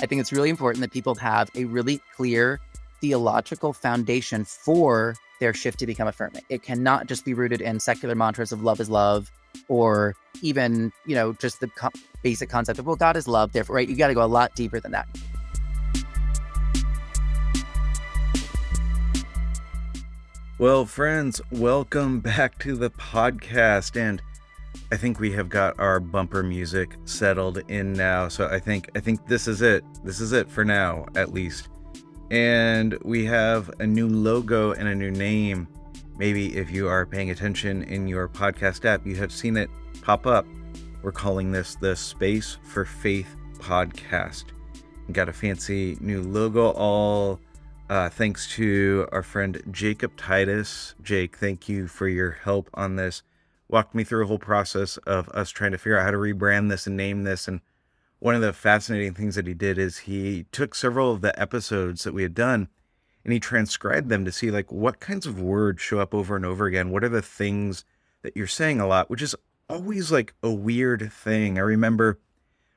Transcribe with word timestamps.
I 0.00 0.06
think 0.06 0.20
it's 0.20 0.32
really 0.32 0.48
important 0.48 0.80
that 0.82 0.92
people 0.92 1.16
have 1.16 1.50
a 1.56 1.64
really 1.64 2.00
clear 2.16 2.60
theological 3.00 3.72
foundation 3.72 4.44
for 4.44 5.16
their 5.40 5.52
shift 5.52 5.80
to 5.80 5.86
become 5.86 6.06
affirming. 6.06 6.42
It 6.48 6.62
cannot 6.62 7.08
just 7.08 7.24
be 7.24 7.34
rooted 7.34 7.60
in 7.60 7.80
secular 7.80 8.14
mantras 8.14 8.52
of 8.52 8.62
love 8.62 8.78
is 8.78 8.88
love 8.88 9.28
or 9.66 10.14
even, 10.40 10.92
you 11.04 11.16
know, 11.16 11.32
just 11.32 11.58
the 11.58 11.66
co- 11.66 11.90
basic 12.22 12.48
concept 12.48 12.78
of, 12.78 12.86
well, 12.86 12.94
God 12.94 13.16
is 13.16 13.26
love, 13.26 13.52
therefore, 13.52 13.74
right? 13.74 13.88
You 13.88 13.96
got 13.96 14.06
to 14.06 14.14
go 14.14 14.22
a 14.22 14.26
lot 14.26 14.54
deeper 14.54 14.78
than 14.78 14.92
that. 14.92 15.08
Well, 20.58 20.86
friends, 20.86 21.40
welcome 21.50 22.20
back 22.20 22.58
to 22.60 22.76
the 22.76 22.90
podcast. 22.90 23.96
And 23.96 24.22
I 24.90 24.96
think 24.96 25.20
we 25.20 25.30
have 25.32 25.50
got 25.50 25.78
our 25.78 26.00
bumper 26.00 26.42
music 26.42 26.96
settled 27.04 27.58
in 27.68 27.92
now. 27.92 28.28
So 28.28 28.46
I 28.46 28.58
think 28.58 28.90
I 28.96 29.00
think 29.00 29.26
this 29.26 29.46
is 29.46 29.60
it. 29.60 29.84
This 30.02 30.18
is 30.18 30.32
it 30.32 30.50
for 30.50 30.64
now, 30.64 31.04
at 31.14 31.32
least. 31.32 31.68
And 32.30 32.98
we 33.02 33.26
have 33.26 33.70
a 33.80 33.86
new 33.86 34.08
logo 34.08 34.72
and 34.72 34.88
a 34.88 34.94
new 34.94 35.10
name. 35.10 35.68
Maybe 36.16 36.56
if 36.56 36.70
you 36.70 36.88
are 36.88 37.04
paying 37.04 37.30
attention 37.30 37.82
in 37.84 38.08
your 38.08 38.28
podcast 38.28 38.86
app, 38.86 39.06
you 39.06 39.14
have 39.16 39.30
seen 39.30 39.58
it 39.58 39.68
pop 40.00 40.26
up. 40.26 40.46
We're 41.02 41.12
calling 41.12 41.52
this 41.52 41.74
the 41.74 41.94
Space 41.94 42.56
for 42.62 42.86
Faith 42.86 43.36
podcast. 43.58 44.46
We 45.06 45.12
got 45.12 45.28
a 45.28 45.34
fancy 45.34 45.98
new 46.00 46.22
logo 46.22 46.70
all 46.70 47.40
uh, 47.90 48.08
thanks 48.08 48.50
to 48.54 49.06
our 49.12 49.22
friend 49.22 49.62
Jacob 49.70 50.16
Titus. 50.16 50.94
Jake, 51.02 51.36
thank 51.36 51.68
you 51.68 51.88
for 51.88 52.08
your 52.08 52.32
help 52.32 52.70
on 52.74 52.96
this. 52.96 53.22
Walked 53.68 53.94
me 53.94 54.04
through 54.04 54.24
a 54.24 54.26
whole 54.26 54.38
process 54.38 54.96
of 54.98 55.28
us 55.30 55.50
trying 55.50 55.72
to 55.72 55.78
figure 55.78 55.98
out 55.98 56.04
how 56.04 56.10
to 56.10 56.16
rebrand 56.16 56.70
this 56.70 56.86
and 56.86 56.96
name 56.96 57.24
this. 57.24 57.46
And 57.46 57.60
one 58.18 58.34
of 58.34 58.40
the 58.40 58.52
fascinating 58.52 59.14
things 59.14 59.34
that 59.34 59.46
he 59.46 59.54
did 59.54 59.78
is 59.78 59.98
he 59.98 60.46
took 60.52 60.74
several 60.74 61.12
of 61.12 61.20
the 61.20 61.38
episodes 61.38 62.04
that 62.04 62.14
we 62.14 62.22
had 62.22 62.34
done 62.34 62.68
and 63.24 63.32
he 63.32 63.40
transcribed 63.40 64.08
them 64.08 64.24
to 64.24 64.32
see 64.32 64.50
like 64.50 64.72
what 64.72 65.00
kinds 65.00 65.26
of 65.26 65.40
words 65.40 65.82
show 65.82 66.00
up 66.00 66.14
over 66.14 66.34
and 66.34 66.46
over 66.46 66.66
again. 66.66 66.90
What 66.90 67.04
are 67.04 67.10
the 67.10 67.20
things 67.20 67.84
that 68.22 68.36
you're 68.36 68.46
saying 68.46 68.80
a 68.80 68.86
lot, 68.86 69.10
which 69.10 69.22
is 69.22 69.36
always 69.68 70.10
like 70.10 70.34
a 70.42 70.50
weird 70.50 71.12
thing. 71.12 71.58
I 71.58 71.62
remember 71.62 72.18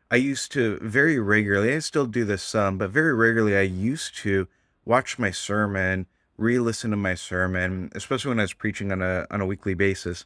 I 0.09 0.17
used 0.17 0.52
to 0.53 0.78
very 0.81 1.20
regularly, 1.20 1.73
I 1.73 1.80
still 1.80 2.05
do 2.05 2.26
this 2.26 2.44
some, 2.44 2.78
but 2.78 2.89
very 2.89 3.14
regularly 3.14 3.55
I 3.55 3.61
used 3.61 4.16
to 4.17 4.48
watch 4.83 5.17
my 5.17 5.31
sermon, 5.31 6.08
re-listen 6.38 6.92
to 6.92 6.98
my 6.98 7.16
sermon, 7.16 7.92
especially 7.95 8.30
when 8.30 8.39
I 8.39 8.44
was 8.44 8.53
preaching 8.53 8.92
on 8.92 9.02
a 9.02 9.26
on 9.31 9.42
a 9.42 9.45
weekly 9.45 9.73
basis. 9.73 10.26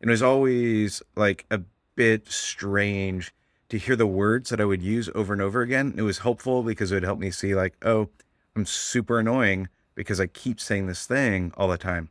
And 0.00 0.10
it 0.10 0.12
was 0.12 0.22
always 0.22 1.02
like 1.16 1.46
a 1.50 1.60
bit 1.94 2.30
strange 2.30 3.32
to 3.68 3.78
hear 3.78 3.96
the 3.96 4.06
words 4.06 4.50
that 4.50 4.60
I 4.60 4.64
would 4.64 4.82
use 4.82 5.10
over 5.14 5.32
and 5.32 5.42
over 5.42 5.60
again. 5.60 5.94
It 5.96 6.02
was 6.02 6.18
helpful 6.18 6.62
because 6.62 6.90
it 6.90 6.96
would 6.96 7.02
help 7.04 7.18
me 7.18 7.30
see 7.30 7.54
like, 7.54 7.74
oh, 7.84 8.08
I'm 8.56 8.66
super 8.66 9.18
annoying 9.18 9.68
because 9.94 10.20
I 10.20 10.26
keep 10.26 10.60
saying 10.60 10.86
this 10.86 11.06
thing 11.06 11.52
all 11.56 11.68
the 11.68 11.78
time. 11.78 12.10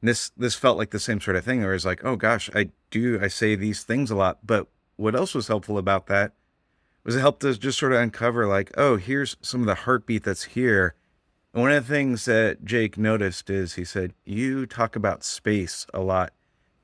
And 0.00 0.08
this 0.08 0.30
this 0.36 0.54
felt 0.54 0.78
like 0.78 0.90
the 0.90 1.00
same 1.00 1.20
sort 1.20 1.36
of 1.36 1.44
thing 1.44 1.62
where 1.62 1.74
it's 1.74 1.84
like, 1.84 2.04
oh 2.04 2.16
gosh, 2.16 2.48
I 2.54 2.70
do 2.90 3.18
I 3.20 3.28
say 3.28 3.54
these 3.54 3.82
things 3.82 4.10
a 4.10 4.16
lot. 4.16 4.38
But 4.44 4.68
what 4.96 5.14
else 5.14 5.34
was 5.34 5.48
helpful 5.48 5.78
about 5.78 6.06
that 6.06 6.32
was 7.04 7.16
it 7.16 7.20
helped 7.20 7.44
us 7.44 7.58
just 7.58 7.78
sort 7.78 7.92
of 7.92 8.00
uncover 8.00 8.46
like, 8.46 8.72
oh, 8.78 8.96
here's 8.96 9.36
some 9.42 9.60
of 9.60 9.66
the 9.66 9.74
heartbeat 9.74 10.24
that's 10.24 10.44
here 10.44 10.94
and 11.54 11.62
one 11.62 11.70
of 11.70 11.86
the 11.86 11.94
things 11.94 12.24
that 12.24 12.64
Jake 12.64 12.98
noticed 12.98 13.48
is 13.48 13.74
he 13.74 13.84
said, 13.84 14.12
You 14.24 14.66
talk 14.66 14.96
about 14.96 15.22
space 15.22 15.86
a 15.94 16.00
lot, 16.00 16.32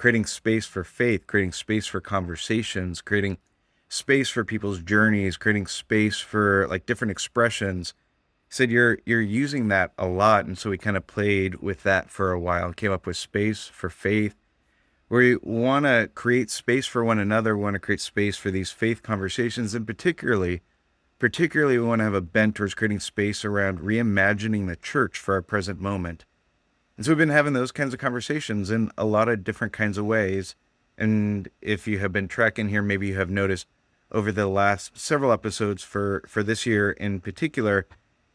creating 0.00 0.24
space 0.24 0.64
for 0.64 0.82
faith, 0.82 1.26
creating 1.26 1.52
space 1.52 1.86
for 1.86 2.00
conversations, 2.00 3.02
creating 3.02 3.36
space 3.86 4.30
for 4.30 4.46
people's 4.46 4.80
journeys, 4.80 5.36
creating 5.36 5.66
space 5.66 6.18
for 6.18 6.66
like 6.68 6.86
different 6.86 7.10
expressions. 7.10 7.92
He 8.48 8.54
said 8.54 8.70
you're 8.70 8.98
you're 9.04 9.20
using 9.20 9.68
that 9.68 9.92
a 9.98 10.06
lot. 10.06 10.46
And 10.46 10.56
so 10.56 10.70
we 10.70 10.78
kind 10.78 10.96
of 10.96 11.06
played 11.06 11.56
with 11.56 11.82
that 11.82 12.08
for 12.08 12.32
a 12.32 12.40
while, 12.40 12.72
came 12.72 12.90
up 12.90 13.06
with 13.06 13.18
space 13.18 13.66
for 13.66 13.90
faith. 13.90 14.34
We 15.10 15.36
want 15.36 15.84
to 15.84 16.08
create 16.14 16.48
space 16.48 16.86
for 16.86 17.04
one 17.04 17.18
another, 17.18 17.54
we 17.54 17.64
want 17.64 17.74
to 17.74 17.80
create 17.80 18.00
space 18.00 18.38
for 18.38 18.50
these 18.50 18.70
faith 18.70 19.02
conversations, 19.02 19.74
and 19.74 19.86
particularly 19.86 20.62
Particularly, 21.20 21.76
we 21.76 21.84
want 21.84 21.98
to 21.98 22.04
have 22.04 22.14
a 22.14 22.22
bent 22.22 22.54
towards 22.54 22.72
creating 22.72 23.00
space 23.00 23.44
around 23.44 23.80
reimagining 23.80 24.66
the 24.66 24.74
church 24.74 25.18
for 25.18 25.34
our 25.34 25.42
present 25.42 25.78
moment. 25.78 26.24
And 27.00 27.06
so 27.06 27.12
we've 27.12 27.16
been 27.16 27.30
having 27.30 27.54
those 27.54 27.72
kinds 27.72 27.94
of 27.94 27.98
conversations 27.98 28.70
in 28.70 28.90
a 28.98 29.06
lot 29.06 29.30
of 29.30 29.42
different 29.42 29.72
kinds 29.72 29.96
of 29.96 30.04
ways. 30.04 30.54
And 30.98 31.48
if 31.62 31.88
you 31.88 31.98
have 31.98 32.12
been 32.12 32.28
tracking 32.28 32.68
here, 32.68 32.82
maybe 32.82 33.06
you 33.06 33.14
have 33.14 33.30
noticed 33.30 33.66
over 34.12 34.30
the 34.30 34.46
last 34.46 34.98
several 34.98 35.32
episodes 35.32 35.82
for, 35.82 36.22
for 36.28 36.42
this 36.42 36.66
year 36.66 36.90
in 36.90 37.20
particular, 37.20 37.86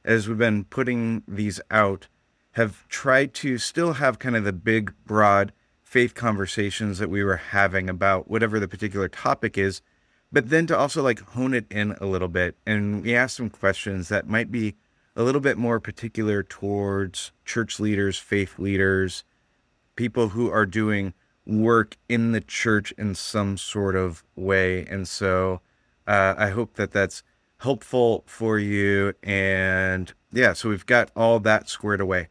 as 0.03 0.27
we've 0.27 0.39
been 0.39 0.63
putting 0.63 1.21
these 1.27 1.61
out, 1.69 2.07
have 2.53 2.87
tried 2.87 3.35
to 3.35 3.59
still 3.59 3.93
have 3.93 4.17
kind 4.17 4.35
of 4.35 4.45
the 4.45 4.51
big, 4.51 4.95
broad 5.05 5.51
faith 5.83 6.15
conversations 6.15 6.97
that 6.97 7.11
we 7.11 7.23
were 7.23 7.37
having 7.37 7.87
about 7.87 8.31
whatever 8.31 8.59
the 8.59 8.67
particular 8.67 9.07
topic 9.07 9.59
is 9.59 9.83
but 10.31 10.49
then 10.49 10.67
to 10.67 10.77
also 10.77 11.03
like 11.03 11.19
hone 11.19 11.53
it 11.53 11.65
in 11.71 11.91
a 12.01 12.05
little 12.05 12.27
bit. 12.27 12.57
And 12.65 13.03
we 13.03 13.15
asked 13.15 13.37
some 13.37 13.49
questions 13.49 14.09
that 14.09 14.27
might 14.27 14.51
be 14.51 14.75
a 15.15 15.23
little 15.23 15.41
bit 15.41 15.57
more 15.57 15.79
particular 15.79 16.43
towards 16.43 17.31
church 17.45 17.79
leaders, 17.79 18.17
faith 18.17 18.59
leaders, 18.59 19.23
people 19.95 20.29
who 20.29 20.49
are 20.51 20.65
doing 20.65 21.13
work 21.45 21.97
in 22.09 22.31
the 22.31 22.41
church 22.41 22.91
in 22.97 23.15
some 23.15 23.57
sort 23.57 23.95
of 23.95 24.23
way. 24.35 24.85
And 24.85 25.07
so 25.07 25.61
uh, 26.07 26.35
I 26.37 26.49
hope 26.49 26.73
that 26.75 26.91
that's 26.91 27.23
helpful 27.59 28.23
for 28.25 28.59
you. 28.59 29.13
And 29.23 30.13
yeah, 30.31 30.53
so 30.53 30.69
we've 30.69 30.85
got 30.85 31.11
all 31.15 31.39
that 31.41 31.69
squared 31.69 32.01
away. 32.01 32.29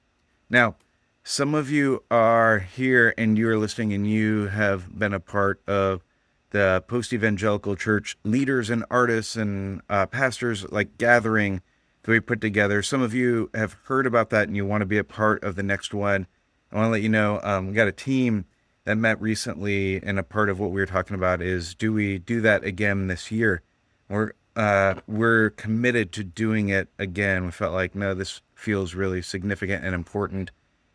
Now, 0.50 0.76
some 1.22 1.54
of 1.54 1.70
you 1.70 2.02
are 2.10 2.58
here 2.58 3.14
and 3.16 3.38
you 3.38 3.48
are 3.48 3.56
listening 3.56 3.94
and 3.94 4.06
you 4.06 4.48
have 4.48 4.98
been 4.98 5.14
a 5.14 5.20
part 5.20 5.62
of 5.66 6.04
the 6.50 6.84
post 6.86 7.12
evangelical 7.12 7.76
church 7.76 8.18
leaders 8.24 8.68
and 8.68 8.84
artists 8.90 9.34
and 9.34 9.80
uh, 9.88 10.06
pastors 10.06 10.70
like 10.70 10.98
gathering 10.98 11.62
that 12.04 12.10
we 12.10 12.20
put 12.20 12.40
together. 12.40 12.82
Some 12.82 13.02
of 13.02 13.12
you 13.12 13.50
have 13.52 13.76
heard 13.84 14.06
about 14.06 14.30
that 14.30 14.46
and 14.46 14.56
you 14.56 14.64
want 14.64 14.82
to 14.82 14.86
be 14.86 14.98
a 14.98 15.04
part 15.04 15.42
of 15.42 15.56
the 15.56 15.62
next 15.62 15.92
one. 15.92 16.28
I 16.70 16.76
want 16.76 16.86
to 16.86 16.90
let 16.90 17.02
you 17.02 17.08
know 17.08 17.40
um, 17.42 17.68
we 17.68 17.72
got 17.72 17.88
a 17.88 17.92
team 17.92 18.44
that 18.84 18.96
met 18.96 19.20
recently, 19.20 20.02
and 20.02 20.18
a 20.18 20.22
part 20.22 20.48
of 20.48 20.60
what 20.60 20.70
we 20.70 20.80
were 20.80 20.86
talking 20.86 21.16
about 21.16 21.40
is 21.40 21.74
do 21.74 21.92
we 21.92 22.18
do 22.18 22.40
that 22.42 22.64
again 22.64 23.08
this 23.08 23.32
year? 23.32 23.62
We're 24.08 24.32
uh, 24.54 24.94
we're 25.08 25.50
committed 25.50 26.12
to 26.12 26.22
doing 26.22 26.68
it 26.68 26.88
again. 26.98 27.46
We 27.46 27.50
felt 27.50 27.72
like 27.72 27.94
no, 27.94 28.14
this 28.14 28.42
feels 28.54 28.94
really 28.94 29.22
significant 29.22 29.84
and 29.84 29.94
important. 29.94 30.50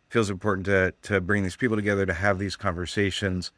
feels 0.08 0.30
important 0.30 0.66
to 0.66 0.94
to 1.02 1.20
bring 1.20 1.42
these 1.42 1.56
people 1.56 1.76
together 1.76 2.06
to 2.06 2.14
have 2.14 2.38
these 2.38 2.56
conversations 2.56 3.50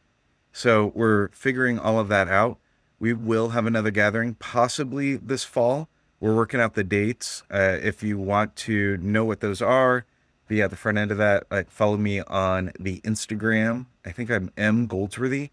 so 0.53 0.93
we're 0.95 1.29
figuring 1.29 1.79
all 1.79 1.99
of 1.99 2.09
that 2.09 2.29
out. 2.29 2.59
We 3.01 3.15
will 3.15 3.51
have 3.51 3.67
another 3.67 3.91
gathering 3.91 4.35
possibly 4.35 5.17
this 5.17 5.45
fall. 5.45 5.89
We're 6.23 6.37
working 6.37 6.61
out 6.61 6.75
the 6.75 6.85
dates. 6.85 7.43
Uh, 7.53 7.79
if 7.83 8.05
you 8.05 8.17
want 8.17 8.55
to 8.55 8.97
know 8.99 9.25
what 9.25 9.41
those 9.41 9.61
are, 9.61 10.07
be 10.47 10.63
at 10.63 10.71
the 10.71 10.77
front 10.77 10.97
end 10.97 11.11
of 11.11 11.19
that. 11.19 11.49
Like 11.51 11.69
follow 11.69 11.97
me 11.97 12.21
on 12.21 12.71
the 12.79 13.01
Instagram. 13.01 13.87
I 14.07 14.13
think 14.13 14.31
I'm 14.31 14.53
M 14.57 14.87
Goldsworthy 14.87 15.51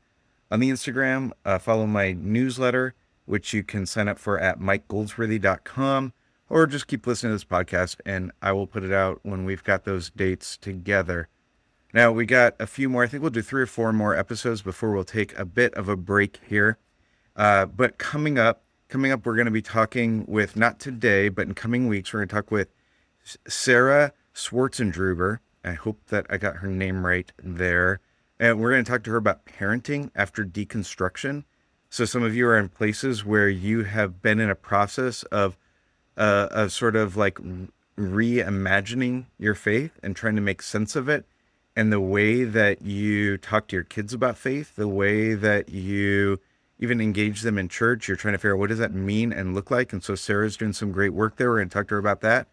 on 0.51 0.59
the 0.59 0.69
Instagram. 0.69 1.31
Uh, 1.43 1.57
follow 1.57 1.87
my 1.87 2.11
newsletter, 2.11 2.93
which 3.25 3.51
you 3.51 3.63
can 3.63 3.87
sign 3.87 4.07
up 4.07 4.19
for 4.19 4.39
at 4.39 4.59
mikegoldsworthy.com, 4.59 6.13
or 6.49 6.67
just 6.67 6.85
keep 6.85 7.07
listening 7.07 7.31
to 7.31 7.35
this 7.35 7.45
podcast, 7.45 7.95
and 8.05 8.31
I 8.39 8.51
will 8.51 8.67
put 8.67 8.83
it 8.83 8.93
out 8.93 9.21
when 9.23 9.45
we've 9.45 9.63
got 9.63 9.85
those 9.85 10.11
dates 10.11 10.55
together. 10.55 11.29
Now 11.95 12.11
we 12.11 12.27
got 12.27 12.53
a 12.59 12.67
few 12.67 12.89
more. 12.89 13.01
I 13.01 13.07
think 13.07 13.23
we'll 13.23 13.31
do 13.31 13.41
three 13.41 13.63
or 13.63 13.65
four 13.65 13.91
more 13.91 14.15
episodes 14.15 14.61
before 14.61 14.91
we'll 14.91 15.03
take 15.03 15.35
a 15.35 15.45
bit 15.45 15.73
of 15.73 15.89
a 15.89 15.97
break 15.97 16.37
here. 16.47 16.77
Uh, 17.35 17.65
but 17.65 17.97
coming 17.97 18.37
up, 18.37 18.61
coming 18.89 19.11
up, 19.11 19.25
we're 19.25 19.35
going 19.35 19.45
to 19.45 19.51
be 19.51 19.61
talking 19.61 20.25
with 20.27 20.55
not 20.57 20.79
today, 20.79 21.29
but 21.29 21.47
in 21.47 21.53
coming 21.53 21.87
weeks, 21.87 22.11
we're 22.11 22.19
going 22.19 22.29
to 22.29 22.35
talk 22.35 22.51
with 22.51 22.69
Sarah 23.47 24.11
Swartzendruber. 24.33 25.39
I 25.63 25.73
hope 25.73 25.99
that 26.07 26.25
I 26.29 26.37
got 26.37 26.57
her 26.57 26.67
name 26.67 27.05
right 27.05 27.31
there. 27.41 27.99
And 28.39 28.59
we're 28.59 28.71
going 28.71 28.83
to 28.83 28.91
talk 28.91 29.03
to 29.03 29.11
her 29.11 29.17
about 29.17 29.45
parenting 29.45 30.09
after 30.15 30.43
deconstruction. 30.43 31.43
So 31.89 32.05
some 32.05 32.23
of 32.23 32.35
you 32.35 32.47
are 32.47 32.57
in 32.57 32.69
places 32.69 33.23
where 33.23 33.49
you 33.49 33.83
have 33.83 34.21
been 34.21 34.39
in 34.39 34.49
a 34.49 34.55
process 34.55 35.23
of 35.23 35.57
uh, 36.17 36.49
of 36.51 36.71
sort 36.71 36.97
of 36.97 37.15
like 37.15 37.39
reimagining 37.97 39.25
your 39.37 39.55
faith 39.55 39.99
and 40.03 40.15
trying 40.15 40.35
to 40.35 40.41
make 40.41 40.61
sense 40.61 40.95
of 40.95 41.07
it 41.07 41.25
and 41.75 41.93
the 41.93 41.99
way 42.01 42.43
that 42.43 42.81
you 42.81 43.37
talk 43.37 43.67
to 43.69 43.75
your 43.75 43.85
kids 43.85 44.13
about 44.13 44.37
faith, 44.37 44.75
the 44.75 44.87
way 44.87 45.33
that 45.33 45.69
you 45.69 46.39
even 46.79 47.01
engage 47.01 47.41
them 47.41 47.57
in 47.57 47.67
church, 47.67 48.07
you're 48.07 48.17
trying 48.17 48.33
to 48.33 48.37
figure 48.37 48.55
out 48.55 48.59
what 48.59 48.69
does 48.69 48.79
that 48.79 48.93
mean 48.93 49.33
and 49.33 49.53
look 49.53 49.69
like. 49.69 49.91
And 49.91 50.03
so 50.03 50.15
Sarah's 50.15 50.57
doing 50.57 50.73
some 50.73 50.91
great 50.91 51.13
work 51.13 51.35
there. 51.35 51.49
We're 51.49 51.57
going 51.57 51.69
to 51.69 51.73
talk 51.73 51.87
to 51.89 51.95
her 51.95 51.99
about 51.99 52.21
that. 52.21 52.47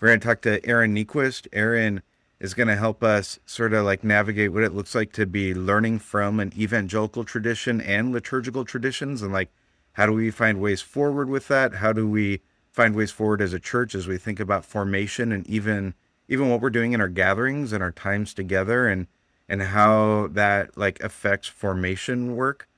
We're 0.00 0.08
going 0.08 0.20
to 0.20 0.26
talk 0.26 0.42
to 0.42 0.64
Aaron 0.66 0.94
Niequist. 0.94 1.46
Aaron 1.52 2.02
is 2.38 2.54
going 2.54 2.68
to 2.68 2.76
help 2.76 3.02
us 3.02 3.38
sort 3.46 3.72
of 3.72 3.84
like 3.84 4.04
navigate 4.04 4.52
what 4.52 4.64
it 4.64 4.74
looks 4.74 4.94
like 4.94 5.12
to 5.12 5.24
be 5.24 5.54
learning 5.54 6.00
from 6.00 6.40
an 6.40 6.52
evangelical 6.58 7.24
tradition 7.24 7.80
and 7.80 8.12
liturgical 8.12 8.64
traditions 8.64 9.22
and 9.22 9.32
like 9.32 9.50
how 9.92 10.06
do 10.06 10.12
we 10.12 10.30
find 10.30 10.60
ways 10.60 10.80
forward 10.80 11.28
with 11.28 11.48
that? 11.48 11.74
How 11.74 11.92
do 11.92 12.08
we 12.08 12.40
find 12.70 12.94
ways 12.94 13.10
forward 13.10 13.42
as 13.42 13.52
a 13.52 13.60
church 13.60 13.94
as 13.94 14.06
we 14.06 14.18
think 14.18 14.40
about 14.40 14.64
formation 14.64 15.32
and 15.32 15.46
even 15.46 15.94
even 16.28 16.48
what 16.48 16.60
we're 16.60 16.70
doing 16.70 16.92
in 16.92 17.00
our 17.00 17.08
gatherings 17.08 17.72
and 17.72 17.82
our 17.82 17.92
times 17.92 18.32
together 18.32 18.88
and 18.88 19.06
and 19.48 19.62
how 19.62 20.28
that 20.28 20.76
like 20.76 21.02
affects 21.02 21.48
formation 21.48 22.34
work. 22.34 22.68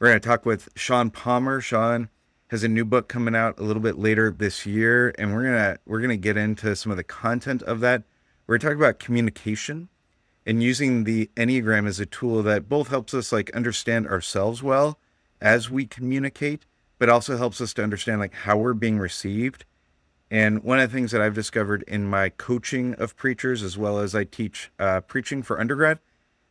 We're 0.00 0.08
going 0.08 0.20
to 0.20 0.26
talk 0.26 0.46
with 0.46 0.70
Sean 0.76 1.10
Palmer. 1.10 1.60
Sean 1.60 2.08
has 2.48 2.64
a 2.64 2.68
new 2.68 2.86
book 2.86 3.06
coming 3.06 3.36
out 3.36 3.58
a 3.58 3.62
little 3.62 3.82
bit 3.82 3.98
later 3.98 4.30
this 4.30 4.64
year 4.64 5.14
and 5.18 5.34
we're 5.34 5.42
to 5.42 5.78
we're 5.84 6.00
to 6.00 6.16
get 6.16 6.38
into 6.38 6.74
some 6.74 6.90
of 6.90 6.96
the 6.96 7.04
content 7.04 7.62
of 7.64 7.80
that. 7.80 8.04
We're 8.46 8.56
going 8.56 8.60
to 8.60 8.66
talk 8.68 8.76
about 8.82 8.98
communication 8.98 9.90
and 10.46 10.62
using 10.62 11.04
the 11.04 11.28
Enneagram 11.36 11.86
as 11.86 12.00
a 12.00 12.06
tool 12.06 12.42
that 12.44 12.66
both 12.66 12.88
helps 12.88 13.12
us 13.12 13.30
like 13.30 13.54
understand 13.54 14.08
ourselves 14.08 14.62
well 14.62 14.98
as 15.38 15.68
we 15.68 15.84
communicate, 15.84 16.64
but 16.98 17.10
also 17.10 17.36
helps 17.36 17.60
us 17.60 17.74
to 17.74 17.82
understand 17.82 18.20
like 18.20 18.32
how 18.32 18.56
we're 18.56 18.72
being 18.72 18.98
received. 18.98 19.66
And 20.30 20.64
one 20.64 20.80
of 20.80 20.90
the 20.90 20.96
things 20.96 21.10
that 21.10 21.20
I've 21.20 21.34
discovered 21.34 21.84
in 21.86 22.06
my 22.06 22.30
coaching 22.30 22.94
of 22.94 23.16
preachers, 23.16 23.62
as 23.62 23.76
well 23.76 23.98
as 23.98 24.14
I 24.14 24.24
teach 24.24 24.72
uh, 24.78 25.02
preaching 25.02 25.42
for 25.42 25.60
undergrad, 25.60 25.98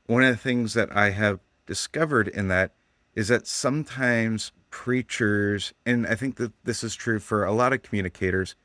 one 0.06 0.22
of 0.22 0.30
the 0.30 0.38
things 0.38 0.76
that 0.76 0.96
I 0.96 1.10
have 1.10 1.40
discovered 1.66 2.28
in 2.28 2.48
that 2.50 2.74
is 3.20 3.28
that 3.28 3.46
sometimes 3.46 4.54
preachers, 4.70 5.74
and 5.86 6.08
I 6.08 6.16
think 6.16 6.38
that 6.38 6.54
this 6.64 6.86
is 6.86 6.96
true 6.96 7.20
for 7.20 7.44
a 7.44 7.52
lot 7.52 7.74
of 7.74 7.82
communicators, 7.82 8.56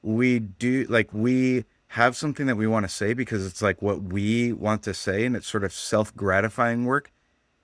we 0.00 0.38
do 0.38 0.84
like 0.88 1.12
we 1.12 1.64
have 1.88 2.16
something 2.16 2.46
that 2.46 2.54
we 2.54 2.68
want 2.68 2.84
to 2.84 2.88
say 2.88 3.14
because 3.14 3.44
it's 3.44 3.62
like 3.62 3.82
what 3.82 4.00
we 4.04 4.52
want 4.52 4.84
to 4.84 4.94
say 4.94 5.26
and 5.26 5.34
it's 5.34 5.48
sort 5.48 5.64
of 5.64 5.72
self 5.72 6.14
gratifying 6.14 6.84
work. 6.84 7.10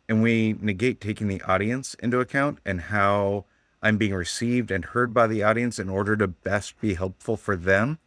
And 0.09 0.21
we 0.21 0.57
negate 0.61 1.01
taking 1.01 1.29
the 1.29 1.41
audience 1.43 1.95
into 2.03 2.19
account 2.19 2.59
and 2.67 2.81
how 2.81 3.45
I'm 3.81 3.97
being 3.97 4.13
received 4.13 4.73
and 4.73 4.85
heard 4.85 5.15
by 5.15 5.29
the 5.29 5.45
audience 5.45 5.79
in 5.79 5.89
order 5.89 6.17
to 6.17 6.27
best 6.27 6.81
be 6.81 6.95
helpful 6.95 7.37
for 7.37 7.55
them. 7.55 8.01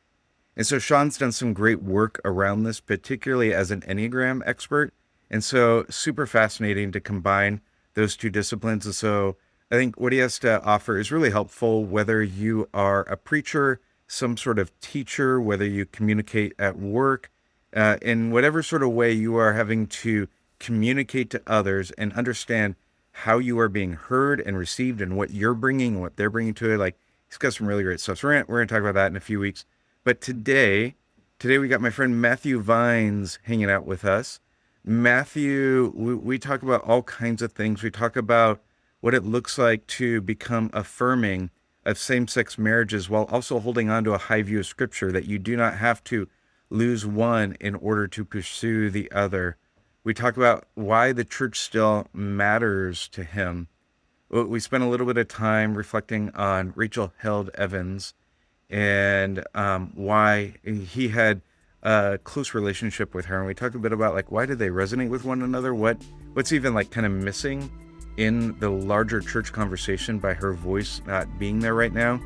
And 0.57 0.67
so 0.67 0.77
Sean's 0.77 1.17
done 1.17 1.31
some 1.31 1.53
great 1.53 1.81
work 1.81 2.19
around 2.25 2.63
this, 2.63 2.81
particularly 2.81 3.53
as 3.53 3.71
an 3.71 3.79
Enneagram 3.83 4.41
expert. 4.45 4.93
And 5.31 5.41
so 5.41 5.85
super 5.89 6.27
fascinating 6.27 6.91
to 6.91 6.99
combine 6.99 7.61
those 7.95 8.15
two 8.15 8.29
disciplines. 8.29 8.85
And 8.85 8.95
so 8.95 9.35
I 9.71 9.75
think 9.75 9.99
what 9.99 10.13
he 10.13 10.19
has 10.19 10.37
to 10.39 10.61
offer 10.63 10.97
is 10.97 11.11
really 11.11 11.31
helpful, 11.31 11.83
whether 11.83 12.21
you 12.21 12.69
are 12.73 13.01
a 13.01 13.17
preacher 13.17 13.79
some 14.07 14.37
sort 14.37 14.59
of 14.59 14.77
teacher, 14.79 15.41
whether 15.41 15.65
you 15.65 15.85
communicate 15.85 16.53
at 16.59 16.77
work, 16.77 17.31
uh, 17.75 17.97
in 18.01 18.31
whatever 18.31 18.61
sort 18.61 18.83
of 18.83 18.91
way 18.91 19.11
you 19.11 19.35
are 19.35 19.53
having 19.53 19.87
to 19.87 20.27
communicate 20.59 21.29
to 21.29 21.41
others 21.47 21.91
and 21.91 22.13
understand 22.13 22.75
how 23.11 23.37
you 23.37 23.57
are 23.59 23.69
being 23.69 23.93
heard 23.93 24.39
and 24.39 24.57
received 24.57 25.01
and 25.01 25.17
what 25.17 25.31
you're 25.31 25.53
bringing, 25.53 25.99
what 25.99 26.15
they're 26.15 26.29
bringing 26.29 26.53
to 26.53 26.71
it. 26.71 26.77
Like 26.77 26.97
he's 27.27 27.37
got 27.37 27.53
some 27.53 27.67
really 27.67 27.83
great 27.83 27.99
stuff. 27.99 28.19
So 28.19 28.27
we're 28.27 28.33
gonna, 28.35 28.45
we're 28.47 28.59
gonna 28.59 28.67
talk 28.67 28.81
about 28.81 28.95
that 28.95 29.11
in 29.11 29.15
a 29.15 29.21
few 29.21 29.39
weeks. 29.39 29.65
But 30.03 30.21
today, 30.21 30.95
today 31.39 31.57
we 31.57 31.67
got 31.67 31.81
my 31.81 31.89
friend 31.89 32.21
Matthew 32.21 32.59
Vines 32.59 33.39
hanging 33.43 33.69
out 33.69 33.85
with 33.85 34.05
us. 34.05 34.39
Matthew, 34.87 35.91
we, 35.95 36.13
we 36.13 36.37
talk 36.37 36.61
about 36.61 36.83
all 36.83 37.01
kinds 37.01 37.41
of 37.41 37.53
things. 37.53 37.81
We 37.81 37.89
talk 37.89 38.15
about 38.15 38.61
what 39.01 39.15
it 39.15 39.23
looks 39.23 39.57
like 39.57 39.87
to 39.87 40.21
become 40.21 40.69
affirming 40.73 41.49
of 41.83 41.97
same 41.97 42.27
sex 42.27 42.59
marriages 42.59 43.09
while 43.09 43.23
also 43.25 43.59
holding 43.59 43.89
on 43.89 44.03
to 44.03 44.13
a 44.13 44.19
high 44.19 44.43
view 44.43 44.59
of 44.59 44.67
scripture 44.67 45.11
that 45.11 45.25
you 45.25 45.39
do 45.39 45.57
not 45.57 45.77
have 45.77 46.03
to 46.03 46.27
lose 46.69 47.03
one 47.03 47.57
in 47.59 47.73
order 47.73 48.07
to 48.07 48.23
pursue 48.23 48.91
the 48.91 49.11
other. 49.11 49.57
We 50.03 50.13
talk 50.13 50.37
about 50.37 50.67
why 50.75 51.13
the 51.13 51.25
church 51.25 51.59
still 51.59 52.05
matters 52.13 53.07
to 53.09 53.23
him. 53.23 53.69
We 54.29 54.59
spent 54.59 54.83
a 54.83 54.87
little 54.87 55.07
bit 55.07 55.17
of 55.17 55.27
time 55.27 55.75
reflecting 55.75 56.29
on 56.35 56.73
Rachel 56.75 57.11
Held 57.17 57.49
Evans 57.55 58.13
and 58.69 59.43
um, 59.55 59.93
why 59.95 60.53
he 60.63 61.07
had 61.07 61.41
a 61.85 62.17
close 62.23 62.53
relationship 62.53 63.13
with 63.13 63.25
her. 63.25 63.37
And 63.37 63.47
we 63.47 63.53
talked 63.53 63.75
a 63.75 63.79
bit 63.79 63.93
about 63.93 64.13
like 64.13 64.31
why 64.31 64.45
do 64.45 64.55
they 64.55 64.69
resonate 64.69 65.09
with 65.09 65.23
one 65.23 65.43
another? 65.43 65.73
What 65.73 65.97
what's 66.33 66.51
even 66.51 66.73
like 66.73 66.91
kind 66.91 67.05
of 67.05 67.13
missing 67.13 67.71
in 68.17 68.57
the 68.59 68.69
larger 68.69 69.21
church 69.21 69.53
conversation 69.53 70.19
by 70.19 70.33
her 70.33 70.53
voice 70.53 71.01
not 71.05 71.39
being 71.39 71.59
there 71.59 71.75
right 71.75 71.93
now. 71.93 72.19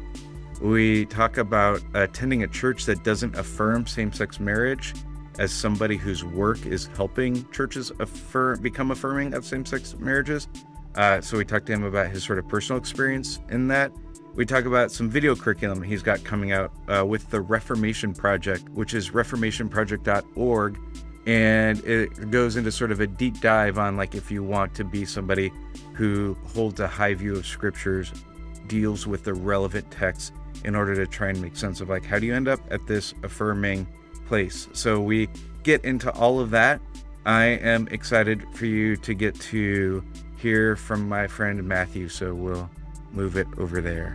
We 0.61 1.05
talk 1.05 1.37
about 1.37 1.81
attending 1.93 2.43
a 2.43 2.47
church 2.47 2.85
that 2.85 3.03
doesn't 3.03 3.35
affirm 3.35 3.87
same 3.87 4.11
sex 4.13 4.39
marriage 4.39 4.93
as 5.39 5.51
somebody 5.51 5.95
whose 5.95 6.23
work 6.23 6.65
is 6.65 6.87
helping 6.95 7.49
churches 7.51 7.91
affirm, 7.99 8.61
become 8.61 8.91
affirming 8.91 9.33
of 9.33 9.45
same 9.45 9.65
sex 9.65 9.95
marriages. 9.97 10.47
Uh, 10.95 11.21
so 11.21 11.37
we 11.37 11.45
talked 11.45 11.65
to 11.67 11.73
him 11.73 11.83
about 11.83 12.07
his 12.07 12.23
sort 12.23 12.39
of 12.39 12.47
personal 12.47 12.79
experience 12.79 13.39
in 13.49 13.67
that. 13.69 13.91
We 14.35 14.45
talk 14.45 14.65
about 14.65 14.91
some 14.91 15.09
video 15.09 15.35
curriculum 15.35 15.81
he's 15.81 16.03
got 16.03 16.23
coming 16.23 16.51
out 16.51 16.71
uh, 16.87 17.05
with 17.05 17.29
the 17.29 17.41
Reformation 17.41 18.13
Project, 18.13 18.69
which 18.69 18.93
is 18.93 19.09
reformationproject.org 19.09 20.79
and 21.29 21.83
it 21.85 22.31
goes 22.31 22.55
into 22.55 22.71
sort 22.71 22.91
of 22.91 23.01
a 23.01 23.07
deep 23.07 23.39
dive 23.39 23.77
on 23.77 23.97
like 23.97 24.15
if 24.15 24.31
you 24.31 24.43
want 24.43 24.73
to 24.73 24.83
be 24.83 25.05
somebody 25.05 25.51
who 25.93 26.35
holds 26.53 26.79
a 26.79 26.87
high 26.87 27.13
view 27.13 27.35
of 27.35 27.45
scriptures 27.45 28.11
deals 28.67 29.05
with 29.05 29.23
the 29.23 29.33
relevant 29.33 29.89
texts 29.91 30.31
in 30.63 30.75
order 30.75 30.95
to 30.95 31.05
try 31.05 31.29
and 31.29 31.41
make 31.41 31.55
sense 31.55 31.81
of 31.81 31.89
like 31.89 32.05
how 32.05 32.17
do 32.17 32.25
you 32.25 32.33
end 32.33 32.47
up 32.47 32.59
at 32.71 32.85
this 32.87 33.13
affirming 33.23 33.87
place? 34.25 34.67
So 34.73 35.01
we 35.01 35.27
get 35.63 35.83
into 35.83 36.11
all 36.13 36.39
of 36.39 36.49
that. 36.51 36.81
I 37.25 37.45
am 37.45 37.87
excited 37.89 38.43
for 38.53 38.65
you 38.65 38.95
to 38.97 39.13
get 39.13 39.39
to 39.41 40.03
hear 40.37 40.75
from 40.77 41.07
my 41.07 41.27
friend 41.27 41.61
matthew 41.63 42.07
so 42.07 42.33
we'll 42.33 42.69
move 43.13 43.35
it 43.35 43.47
over 43.57 43.81
there 43.81 44.13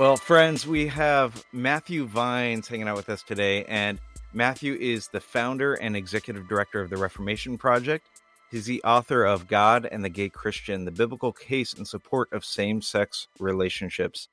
Well, 0.00 0.16
friends, 0.16 0.66
we 0.66 0.86
have 0.86 1.44
Matthew 1.52 2.06
Vines 2.06 2.66
hanging 2.66 2.88
out 2.88 2.96
with 2.96 3.10
us 3.10 3.22
today, 3.22 3.66
and 3.66 3.98
Matthew 4.32 4.72
is 4.80 5.08
the 5.08 5.20
founder 5.20 5.74
and 5.74 5.94
executive 5.94 6.48
director 6.48 6.80
of 6.80 6.88
the 6.88 6.96
Reformation 6.96 7.58
Project. 7.58 8.06
He's 8.50 8.64
the 8.64 8.82
author 8.82 9.24
of 9.24 9.46
God 9.46 9.84
and 9.84 10.02
the 10.02 10.08
Gay 10.08 10.30
Christian, 10.30 10.86
the 10.86 10.90
biblical 10.90 11.34
case 11.34 11.74
in 11.74 11.84
support 11.84 12.32
of 12.32 12.46
same 12.46 12.80
sex 12.80 13.28
relationships. 13.38 14.28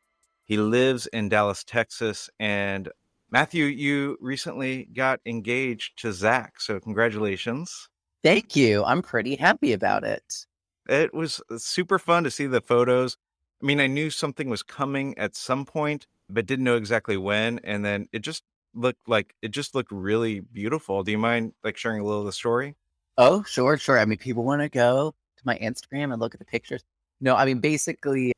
He 0.45 0.55
lives 0.55 1.05
in 1.07 1.27
Dallas, 1.27 1.65
Texas. 1.65 2.29
And 2.39 2.87
Matthew, 3.29 3.65
you 3.65 4.17
recently 4.21 4.85
got 4.85 5.19
engaged 5.25 5.99
to 6.01 6.13
Zach. 6.13 6.61
So, 6.61 6.79
congratulations. 6.79 7.89
Thank 8.23 8.55
you. 8.55 8.83
I'm 8.85 9.01
pretty 9.01 9.35
happy 9.35 9.73
about 9.73 10.03
it. 10.03 10.45
It 10.87 11.13
was 11.13 11.41
uh, 11.51 11.57
super 11.57 11.99
fun 11.99 12.23
to 12.23 12.31
see 12.31 12.47
the 12.47 12.61
photos. 12.61 13.17
I 13.61 13.65
mean, 13.65 13.81
I 13.81 13.87
knew 13.87 14.09
something 14.09 14.49
was 14.49 14.63
coming 14.63 15.17
at 15.17 15.35
some 15.35 15.65
point, 15.65 16.07
but 16.29 16.45
didn't 16.45 16.63
know 16.63 16.77
exactly 16.77 17.17
when. 17.17 17.59
And 17.63 17.83
then 17.83 18.07
it 18.13 18.19
just 18.19 18.43
looked 18.73 19.07
like 19.09 19.33
it 19.41 19.49
just 19.49 19.75
looked 19.75 19.91
really 19.91 20.39
beautiful. 20.39 21.03
Do 21.03 21.11
you 21.11 21.17
mind 21.17 21.53
like 21.63 21.75
sharing 21.75 21.99
a 21.99 22.05
little 22.05 22.21
of 22.21 22.25
the 22.25 22.31
story? 22.31 22.75
Oh, 23.17 23.43
sure, 23.43 23.77
sure. 23.77 23.99
I 23.99 24.05
mean, 24.05 24.19
people 24.19 24.43
want 24.43 24.61
to 24.61 24.69
go 24.69 25.13
to 25.37 25.43
my 25.43 25.57
Instagram 25.57 26.13
and 26.13 26.19
look 26.19 26.33
at 26.33 26.39
the 26.39 26.45
pictures. 26.45 26.83
No, 27.19 27.35
I 27.35 27.45
mean, 27.45 27.59
basically, 27.59 28.31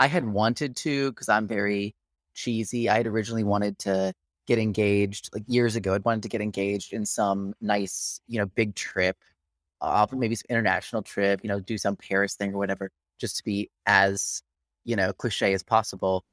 I 0.00 0.06
had 0.06 0.26
wanted 0.26 0.76
to 0.76 1.12
because 1.12 1.28
I'm 1.28 1.46
very 1.46 1.94
cheesy. 2.34 2.88
I 2.88 2.96
had 2.96 3.06
originally 3.06 3.44
wanted 3.44 3.78
to 3.80 4.12
get 4.46 4.58
engaged 4.58 5.30
like 5.32 5.44
years 5.46 5.76
ago. 5.76 5.94
I'd 5.94 6.04
wanted 6.04 6.22
to 6.24 6.28
get 6.28 6.40
engaged 6.40 6.92
in 6.92 7.06
some 7.06 7.54
nice, 7.60 8.20
you 8.28 8.38
know, 8.38 8.46
big 8.46 8.74
trip, 8.74 9.16
uh, 9.80 10.06
maybe 10.12 10.34
some 10.34 10.46
international 10.50 11.02
trip, 11.02 11.40
you 11.42 11.48
know, 11.48 11.60
do 11.60 11.78
some 11.78 11.96
Paris 11.96 12.34
thing 12.34 12.54
or 12.54 12.58
whatever, 12.58 12.90
just 13.18 13.36
to 13.38 13.44
be 13.44 13.70
as 13.86 14.42
you 14.84 14.96
know, 14.96 15.12
cliche 15.12 15.52
as 15.52 15.62
possible. 15.62 16.24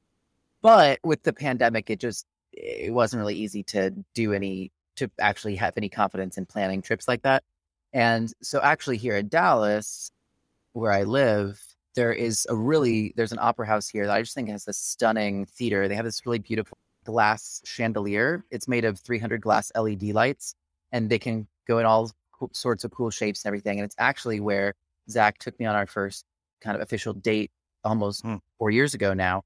But 0.61 0.99
with 1.03 1.23
the 1.23 1.33
pandemic, 1.33 1.89
it 1.89 1.99
just 1.99 2.25
it 2.53 2.93
wasn't 2.93 3.21
really 3.21 3.35
easy 3.35 3.63
to 3.63 3.91
do 4.13 4.33
any 4.33 4.71
to 4.97 5.09
actually 5.19 5.55
have 5.55 5.73
any 5.77 5.89
confidence 5.89 6.37
in 6.37 6.45
planning 6.45 6.81
trips 6.81 7.07
like 7.07 7.23
that. 7.23 7.43
And 7.93 8.31
so 8.41 8.61
actually 8.61 8.97
here 8.97 9.15
in 9.17 9.29
Dallas, 9.29 10.11
where 10.73 10.91
I 10.91 11.03
live, 11.03 11.59
there 11.95 12.13
is 12.13 12.45
a 12.49 12.55
really 12.55 13.13
there's 13.15 13.31
an 13.31 13.39
opera 13.41 13.65
house 13.67 13.87
here 13.87 14.05
that 14.05 14.15
I 14.15 14.21
just 14.21 14.35
think 14.35 14.49
has 14.49 14.65
this 14.65 14.77
stunning 14.77 15.45
theater. 15.45 15.87
They 15.87 15.95
have 15.95 16.05
this 16.05 16.25
really 16.25 16.39
beautiful 16.39 16.77
glass 17.05 17.61
chandelier. 17.65 18.43
It's 18.51 18.67
made 18.67 18.85
of 18.85 18.99
300 18.99 19.41
glass 19.41 19.71
LED 19.75 20.03
lights, 20.03 20.55
and 20.91 21.09
they 21.09 21.19
can 21.19 21.47
go 21.67 21.79
in 21.79 21.85
all 21.85 22.11
sorts 22.53 22.83
of 22.83 22.91
cool 22.91 23.09
shapes 23.09 23.43
and 23.43 23.49
everything. 23.49 23.79
And 23.79 23.85
it's 23.85 23.95
actually 23.97 24.39
where 24.39 24.73
Zach 25.09 25.37
took 25.37 25.59
me 25.59 25.65
on 25.65 25.75
our 25.75 25.87
first 25.87 26.25
kind 26.61 26.75
of 26.75 26.81
official 26.81 27.13
date 27.13 27.51
almost 27.83 28.23
mm. 28.23 28.39
four 28.57 28.71
years 28.71 28.93
ago 28.93 29.13
now. 29.13 29.43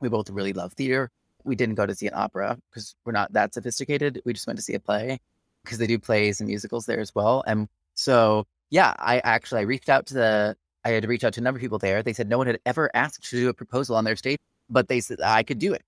We 0.00 0.08
both 0.08 0.30
really 0.30 0.52
love 0.52 0.72
theater. 0.74 1.10
We 1.44 1.56
didn't 1.56 1.76
go 1.76 1.86
to 1.86 1.94
see 1.94 2.06
an 2.06 2.14
opera 2.14 2.58
because 2.70 2.94
we're 3.04 3.12
not 3.12 3.32
that 3.32 3.54
sophisticated. 3.54 4.20
We 4.24 4.32
just 4.32 4.46
went 4.46 4.58
to 4.58 4.62
see 4.62 4.74
a 4.74 4.80
play 4.80 5.20
because 5.64 5.78
they 5.78 5.86
do 5.86 5.98
plays 5.98 6.40
and 6.40 6.48
musicals 6.48 6.86
there 6.86 7.00
as 7.00 7.14
well. 7.14 7.44
And 7.46 7.68
so, 7.94 8.46
yeah, 8.70 8.94
I 8.98 9.20
actually 9.20 9.60
I 9.60 9.64
reached 9.64 9.88
out 9.88 10.06
to 10.06 10.14
the 10.14 10.56
I 10.84 10.90
had 10.90 11.02
to 11.02 11.08
reach 11.08 11.24
out 11.24 11.32
to 11.34 11.40
a 11.40 11.42
number 11.42 11.58
of 11.58 11.62
people 11.62 11.78
there. 11.78 12.02
They 12.02 12.12
said 12.12 12.28
no 12.28 12.38
one 12.38 12.46
had 12.46 12.60
ever 12.66 12.90
asked 12.94 13.28
to 13.30 13.36
do 13.36 13.48
a 13.48 13.54
proposal 13.54 13.96
on 13.96 14.04
their 14.04 14.16
stage, 14.16 14.38
but 14.68 14.88
they 14.88 15.00
said 15.00 15.20
I 15.20 15.42
could 15.42 15.58
do 15.58 15.72
it. 15.72 15.82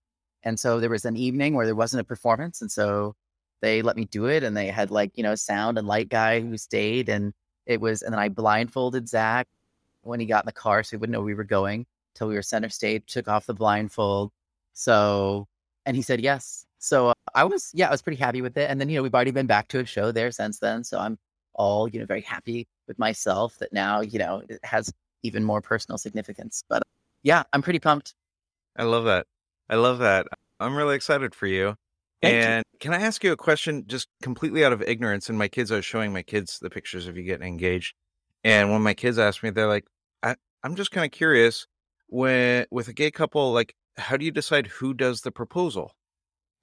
And 0.45 0.59
so 0.59 0.80
there 0.80 0.90
was 0.90 1.04
an 1.04 1.16
evening 1.16 1.54
where 1.54 1.66
there 1.66 1.75
wasn't 1.75 2.00
a 2.00 2.04
performance, 2.04 2.61
and 2.61 2.71
so 2.71 3.14
they 3.61 3.83
let 3.83 3.97
me 3.97 4.04
do 4.04 4.26
it. 4.26 4.42
And 4.45 4.57
they 4.57 4.68
had 4.68 4.90
like 4.90 5.12
you 5.16 5.23
know 5.23 5.35
sound 5.35 5.78
and 5.78 5.87
light 5.87 6.09
guy 6.09 6.40
who 6.40 6.57
stayed, 6.57 7.09
and 7.09 7.33
it 7.66 7.80
was, 7.80 8.02
and 8.02 8.12
then 8.12 8.21
I 8.21 8.28
blindfolded 8.28 9.09
Zach 9.09 9.47
when 10.02 10.21
he 10.21 10.26
got 10.26 10.45
in 10.45 10.47
the 10.47 10.52
car 10.52 10.83
so 10.83 10.90
he 10.90 10.97
wouldn't 10.97 11.12
know 11.12 11.23
we 11.23 11.35
were 11.35 11.45
going 11.45 11.87
till 12.14 12.28
we 12.28 12.35
were 12.35 12.42
center 12.42 12.68
stage, 12.68 13.04
took 13.07 13.28
off 13.28 13.47
the 13.47 13.54
blindfold. 13.54 14.33
So, 14.73 15.47
and 15.87 15.97
he 15.97 16.02
said 16.02 16.21
yes. 16.21 16.66
So 16.78 17.12
I 17.35 17.45
was, 17.45 17.71
yeah, 17.75 17.88
I 17.88 17.90
was 17.90 18.02
pretty 18.02 18.21
happy 18.21 18.42
with 18.42 18.57
it. 18.57 18.71
And 18.71 18.80
then, 18.80 18.88
you 18.88 18.97
know, 18.97 19.02
we've 19.02 19.14
already 19.14 19.30
been 19.30 19.47
back 19.47 19.68
to 19.68 19.80
a 19.80 19.85
show 19.85 20.12
there 20.12 20.30
since 20.30 20.59
then. 20.59 20.85
So 20.85 20.99
I'm 20.99 21.18
all, 21.54 21.88
you 21.88 22.00
know, 22.00 22.07
very 22.07 22.21
happy 22.21 22.68
with 22.87 22.99
myself 22.99 23.59
that 23.59 23.73
now, 23.73 24.00
you 24.00 24.18
know, 24.18 24.42
it 24.49 24.61
has 24.62 24.92
even 25.23 25.45
more 25.45 25.61
personal 25.61 25.99
significance. 25.99 26.62
But 26.68 26.83
yeah, 27.23 27.42
I'm 27.52 27.62
pretty 27.62 27.80
pumped. 27.80 28.14
I 28.76 28.85
love 28.85 29.04
that. 29.04 29.26
I 29.69 29.77
love 29.77 29.99
that. 29.99 30.27
I'm 30.61 30.77
really 30.77 30.97
excited 30.97 31.35
for 31.35 31.47
you. 31.47 31.75
Thank 32.23 32.35
you. 32.35 32.41
and 32.41 32.65
can 32.81 32.95
I 32.95 33.01
ask 33.03 33.23
you 33.23 33.33
a 33.33 33.37
question 33.37 33.85
just 33.87 34.09
completely 34.23 34.65
out 34.65 34.73
of 34.73 34.83
ignorance? 34.83 35.29
And 35.29 35.39
my 35.39 35.49
kids, 35.49 35.71
I 35.71 35.77
was 35.77 35.85
showing 35.85 36.13
my 36.13 36.23
kids 36.23 36.59
the 36.61 36.71
pictures 36.71 37.07
of 37.07 37.17
you 37.17 37.23
getting 37.23 37.47
engaged. 37.47 37.95
And 38.45 38.71
when 38.71 38.83
my 38.83 38.95
kids 38.95 39.19
asked 39.19 39.43
me, 39.43 39.51
they're 39.51 39.69
like, 39.69 39.85
I, 40.23 40.37
I'm 40.65 40.75
just 40.75 40.91
kind 40.91 41.05
of 41.05 41.13
curious 41.13 41.67
when 42.09 42.67
with 42.71 42.89
a 42.89 42.93
gay 42.93 43.11
couple, 43.11 43.53
like, 43.53 43.75
how 43.97 44.17
do 44.17 44.25
you 44.25 44.31
decide 44.31 44.67
who 44.67 44.95
does 44.95 45.21
the 45.21 45.31
proposal? 45.31 45.93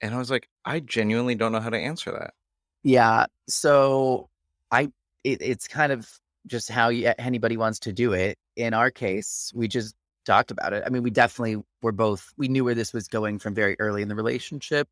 And 0.00 0.14
I 0.14 0.18
was 0.18 0.30
like, 0.30 0.48
I 0.64 0.80
genuinely 0.80 1.34
don't 1.34 1.52
know 1.52 1.60
how 1.60 1.70
to 1.70 1.78
answer 1.78 2.12
that. 2.12 2.34
Yeah. 2.82 3.26
So 3.48 4.28
I, 4.70 4.90
it, 5.24 5.40
it's 5.40 5.68
kind 5.68 5.92
of 5.92 6.10
just 6.46 6.70
how 6.70 6.88
you, 6.88 7.12
anybody 7.18 7.56
wants 7.56 7.78
to 7.80 7.92
do 7.92 8.12
it. 8.12 8.36
In 8.56 8.74
our 8.74 8.90
case, 8.90 9.52
we 9.54 9.68
just 9.68 9.94
talked 10.26 10.50
about 10.50 10.72
it. 10.72 10.82
I 10.84 10.90
mean, 10.90 11.02
we 11.02 11.10
definitely 11.10 11.62
were 11.82 11.92
both, 11.92 12.32
we 12.36 12.48
knew 12.48 12.64
where 12.64 12.74
this 12.74 12.92
was 12.92 13.08
going 13.08 13.38
from 13.38 13.54
very 13.54 13.76
early 13.78 14.02
in 14.02 14.08
the 14.08 14.14
relationship. 14.14 14.88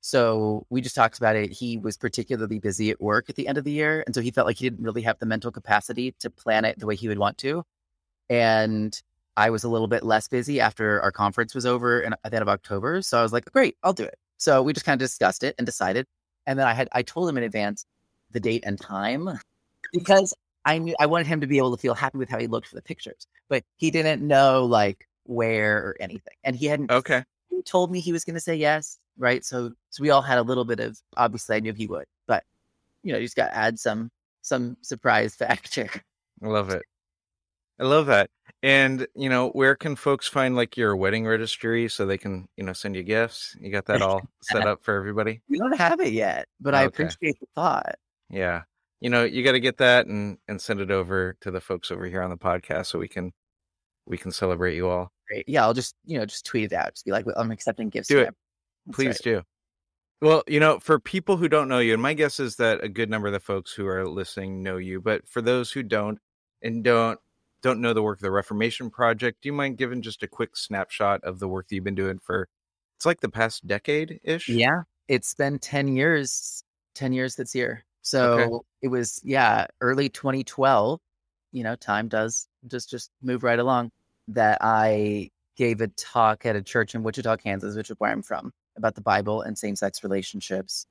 So 0.00 0.66
we 0.70 0.80
just 0.80 0.94
talked 0.94 1.18
about 1.18 1.36
it. 1.36 1.52
He 1.52 1.76
was 1.76 1.96
particularly 1.96 2.58
busy 2.58 2.90
at 2.90 3.00
work 3.00 3.28
at 3.28 3.36
the 3.36 3.46
end 3.48 3.58
of 3.58 3.64
the 3.64 3.72
year. 3.72 4.02
And 4.06 4.14
so 4.14 4.20
he 4.20 4.30
felt 4.30 4.46
like 4.46 4.56
he 4.56 4.68
didn't 4.68 4.84
really 4.84 5.02
have 5.02 5.18
the 5.18 5.26
mental 5.26 5.50
capacity 5.50 6.14
to 6.20 6.30
plan 6.30 6.64
it 6.64 6.78
the 6.78 6.86
way 6.86 6.96
he 6.96 7.08
would 7.08 7.18
want 7.18 7.38
to. 7.38 7.64
And 8.30 9.00
I 9.36 9.50
was 9.50 9.64
a 9.64 9.68
little 9.68 9.88
bit 9.88 10.02
less 10.02 10.28
busy 10.28 10.60
after 10.60 11.00
our 11.02 11.12
conference 11.12 11.54
was 11.54 11.66
over 11.66 12.00
in, 12.00 12.12
at 12.12 12.30
the 12.30 12.36
end 12.36 12.42
of 12.42 12.48
October. 12.48 13.02
So 13.02 13.18
I 13.18 13.22
was 13.22 13.32
like, 13.32 13.50
great, 13.52 13.76
I'll 13.82 13.92
do 13.92 14.04
it. 14.04 14.18
So 14.36 14.62
we 14.62 14.72
just 14.72 14.86
kind 14.86 15.00
of 15.00 15.04
discussed 15.04 15.42
it 15.42 15.54
and 15.58 15.66
decided. 15.66 16.06
And 16.46 16.58
then 16.58 16.66
I 16.66 16.72
had, 16.72 16.88
I 16.92 17.02
told 17.02 17.28
him 17.28 17.36
in 17.36 17.44
advance 17.44 17.84
the 18.30 18.40
date 18.40 18.62
and 18.66 18.80
time 18.80 19.28
because 19.92 20.34
I 20.68 20.78
knew 20.78 20.94
I 21.00 21.06
wanted 21.06 21.26
him 21.26 21.40
to 21.40 21.46
be 21.46 21.58
able 21.58 21.70
to 21.74 21.80
feel 21.80 21.94
happy 21.94 22.18
with 22.18 22.28
how 22.28 22.38
he 22.38 22.46
looked 22.46 22.68
for 22.68 22.76
the 22.76 22.82
pictures, 22.82 23.26
but 23.48 23.64
he 23.76 23.90
didn't 23.90 24.26
know 24.26 24.64
like 24.66 25.08
where 25.24 25.78
or 25.78 25.96
anything. 26.00 26.34
And 26.44 26.54
he 26.54 26.66
hadn't 26.66 26.92
Okay. 26.92 27.24
he 27.50 27.62
told 27.62 27.90
me 27.90 28.00
he 28.00 28.12
was 28.12 28.24
going 28.24 28.34
to 28.34 28.40
say 28.40 28.54
yes, 28.54 28.98
right? 29.16 29.44
So 29.44 29.72
so 29.90 30.02
we 30.02 30.10
all 30.10 30.22
had 30.22 30.38
a 30.38 30.42
little 30.42 30.64
bit 30.66 30.80
of 30.80 31.00
obviously 31.16 31.56
I 31.56 31.60
knew 31.60 31.72
he 31.72 31.86
would, 31.86 32.06
but 32.26 32.44
you 33.02 33.12
know, 33.12 33.18
you 33.18 33.24
just 33.24 33.36
got 33.36 33.48
to 33.48 33.56
add 33.56 33.78
some 33.78 34.10
some 34.42 34.76
surprise 34.82 35.34
factor. 35.44 35.88
I 36.42 36.46
love 36.48 36.70
it. 36.70 36.82
I 37.80 37.84
love 37.84 38.06
that. 38.06 38.28
And, 38.62 39.06
you 39.14 39.28
know, 39.28 39.50
where 39.50 39.76
can 39.76 39.96
folks 39.96 40.26
find 40.28 40.56
like 40.56 40.76
your 40.76 40.96
wedding 40.96 41.26
registry 41.26 41.88
so 41.88 42.06
they 42.06 42.18
can, 42.18 42.48
you 42.56 42.64
know, 42.64 42.72
send 42.72 42.96
you 42.96 43.02
gifts? 43.04 43.56
You 43.60 43.70
got 43.70 43.86
that 43.86 44.02
all 44.02 44.28
set 44.42 44.66
up 44.66 44.82
for 44.82 44.96
everybody? 44.96 45.42
We 45.48 45.58
don't 45.58 45.76
have 45.78 46.00
it 46.00 46.12
yet, 46.12 46.48
but 46.60 46.74
I 46.74 46.84
Okay. 46.84 47.04
appreciate 47.04 47.40
the 47.40 47.46
thought. 47.54 47.94
Yeah. 48.30 48.62
You 49.00 49.10
know, 49.10 49.24
you 49.24 49.44
got 49.44 49.52
to 49.52 49.60
get 49.60 49.78
that 49.78 50.06
and 50.06 50.38
and 50.48 50.60
send 50.60 50.80
it 50.80 50.90
over 50.90 51.36
to 51.40 51.50
the 51.50 51.60
folks 51.60 51.90
over 51.90 52.06
here 52.06 52.22
on 52.22 52.30
the 52.30 52.36
podcast 52.36 52.86
so 52.86 52.98
we 52.98 53.08
can 53.08 53.32
we 54.06 54.18
can 54.18 54.32
celebrate 54.32 54.74
you 54.74 54.88
all. 54.88 55.12
Great. 55.28 55.48
Yeah, 55.48 55.62
I'll 55.62 55.74
just 55.74 55.94
you 56.04 56.18
know 56.18 56.26
just 56.26 56.46
tweet 56.46 56.72
it 56.72 56.72
out. 56.72 56.94
Just 56.94 57.04
be 57.04 57.12
like, 57.12 57.26
I'm 57.36 57.50
accepting 57.50 57.90
gifts. 57.90 58.08
Do 58.08 58.18
it. 58.18 58.34
Please 58.92 59.20
right. 59.24 59.36
do. 59.36 59.42
Well, 60.20 60.42
you 60.48 60.58
know, 60.58 60.80
for 60.80 60.98
people 60.98 61.36
who 61.36 61.48
don't 61.48 61.68
know 61.68 61.78
you, 61.78 61.92
and 61.92 62.02
my 62.02 62.14
guess 62.14 62.40
is 62.40 62.56
that 62.56 62.82
a 62.82 62.88
good 62.88 63.08
number 63.08 63.28
of 63.28 63.32
the 63.32 63.40
folks 63.40 63.72
who 63.72 63.86
are 63.86 64.04
listening 64.08 64.62
know 64.62 64.76
you, 64.76 65.00
but 65.00 65.28
for 65.28 65.40
those 65.40 65.70
who 65.70 65.84
don't 65.84 66.18
and 66.60 66.82
don't 66.82 67.20
don't 67.62 67.80
know 67.80 67.92
the 67.92 68.02
work 68.02 68.18
of 68.18 68.22
the 68.22 68.30
Reformation 68.30 68.90
Project, 68.90 69.42
do 69.42 69.48
you 69.48 69.52
mind 69.52 69.78
giving 69.78 70.02
just 70.02 70.22
a 70.22 70.28
quick 70.28 70.56
snapshot 70.56 71.22
of 71.22 71.38
the 71.38 71.48
work 71.48 71.68
that 71.68 71.74
you've 71.74 71.84
been 71.84 71.94
doing 71.94 72.18
for 72.18 72.48
it's 72.96 73.06
like 73.06 73.20
the 73.20 73.28
past 73.28 73.66
decade 73.66 74.18
ish? 74.24 74.48
Yeah, 74.48 74.82
it's 75.06 75.34
been 75.34 75.58
10 75.60 75.88
years, 75.88 76.64
10 76.94 77.12
years 77.12 77.36
this 77.36 77.54
year. 77.54 77.84
So 78.08 78.64
it 78.80 78.88
was, 78.88 79.20
yeah, 79.22 79.66
early 79.80 80.08
2012. 80.08 81.00
You 81.52 81.64
know, 81.64 81.76
time 81.76 82.08
does 82.08 82.48
just 82.66 82.90
just 82.90 83.10
move 83.22 83.42
right 83.42 83.58
along. 83.58 83.90
That 84.28 84.58
I 84.60 85.30
gave 85.56 85.80
a 85.80 85.88
talk 85.88 86.44
at 86.46 86.56
a 86.56 86.62
church 86.62 86.94
in 86.94 87.02
Wichita, 87.02 87.36
Kansas, 87.38 87.76
which 87.76 87.90
is 87.90 87.96
where 87.98 88.10
I'm 88.10 88.22
from, 88.22 88.52
about 88.76 88.94
the 88.94 89.00
Bible 89.00 89.42
and 89.42 89.58
same-sex 89.58 90.04
relationships. 90.04 90.86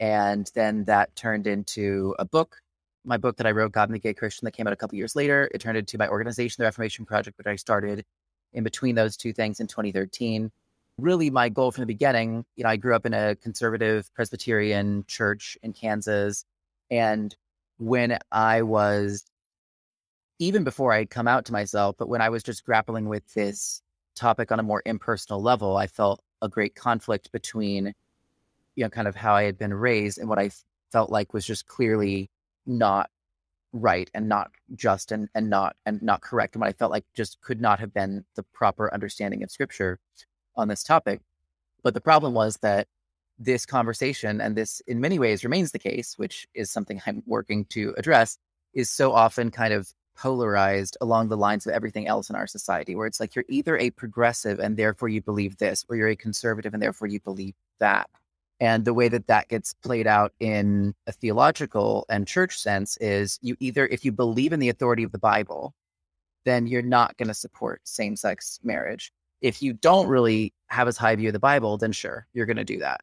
And 0.00 0.50
then 0.54 0.84
that 0.84 1.14
turned 1.14 1.46
into 1.46 2.14
a 2.18 2.24
book, 2.24 2.56
my 3.04 3.18
book 3.18 3.36
that 3.36 3.46
I 3.46 3.50
wrote, 3.50 3.72
God 3.72 3.90
and 3.90 3.94
the 3.94 4.00
Gay 4.00 4.14
Christian, 4.14 4.46
that 4.46 4.52
came 4.52 4.66
out 4.66 4.72
a 4.72 4.76
couple 4.76 4.96
years 4.96 5.14
later. 5.14 5.50
It 5.54 5.60
turned 5.60 5.76
into 5.76 5.98
my 5.98 6.08
organization, 6.08 6.62
the 6.62 6.64
Reformation 6.64 7.04
Project, 7.04 7.36
which 7.36 7.46
I 7.46 7.56
started 7.56 8.04
in 8.52 8.64
between 8.64 8.94
those 8.94 9.16
two 9.16 9.32
things 9.32 9.60
in 9.60 9.66
2013 9.66 10.50
really 11.00 11.30
my 11.30 11.48
goal 11.48 11.70
from 11.70 11.82
the 11.82 11.86
beginning 11.86 12.44
you 12.56 12.64
know 12.64 12.70
i 12.70 12.76
grew 12.76 12.94
up 12.94 13.06
in 13.06 13.14
a 13.14 13.36
conservative 13.36 14.12
presbyterian 14.14 15.04
church 15.06 15.56
in 15.62 15.72
kansas 15.72 16.44
and 16.90 17.36
when 17.78 18.18
i 18.32 18.62
was 18.62 19.24
even 20.38 20.64
before 20.64 20.92
i 20.92 20.98
had 20.98 21.10
come 21.10 21.28
out 21.28 21.44
to 21.44 21.52
myself 21.52 21.96
but 21.98 22.08
when 22.08 22.20
i 22.20 22.28
was 22.28 22.42
just 22.42 22.64
grappling 22.64 23.08
with 23.08 23.26
this 23.34 23.82
topic 24.14 24.52
on 24.52 24.60
a 24.60 24.64
more 24.64 24.82
impersonal 24.86 25.42
level 25.42 25.76
i 25.76 25.86
felt 25.86 26.22
a 26.42 26.48
great 26.48 26.74
conflict 26.74 27.30
between 27.32 27.92
you 28.76 28.84
know 28.84 28.90
kind 28.90 29.08
of 29.08 29.14
how 29.14 29.34
i 29.34 29.42
had 29.44 29.58
been 29.58 29.74
raised 29.74 30.18
and 30.18 30.28
what 30.28 30.38
I 30.38 30.50
felt 30.92 31.10
like 31.10 31.32
was 31.32 31.46
just 31.46 31.66
clearly 31.66 32.30
not 32.66 33.10
right 33.72 34.10
and 34.14 34.28
not 34.28 34.50
just 34.74 35.12
and, 35.12 35.28
and 35.34 35.48
not 35.48 35.76
and 35.86 36.02
not 36.02 36.20
correct 36.20 36.54
and 36.54 36.60
what 36.60 36.68
i 36.68 36.72
felt 36.72 36.90
like 36.90 37.04
just 37.14 37.40
could 37.40 37.60
not 37.60 37.78
have 37.78 37.94
been 37.94 38.24
the 38.34 38.42
proper 38.42 38.92
understanding 38.92 39.44
of 39.44 39.50
scripture 39.50 40.00
on 40.56 40.68
this 40.68 40.82
topic. 40.82 41.20
But 41.82 41.94
the 41.94 42.00
problem 42.00 42.34
was 42.34 42.58
that 42.58 42.86
this 43.40 43.66
conversation, 43.66 44.40
and 44.40 44.56
this 44.56 44.80
in 44.86 45.00
many 45.00 45.18
ways 45.18 45.44
remains 45.44 45.72
the 45.72 45.78
case, 45.78 46.14
which 46.16 46.46
is 46.54 46.70
something 46.70 47.00
I'm 47.06 47.22
working 47.26 47.64
to 47.66 47.94
address, 47.96 48.38
is 48.74 48.90
so 48.90 49.12
often 49.12 49.50
kind 49.50 49.74
of 49.74 49.92
polarized 50.16 50.96
along 51.00 51.28
the 51.28 51.36
lines 51.36 51.66
of 51.66 51.72
everything 51.72 52.06
else 52.06 52.30
in 52.30 52.36
our 52.36 52.46
society, 52.46 52.94
where 52.94 53.06
it's 53.06 53.20
like 53.20 53.34
you're 53.34 53.44
either 53.48 53.76
a 53.78 53.90
progressive 53.90 54.58
and 54.60 54.76
therefore 54.76 55.08
you 55.08 55.22
believe 55.22 55.56
this, 55.56 55.84
or 55.88 55.96
you're 55.96 56.08
a 56.08 56.16
conservative 56.16 56.74
and 56.74 56.82
therefore 56.82 57.08
you 57.08 57.20
believe 57.20 57.54
that. 57.78 58.08
And 58.60 58.84
the 58.84 58.92
way 58.92 59.08
that 59.08 59.26
that 59.28 59.48
gets 59.48 59.72
played 59.72 60.06
out 60.06 60.34
in 60.38 60.94
a 61.06 61.12
theological 61.12 62.04
and 62.10 62.26
church 62.26 62.58
sense 62.58 62.98
is 62.98 63.38
you 63.40 63.56
either, 63.58 63.86
if 63.86 64.04
you 64.04 64.12
believe 64.12 64.52
in 64.52 64.60
the 64.60 64.68
authority 64.68 65.02
of 65.02 65.12
the 65.12 65.18
Bible, 65.18 65.74
then 66.44 66.66
you're 66.66 66.82
not 66.82 67.16
going 67.16 67.28
to 67.28 67.34
support 67.34 67.80
same 67.84 68.16
sex 68.16 68.60
marriage 68.62 69.12
if 69.40 69.62
you 69.62 69.72
don't 69.72 70.08
really 70.08 70.52
have 70.68 70.88
as 70.88 70.96
high 70.96 71.16
view 71.16 71.28
of 71.28 71.32
the 71.32 71.38
Bible, 71.38 71.78
then 71.78 71.92
sure, 71.92 72.26
you're 72.32 72.46
going 72.46 72.56
to 72.56 72.64
do 72.64 72.78
that. 72.78 73.00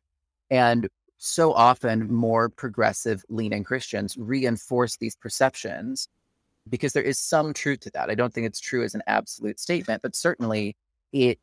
And 0.50 0.88
so 1.18 1.54
often, 1.54 2.14
more 2.14 2.50
progressive 2.50 3.26
leaning 3.30 3.64
Christians 3.64 4.16
reinforce 4.18 4.98
these 4.98 5.16
perceptions 5.16 6.08
because 6.70 6.94
there 6.94 7.04
is 7.04 7.18
some 7.18 7.54
truth 7.54 7.82
to 7.82 7.90
that. 7.92 8.10
I 8.10 8.16
don't 8.16 8.34
think 8.34 8.46
it's 8.46 8.60
true 8.60 8.84
as 8.84 8.94
an 8.94 9.02
absolute 9.08 9.60
statement, 9.60 10.02
but 10.02 10.16
certainly 10.16 10.76
it 11.12 11.40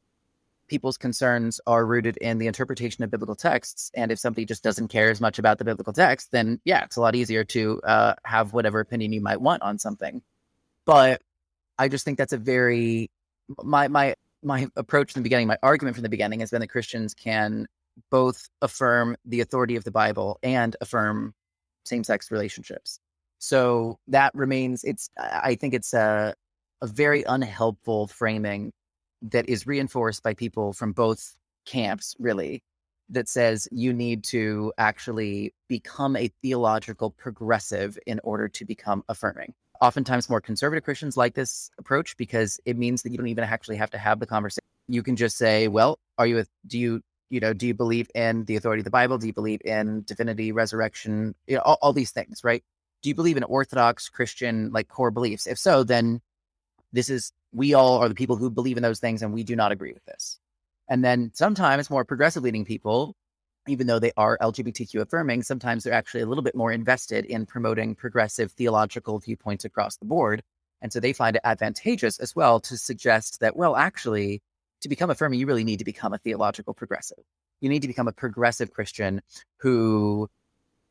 people's 0.66 0.96
concerns 0.96 1.61
are 1.66 1.84
rooted 1.84 2.16
in 2.18 2.38
the 2.38 2.46
interpretation 2.46 3.04
of 3.04 3.11
biblical 3.11 3.34
texts. 3.34 3.90
And 3.94 4.11
if 4.11 4.18
somebody 4.18 4.46
just 4.46 4.62
doesn't 4.62 4.88
care 4.88 5.11
as 5.11 5.20
much 5.20 5.38
about 5.38 5.58
the 5.58 5.64
biblical 5.64 5.92
text, 5.92 6.32
then 6.32 6.61
yeah, 6.64 6.84
it's 6.84 6.96
a 6.96 7.00
lot 7.00 7.14
easier 7.14 7.44
to 7.44 7.80
uh, 7.82 8.14
have 8.25 8.52
whatever 8.52 8.80
opinion 8.80 9.12
you 9.12 9.20
might 9.20 9.40
want 9.40 9.62
on 9.62 9.78
something. 9.78 10.23
But 10.87 11.20
I 11.78 11.88
just 11.88 12.04
think 12.04 12.18
that's 12.18 12.32
a 12.32 12.38
very 12.38 13.11
my 13.62 13.88
my 13.88 14.14
my 14.42 14.68
approach 14.76 15.12
from 15.12 15.20
the 15.20 15.25
beginning, 15.25 15.46
my 15.46 15.58
argument 15.62 15.96
from 15.96 16.02
the 16.02 16.08
beginning 16.08 16.40
has 16.40 16.50
been 16.50 16.61
that 16.61 16.68
Christians 16.68 17.14
can 17.14 17.66
both 18.10 18.48
affirm 18.62 19.16
the 19.24 19.40
authority 19.40 19.76
of 19.76 19.84
the 19.84 19.90
Bible 19.90 20.38
and 20.42 20.76
affirm 20.80 21.34
same-sex 21.84 22.30
relationships. 22.30 22.98
So 23.38 23.98
that 24.08 24.34
remains. 24.34 24.84
It's. 24.84 25.10
I 25.18 25.54
think 25.54 25.74
it's 25.74 25.92
a 25.92 26.34
a 26.80 26.86
very 26.86 27.22
unhelpful 27.24 28.06
framing 28.06 28.72
that 29.22 29.48
is 29.48 29.66
reinforced 29.66 30.22
by 30.22 30.34
people 30.34 30.72
from 30.72 30.92
both 30.92 31.34
camps, 31.66 32.14
really, 32.18 32.62
that 33.10 33.28
says 33.28 33.68
you 33.70 33.92
need 33.92 34.24
to 34.24 34.72
actually 34.78 35.54
become 35.68 36.16
a 36.16 36.30
theological 36.42 37.10
progressive 37.10 37.98
in 38.06 38.20
order 38.24 38.48
to 38.48 38.64
become 38.64 39.02
affirming 39.08 39.54
oftentimes 39.80 40.30
more 40.30 40.40
conservative 40.40 40.84
Christians 40.84 41.16
like 41.16 41.34
this 41.34 41.70
approach 41.78 42.16
because 42.16 42.60
it 42.64 42.76
means 42.76 43.02
that 43.02 43.10
you 43.10 43.18
don't 43.18 43.28
even 43.28 43.44
actually 43.44 43.76
have 43.76 43.90
to 43.90 43.98
have 43.98 44.18
the 44.20 44.26
conversation. 44.26 44.64
You 44.88 45.02
can 45.02 45.16
just 45.16 45.36
say, 45.36 45.68
well, 45.68 45.98
are 46.18 46.26
you, 46.26 46.38
a, 46.38 46.44
do 46.66 46.78
you, 46.78 47.02
you 47.31 47.40
know, 47.40 47.52
do 47.52 47.66
you 47.66 47.75
believe 47.75 48.09
in 48.14 48.45
the 48.45 48.57
authority 48.57 48.81
of 48.81 48.85
the 48.85 48.90
Bible? 48.90 49.19
Do 49.19 49.26
you 49.26 49.33
believe 49.33 49.61
in 49.64 50.02
divinity, 50.04 50.52
resurrection, 50.52 51.35
you 51.47 51.57
know, 51.57 51.62
all, 51.62 51.78
all 51.83 51.93
these 51.93 52.11
things, 52.11 52.43
right? 52.45 52.62
Do 53.02 53.09
you 53.09 53.14
believe 53.14 53.37
in 53.37 53.45
Orthodox 53.45 54.09
Christian 54.09 54.71
like 54.73 54.88
core 54.88 55.11
beliefs? 55.11 55.47
If 55.47 55.59
so, 55.59 55.85
then 55.85 56.21
this 56.93 57.11
is, 57.11 57.33
we 57.52 57.75
all 57.75 57.99
are 57.99 58.09
the 58.09 58.14
people 58.14 58.37
who 58.37 58.50
believe 58.50 58.76
in 58.76 58.83
those 58.83 59.00
things 59.00 59.23
and 59.23 59.33
we 59.33 59.43
do 59.45 59.57
not 59.57 59.73
agree 59.73 59.93
with 59.93 60.04
this. 60.04 60.38
And 60.88 61.04
then 61.04 61.31
sometimes 61.35 61.90
more 61.90 62.04
progressive 62.04 62.43
leading 62.43 62.64
people 62.64 63.16
even 63.66 63.87
though 63.87 63.99
they 63.99 64.12
are 64.16 64.38
LGBTQ 64.38 65.00
affirming, 65.00 65.43
sometimes 65.43 65.85
they're 65.85 65.93
actually 65.93 66.21
a 66.21 66.26
little 66.26 66.45
bit 66.45 66.54
more 66.54 66.73
invested 66.73 67.25
in 67.25 67.47
promoting 67.47 67.95
progressive 67.95 68.52
theological 68.52 69.19
viewpoints 69.19 69.64
across 69.64 69.97
the 69.97 70.04
board. 70.04 70.43
And 70.83 70.93
so 70.93 71.00
they 71.00 71.12
find 71.12 71.37
it 71.37 71.43
advantageous 71.45 72.19
as 72.19 72.37
well 72.37 72.61
to 72.61 72.76
suggest 72.76 73.40
that, 73.40 73.57
well, 73.57 73.75
actually, 73.76 74.43
to 74.84 74.88
become 74.88 75.10
a 75.10 75.12
affirming, 75.12 75.40
you 75.40 75.46
really 75.46 75.64
need 75.64 75.80
to 75.80 75.84
become 75.84 76.14
a 76.14 76.18
theological 76.18 76.72
progressive. 76.72 77.24
You 77.60 77.68
need 77.68 77.82
to 77.82 77.88
become 77.88 78.08
a 78.08 78.12
progressive 78.12 78.70
Christian 78.70 79.20
who, 79.58 80.30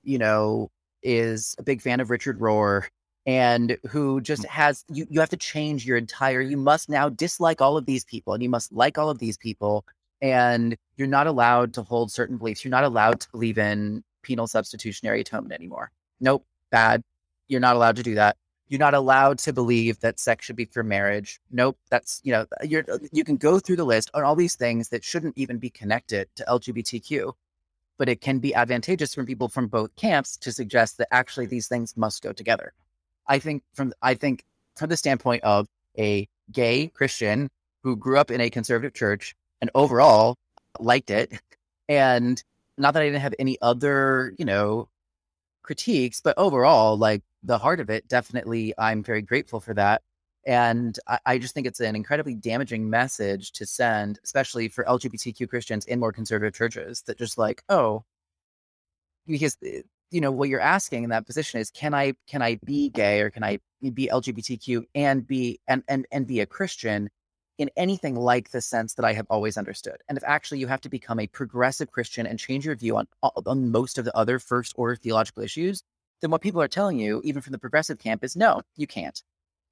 you 0.03 0.17
know, 0.17 0.69
is 1.01 1.55
a 1.57 1.63
big 1.63 1.81
fan 1.81 1.99
of 1.99 2.09
Richard 2.09 2.39
Rohr 2.39 2.83
and 3.25 3.77
who 3.89 4.19
just 4.21 4.43
mm. 4.43 4.47
has 4.47 4.83
you 4.89 5.07
you 5.09 5.19
have 5.21 5.29
to 5.29 5.37
change 5.37 5.85
your 5.85 5.95
entire 5.95 6.41
you 6.41 6.57
must 6.57 6.89
now 6.89 7.07
dislike 7.07 7.61
all 7.61 7.77
of 7.77 7.85
these 7.85 8.03
people 8.03 8.33
and 8.33 8.43
you 8.43 8.49
must 8.49 8.73
like 8.73 8.97
all 8.97 9.09
of 9.09 9.19
these 9.19 9.37
people 9.37 9.85
and 10.21 10.77
you're 10.95 11.07
not 11.07 11.27
allowed 11.27 11.73
to 11.73 11.83
hold 11.83 12.11
certain 12.11 12.37
beliefs. 12.37 12.63
You're 12.63 12.71
not 12.71 12.85
allowed 12.85 13.19
to 13.21 13.29
believe 13.31 13.57
in 13.57 14.03
penal 14.23 14.47
substitutionary 14.47 15.19
atonement 15.21 15.53
anymore. 15.53 15.91
Nope, 16.21 16.45
bad. 16.71 17.03
You're 17.49 17.59
not 17.59 17.75
allowed 17.75 17.97
to 17.97 18.03
do 18.03 18.15
that. 18.15 18.37
You're 18.73 18.79
not 18.79 18.95
allowed 18.95 19.37
to 19.37 19.53
believe 19.53 19.99
that 19.99 20.19
sex 20.19 20.45
should 20.45 20.55
be 20.55 20.65
for 20.65 20.81
marriage. 20.81 21.39
Nope, 21.51 21.77
that's 21.91 22.19
you 22.23 22.31
know 22.31 22.47
you're 22.63 22.83
uh, 22.91 22.97
you 23.11 23.23
can 23.23 23.37
go 23.37 23.59
through 23.59 23.75
the 23.75 23.83
list 23.83 24.09
on 24.15 24.23
all 24.23 24.35
these 24.35 24.55
things 24.55 24.89
that 24.89 25.03
shouldn't 25.03 25.37
even 25.37 25.59
be 25.59 25.69
connected 25.69 26.27
to 26.37 26.45
LGBTQ, 26.45 27.33
but 27.99 28.09
it 28.09 28.19
can 28.19 28.39
be 28.39 28.55
advantageous 28.55 29.13
for 29.13 29.25
people 29.25 29.47
from 29.47 29.67
both 29.67 29.95
camps 29.95 30.37
to 30.37 30.51
suggest 30.51 30.97
that 30.97 31.07
actually 31.11 31.45
these 31.45 31.67
things 31.67 31.95
must 31.95 32.23
go 32.23 32.33
together. 32.33 32.73
I 33.27 33.37
think 33.37 33.61
from 33.75 33.93
I 34.01 34.15
think 34.15 34.43
from 34.75 34.89
the 34.89 34.97
standpoint 34.97 35.43
of 35.43 35.67
a 35.99 36.27
gay 36.51 36.87
Christian 36.87 37.51
who 37.83 37.95
grew 37.95 38.17
up 38.17 38.31
in 38.31 38.41
a 38.41 38.49
conservative 38.49 38.95
church 38.95 39.35
and 39.61 39.69
overall 39.75 40.35
liked 40.79 41.11
it. 41.11 41.31
And 41.87 42.43
not 42.79 42.95
that 42.95 43.03
I 43.03 43.05
didn't 43.05 43.21
have 43.21 43.35
any 43.37 43.57
other, 43.61 44.33
you 44.39 44.45
know, 44.45 44.89
critiques, 45.61 46.21
but 46.21 46.35
overall, 46.37 46.97
like 46.97 47.21
the 47.43 47.57
heart 47.57 47.79
of 47.79 47.89
it, 47.89 48.07
definitely, 48.07 48.73
I'm 48.77 49.03
very 49.03 49.21
grateful 49.21 49.59
for 49.59 49.73
that. 49.73 50.01
And 50.45 50.97
I, 51.07 51.19
I, 51.25 51.37
just 51.37 51.53
think 51.53 51.67
it's 51.67 51.79
an 51.79 51.95
incredibly 51.95 52.35
damaging 52.35 52.89
message 52.89 53.53
to 53.53 53.65
send, 53.65 54.19
especially 54.23 54.67
for 54.67 54.83
LGBTQ 54.83 55.49
Christians 55.49 55.85
in 55.85 55.99
more 55.99 56.11
conservative 56.11 56.53
churches, 56.53 57.01
that 57.03 57.17
just 57.17 57.37
like, 57.37 57.63
oh, 57.69 58.03
because 59.25 59.57
eh, 59.65 59.81
you 60.11 60.21
know 60.21 60.31
what 60.31 60.49
you're 60.49 60.59
asking 60.59 61.03
in 61.03 61.09
that 61.11 61.25
position 61.25 61.59
is, 61.59 61.71
can 61.71 61.93
I 61.93 62.13
can 62.27 62.41
I 62.41 62.59
be 62.65 62.89
gay 62.89 63.21
or 63.21 63.29
can 63.29 63.43
I 63.43 63.59
be 63.93 64.09
LGBTQ 64.11 64.83
and 64.95 65.25
be 65.25 65.59
and 65.67 65.83
and 65.87 66.05
and 66.11 66.27
be 66.27 66.41
a 66.41 66.45
Christian? 66.45 67.09
in 67.59 67.69
anything 67.77 68.15
like 68.15 68.49
the 68.49 68.61
sense 68.61 68.95
that 68.95 69.05
I 69.05 69.13
have 69.13 69.27
always 69.29 69.57
understood. 69.57 69.97
And 70.09 70.17
if 70.17 70.23
actually 70.25 70.59
you 70.59 70.67
have 70.67 70.81
to 70.81 70.89
become 70.89 71.19
a 71.19 71.27
progressive 71.27 71.91
Christian 71.91 72.25
and 72.25 72.39
change 72.39 72.65
your 72.65 72.75
view 72.75 72.97
on, 72.97 73.07
on 73.21 73.71
most 73.71 73.97
of 73.97 74.05
the 74.05 74.17
other 74.17 74.39
first 74.39 74.73
order 74.75 74.95
theological 74.95 75.43
issues, 75.43 75.83
then 76.23 76.31
what 76.31 76.41
people 76.41 76.61
are 76.61 76.69
telling 76.69 76.97
you, 76.97 77.21
even 77.25 77.41
from 77.41 77.51
the 77.51 77.59
progressive 77.59 77.99
camp, 77.99 78.23
is 78.23 78.37
no, 78.37 78.61
you 78.77 78.87
can't. 78.87 79.21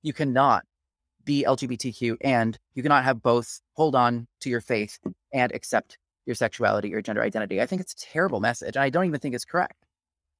You 0.03 0.11
cannot 0.11 0.65
be 1.23 1.45
LGBTQ 1.47 2.17
and 2.19 2.59
you 2.75 2.83
cannot 2.83 3.05
have 3.05 3.23
both 3.23 3.61
hold 3.75 3.95
on 3.95 4.27
to 4.41 4.49
your 4.49 4.59
faith 4.59 4.99
and 5.31 5.53
accept 5.53 5.97
your 6.25 6.35
sexuality 6.35 6.93
or 6.93 7.01
gender 7.01 7.21
identity. 7.21 7.61
I 7.61 7.65
think 7.65 7.79
it's 7.79 7.93
a 7.93 8.05
terrible 8.05 8.41
message. 8.41 8.75
I 8.75 8.89
don't 8.89 9.05
even 9.05 9.21
think 9.21 9.33
it's 9.33 9.45
correct. 9.45 9.85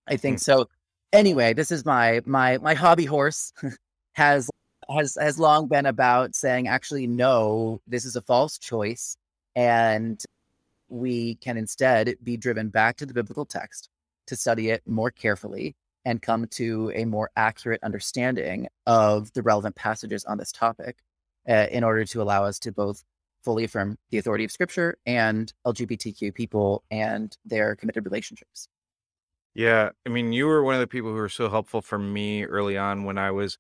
I 0.06 0.18
think 0.18 0.38
mm. 0.38 0.42
so. 0.42 0.68
Anyway, 1.14 1.54
this 1.54 1.72
is 1.72 1.86
my 1.86 2.20
my 2.26 2.58
my 2.58 2.74
hobby 2.74 3.06
horse 3.06 3.54
has 4.12 4.50
has 4.94 5.18
has 5.18 5.40
long 5.40 5.70
been 5.70 5.86
about 5.86 6.36
saying 6.36 6.68
actually 6.68 7.08
no 7.08 7.80
this 7.88 8.04
is 8.04 8.18
a 8.18 8.22
false 8.22 8.58
choice 8.58 9.16
and 9.56 10.22
we 10.90 11.36
can 11.36 11.56
instead 11.56 12.16
be 12.22 12.36
driven 12.36 12.68
back 12.68 12.98
to 12.98 13.06
the 13.06 13.14
biblical 13.14 13.46
text 13.46 13.88
to 14.28 14.36
study 14.36 14.72
it 14.72 14.82
more 14.86 15.10
carefully 15.10 15.74
and 16.06 16.22
come 16.22 16.48
to 16.48 16.92
a 16.96 17.06
more 17.06 17.30
accurate 17.36 17.82
understanding 17.84 18.68
of 18.88 19.32
the 19.34 19.42
relevant 19.42 19.76
passages 19.76 20.26
on 20.26 20.38
this 20.38 20.52
topic 20.52 20.98
uh, 21.48 21.68
in 21.72 21.84
order 21.84 22.06
to 22.06 22.22
allow 22.22 22.44
us 22.44 22.60
to 22.60 22.72
both 22.72 23.04
fully 23.44 23.64
affirm 23.64 23.98
the 24.10 24.18
authority 24.18 24.44
of 24.44 24.52
scripture 24.52 24.98
and 25.06 25.54
LGBTQ 25.66 26.34
people 26.34 26.84
and 26.92 27.36
their 27.46 27.76
committed 27.76 28.06
relationships. 28.06 28.68
Yeah, 29.54 29.90
I 30.06 30.10
mean, 30.10 30.32
you 30.32 30.48
were 30.48 30.64
one 30.64 30.76
of 30.76 30.80
the 30.80 30.88
people 30.88 31.10
who 31.10 31.18
were 31.18 31.30
so 31.30 31.50
helpful 31.50 31.82
for 31.82 32.00
me 32.00 32.46
early 32.46 32.78
on 32.78 33.04
when 33.04 33.18
I 33.18 33.32
was 33.32 33.58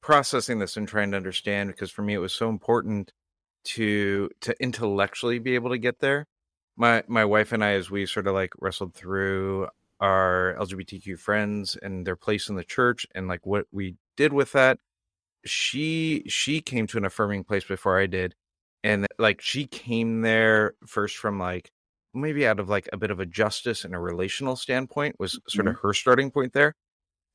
processing 0.00 0.58
this 0.58 0.76
and 0.76 0.88
trying 0.88 1.10
to 1.12 1.16
understand 1.16 1.70
because 1.70 1.90
for 1.90 2.02
me 2.02 2.14
it 2.14 2.18
was 2.18 2.32
so 2.32 2.48
important 2.48 3.12
to 3.64 4.30
to 4.40 4.54
intellectually 4.62 5.38
be 5.38 5.54
able 5.54 5.70
to 5.70 5.78
get 5.78 6.00
there. 6.00 6.26
My 6.76 7.02
my 7.08 7.24
wife 7.24 7.52
and 7.52 7.62
I 7.62 7.72
as 7.72 7.90
we 7.90 8.06
sort 8.06 8.26
of 8.26 8.34
like 8.34 8.52
wrestled 8.58 8.94
through 8.94 9.68
our 10.00 10.56
LGBTQ 10.58 11.18
friends 11.18 11.76
and 11.80 12.06
their 12.06 12.16
place 12.16 12.48
in 12.48 12.56
the 12.56 12.64
church 12.64 13.06
and 13.14 13.28
like 13.28 13.44
what 13.46 13.66
we 13.72 13.96
did 14.16 14.32
with 14.32 14.52
that, 14.52 14.78
she 15.44 16.24
she 16.28 16.60
came 16.60 16.86
to 16.88 16.98
an 16.98 17.04
affirming 17.04 17.44
place 17.44 17.64
before 17.64 17.98
I 17.98 18.06
did. 18.06 18.34
And 18.84 19.06
like 19.18 19.40
she 19.40 19.66
came 19.66 20.22
there 20.22 20.74
first 20.86 21.16
from 21.16 21.38
like 21.38 21.70
maybe 22.14 22.46
out 22.46 22.60
of 22.60 22.68
like 22.68 22.88
a 22.92 22.96
bit 22.96 23.10
of 23.10 23.20
a 23.20 23.26
justice 23.26 23.84
and 23.84 23.94
a 23.94 23.98
relational 23.98 24.56
standpoint 24.56 25.16
was 25.18 25.32
sort 25.48 25.66
mm-hmm. 25.66 25.68
of 25.68 25.80
her 25.80 25.92
starting 25.92 26.30
point 26.30 26.52
there 26.52 26.74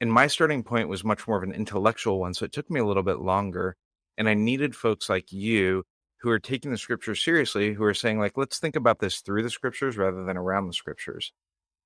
and 0.02 0.12
my 0.12 0.28
starting 0.28 0.64
point 0.64 0.90
was 0.90 1.04
much 1.04 1.28
more 1.28 1.38
of 1.38 1.44
an 1.44 1.54
intellectual 1.54 2.20
one 2.20 2.34
so 2.34 2.46
it 2.46 2.52
took 2.52 2.70
me 2.70 2.80
a 2.80 2.86
little 2.86 3.04
bit 3.04 3.20
longer 3.20 3.76
and 4.18 4.28
i 4.28 4.34
needed 4.34 4.76
folks 4.76 5.10
like 5.10 5.32
you 5.32 5.84
who 6.22 6.30
are 6.30 6.40
taking 6.40 6.72
the 6.72 6.78
scriptures 6.78 7.24
seriously 7.24 7.74
who 7.74 7.84
are 7.84 7.94
saying 7.94 8.20
like 8.20 8.38
let's 8.38 8.60
think 8.60 8.76
about 8.76 9.00
this 9.00 9.22
through 9.22 9.44
the 9.44 9.50
scriptures 9.50 9.98
rather 9.98 10.24
than 10.24 10.38
around 10.38 10.68
the 10.68 10.74
scriptures 10.74 11.32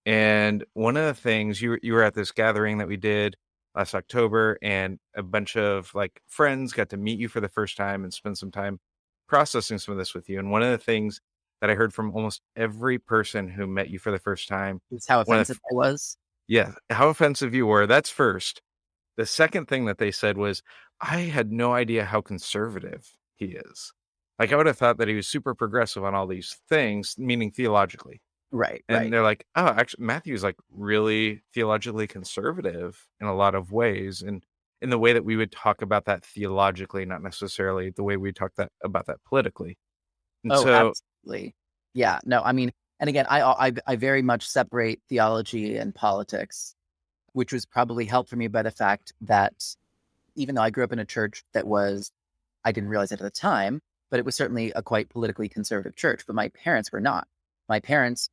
and 0.08 0.66
one 0.74 0.98
of 0.98 1.06
the 1.06 1.14
things 1.14 1.62
you 1.62 1.78
you 1.84 1.94
were 1.94 2.04
at 2.04 2.14
this 2.16 2.32
gathering 2.32 2.80
that 2.80 2.88
we 2.88 2.98
did 2.98 3.36
last 3.76 3.94
october 3.94 4.58
and 4.62 4.98
a 5.16 5.22
bunch 5.22 5.56
of 5.56 5.94
like 5.94 6.22
friends 6.28 6.74
got 6.74 6.90
to 6.90 6.98
meet 6.98 7.20
you 7.20 7.28
for 7.28 7.40
the 7.40 7.50
first 7.50 7.78
time 7.78 8.04
and 8.04 8.14
spend 8.14 8.38
some 8.38 8.52
time 8.52 8.80
processing 9.28 9.78
some 9.78 9.92
of 9.92 9.98
this 9.98 10.16
with 10.16 10.30
you 10.30 10.40
and 10.40 10.52
one 10.52 10.64
of 10.64 10.72
the 10.72 10.78
things 10.78 11.22
that 11.62 11.70
i 11.70 11.76
heard 11.76 11.94
from 11.94 12.12
almost 12.16 12.42
every 12.56 12.98
person 12.98 13.48
who 13.50 13.68
met 13.68 13.90
you 13.90 14.00
for 14.00 14.12
the 14.12 14.20
first 14.20 14.48
time 14.48 14.80
is 14.92 15.06
how 15.08 15.22
offensive 15.22 15.60
the, 15.70 15.76
i 15.76 15.88
was 15.88 16.18
yeah, 16.48 16.72
how 16.90 17.10
offensive 17.10 17.54
you 17.54 17.66
were. 17.66 17.86
That's 17.86 18.10
first. 18.10 18.62
The 19.18 19.26
second 19.26 19.68
thing 19.68 19.86
that 19.86 19.98
they 19.98 20.12
said 20.12 20.38
was, 20.38 20.64
I 21.02 21.22
had 21.22 21.52
no 21.52 21.74
idea 21.74 22.06
how 22.06 22.22
conservative 22.22 23.12
he 23.36 23.48
is. 23.48 23.94
Like 24.40 24.54
I 24.54 24.56
would 24.56 24.68
have 24.68 24.78
thought 24.78 24.98
that 24.98 25.08
he 25.08 25.16
was 25.16 25.28
super 25.28 25.54
progressive 25.54 26.04
on 26.04 26.16
all 26.16 26.28
these 26.28 26.58
things, 26.70 27.16
meaning 27.18 27.52
theologically. 27.52 28.22
Right. 28.52 28.84
And 28.88 28.98
right. 28.98 29.12
they're 29.12 29.24
like, 29.24 29.46
oh, 29.56 29.68
actually, 29.68 30.06
Matthew's 30.06 30.44
like 30.44 30.56
really 30.72 31.42
theologically 31.54 32.08
conservative 32.08 33.08
in 33.20 33.28
a 33.28 33.36
lot 33.36 33.56
of 33.56 33.72
ways, 33.72 34.22
and 34.22 34.44
in 34.82 34.90
the 34.90 35.00
way 35.00 35.14
that 35.14 35.26
we 35.26 35.36
would 35.36 35.52
talk 35.52 35.82
about 35.82 36.06
that 36.06 36.26
theologically, 36.26 37.06
not 37.06 37.22
necessarily 37.22 37.90
the 37.90 38.04
way 38.04 38.16
we 38.16 38.32
talk 38.32 38.54
that 38.56 38.72
about 38.84 39.08
that 39.08 39.18
politically. 39.28 39.78
And 40.44 40.54
oh, 40.54 40.64
so, 40.64 40.94
absolutely. 41.26 41.56
Yeah. 41.94 42.20
No, 42.26 42.42
I 42.42 42.52
mean, 42.54 42.72
and 43.00 43.10
again, 43.10 43.26
I, 43.30 43.42
I 43.42 43.72
I 43.86 43.96
very 43.96 44.22
much 44.22 44.48
separate 44.48 45.02
theology 45.10 45.78
and 45.78 45.94
politics, 45.94 46.76
which 47.34 47.52
was 47.52 47.66
probably 47.66 48.06
helped 48.06 48.30
for 48.30 48.36
me 48.38 48.48
by 48.48 48.64
the 48.64 48.72
fact 48.72 49.14
that 49.22 49.54
even 50.36 50.56
though 50.56 50.62
I 50.62 50.70
grew 50.70 50.84
up 50.84 50.94
in 50.94 51.00
a 51.00 51.06
church 51.06 51.44
that 51.54 51.68
was, 51.68 52.12
I 52.64 52.72
didn't 52.72 52.90
realize 52.90 53.12
it 53.12 53.20
at 53.20 53.24
the 53.24 53.32
time, 53.32 53.82
but 54.10 54.20
it 54.20 54.26
was 54.26 54.36
certainly 54.36 54.72
a 54.76 54.84
quite 54.84 55.10
politically 55.10 55.50
conservative 55.50 55.96
church. 55.96 56.24
But 56.26 56.36
my 56.36 56.50
parents 56.50 56.92
were 56.92 57.02
not. 57.02 57.28
My 57.68 57.80
parents 57.80 58.30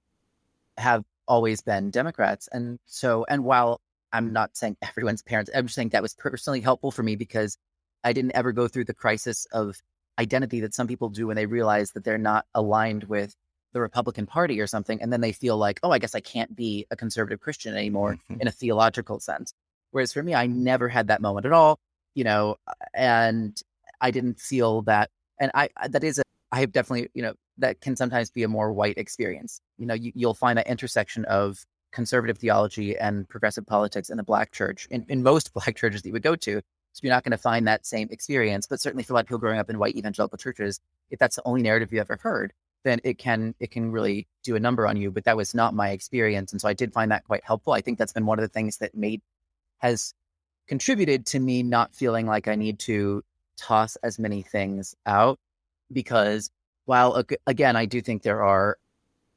have 0.78 1.04
always 1.26 1.60
been 1.62 1.90
Democrats, 1.90 2.48
and 2.52 2.78
so 2.86 3.24
and 3.28 3.44
while 3.44 3.80
I'm 4.12 4.32
not 4.32 4.56
saying 4.56 4.76
everyone's 4.82 5.22
parents, 5.22 5.50
I'm 5.54 5.66
just 5.66 5.74
saying 5.74 5.90
that 5.90 6.02
was 6.02 6.14
personally 6.14 6.60
helpful 6.60 6.90
for 6.90 7.02
me 7.02 7.16
because 7.16 7.58
I 8.02 8.12
didn't 8.12 8.32
ever 8.34 8.52
go 8.52 8.68
through 8.68 8.84
the 8.84 8.94
crisis 8.94 9.46
of 9.52 9.76
identity 10.18 10.60
that 10.60 10.74
some 10.74 10.86
people 10.86 11.08
do 11.08 11.26
when 11.26 11.36
they 11.36 11.46
realize 11.46 11.90
that 11.92 12.04
they're 12.04 12.18
not 12.18 12.46
aligned 12.54 13.04
with 13.04 13.34
the 13.72 13.80
Republican 13.80 14.26
Party 14.26 14.60
or 14.60 14.66
something, 14.66 15.02
and 15.02 15.12
then 15.12 15.20
they 15.20 15.32
feel 15.32 15.56
like, 15.56 15.80
oh, 15.82 15.90
I 15.90 15.98
guess 15.98 16.14
I 16.14 16.20
can't 16.20 16.54
be 16.54 16.86
a 16.90 16.96
conservative 16.96 17.40
Christian 17.40 17.76
anymore 17.76 18.14
mm-hmm. 18.14 18.40
in 18.40 18.48
a 18.48 18.52
theological 18.52 19.18
sense. 19.18 19.52
Whereas 19.90 20.12
for 20.12 20.22
me, 20.22 20.34
I 20.34 20.46
never 20.46 20.88
had 20.88 21.08
that 21.08 21.20
moment 21.20 21.46
at 21.46 21.52
all, 21.52 21.78
you 22.14 22.24
know, 22.24 22.56
and 22.94 23.60
I 24.00 24.10
didn't 24.10 24.38
feel 24.40 24.82
that. 24.82 25.10
And 25.40 25.50
I 25.54 25.68
that 25.88 26.04
is 26.04 26.18
a 26.18 26.22
I 26.52 26.60
have 26.60 26.72
definitely 26.72 27.10
you 27.14 27.22
know 27.22 27.34
that 27.58 27.80
can 27.80 27.96
sometimes 27.96 28.30
be 28.30 28.42
a 28.42 28.48
more 28.48 28.72
white 28.72 28.98
experience. 28.98 29.60
You 29.78 29.86
know, 29.86 29.94
you, 29.94 30.12
you'll 30.14 30.34
find 30.34 30.58
that 30.58 30.66
intersection 30.66 31.24
of 31.26 31.64
conservative 31.92 32.38
theology 32.38 32.96
and 32.98 33.28
progressive 33.28 33.66
politics 33.66 34.10
in 34.10 34.16
the 34.16 34.22
black 34.22 34.50
church 34.50 34.88
in, 34.90 35.06
in 35.08 35.22
most 35.22 35.52
black 35.54 35.76
churches 35.76 36.02
that 36.02 36.08
you 36.08 36.12
would 36.12 36.22
go 36.22 36.36
to. 36.36 36.60
So 36.92 37.00
you're 37.02 37.12
not 37.12 37.24
going 37.24 37.32
to 37.32 37.38
find 37.38 37.66
that 37.66 37.86
same 37.86 38.08
experience. 38.10 38.66
But 38.66 38.80
certainly 38.80 39.02
for 39.02 39.12
a 39.12 39.14
lot 39.14 39.20
of 39.20 39.26
people 39.26 39.38
growing 39.38 39.58
up 39.58 39.70
in 39.70 39.78
white 39.78 39.96
evangelical 39.96 40.38
churches, 40.38 40.80
if 41.10 41.18
that's 41.18 41.36
the 41.36 41.42
only 41.44 41.62
narrative 41.62 41.92
you 41.92 42.00
ever 42.00 42.18
heard, 42.22 42.52
then 42.84 43.00
it 43.02 43.18
can 43.18 43.54
it 43.58 43.70
can 43.70 43.90
really 43.90 44.28
do 44.42 44.54
a 44.54 44.60
number 44.60 44.86
on 44.86 44.96
you. 44.96 45.10
But 45.10 45.24
that 45.24 45.36
was 45.36 45.54
not 45.54 45.74
my 45.74 45.90
experience, 45.90 46.52
and 46.52 46.60
so 46.60 46.68
I 46.68 46.74
did 46.74 46.92
find 46.92 47.10
that 47.10 47.24
quite 47.24 47.42
helpful. 47.42 47.72
I 47.72 47.80
think 47.80 47.98
that's 47.98 48.12
been 48.12 48.26
one 48.26 48.38
of 48.38 48.42
the 48.42 48.48
things 48.48 48.76
that 48.76 48.94
made 48.94 49.22
has 49.78 50.14
contributed 50.68 51.26
to 51.26 51.40
me 51.40 51.62
not 51.62 51.94
feeling 51.94 52.26
like 52.26 52.46
I 52.46 52.54
need 52.54 52.78
to 52.80 53.22
toss 53.56 53.96
as 53.96 54.18
many 54.18 54.42
things 54.42 54.94
out 55.06 55.38
because 55.92 56.50
while 56.84 57.22
again 57.46 57.76
I 57.76 57.86
do 57.86 58.00
think 58.00 58.22
there 58.22 58.42
are 58.42 58.78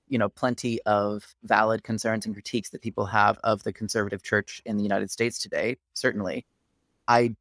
you 0.07 0.17
know, 0.17 0.29
plenty 0.29 0.81
of 0.83 1.35
valid 1.43 1.83
concerns 1.83 2.25
and 2.25 2.33
critiques 2.35 2.69
that 2.69 2.81
people 2.81 3.05
have 3.05 3.37
of 3.43 3.63
the 3.63 3.73
conservative 3.73 4.23
church 4.23 4.61
in 4.65 4.77
the 4.77 4.83
United 4.83 5.11
States 5.11 5.39
today. 5.39 5.77
Certainly, 5.93 6.45
I, 7.07 7.35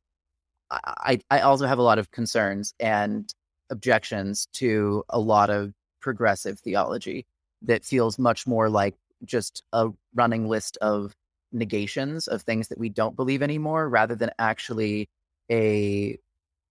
I, 0.71 1.21
I 1.31 1.41
also 1.41 1.67
have 1.67 1.79
a 1.79 1.83
lot 1.83 1.99
of 1.99 2.11
concerns 2.11 2.75
and 2.81 3.33
objections 3.71 4.47
to 4.55 5.05
a 5.09 5.19
lot 5.19 5.51
of 5.51 5.73
progressive 6.01 6.59
theology 6.59 7.27
that 7.63 7.85
feels 7.85 8.19
much 8.19 8.47
more 8.47 8.69
like 8.69 8.95
just 9.25 9.63
a 9.73 9.89
running 10.15 10.49
list 10.49 10.77
of 10.81 11.15
negations 11.53 12.27
of 12.27 12.43
things 12.43 12.69
that 12.69 12.79
we 12.79 12.89
don't 12.89 13.17
believe 13.17 13.43
anymore 13.43 13.89
rather 13.89 14.15
than 14.15 14.31
actually 14.39 15.09
a 15.51 16.19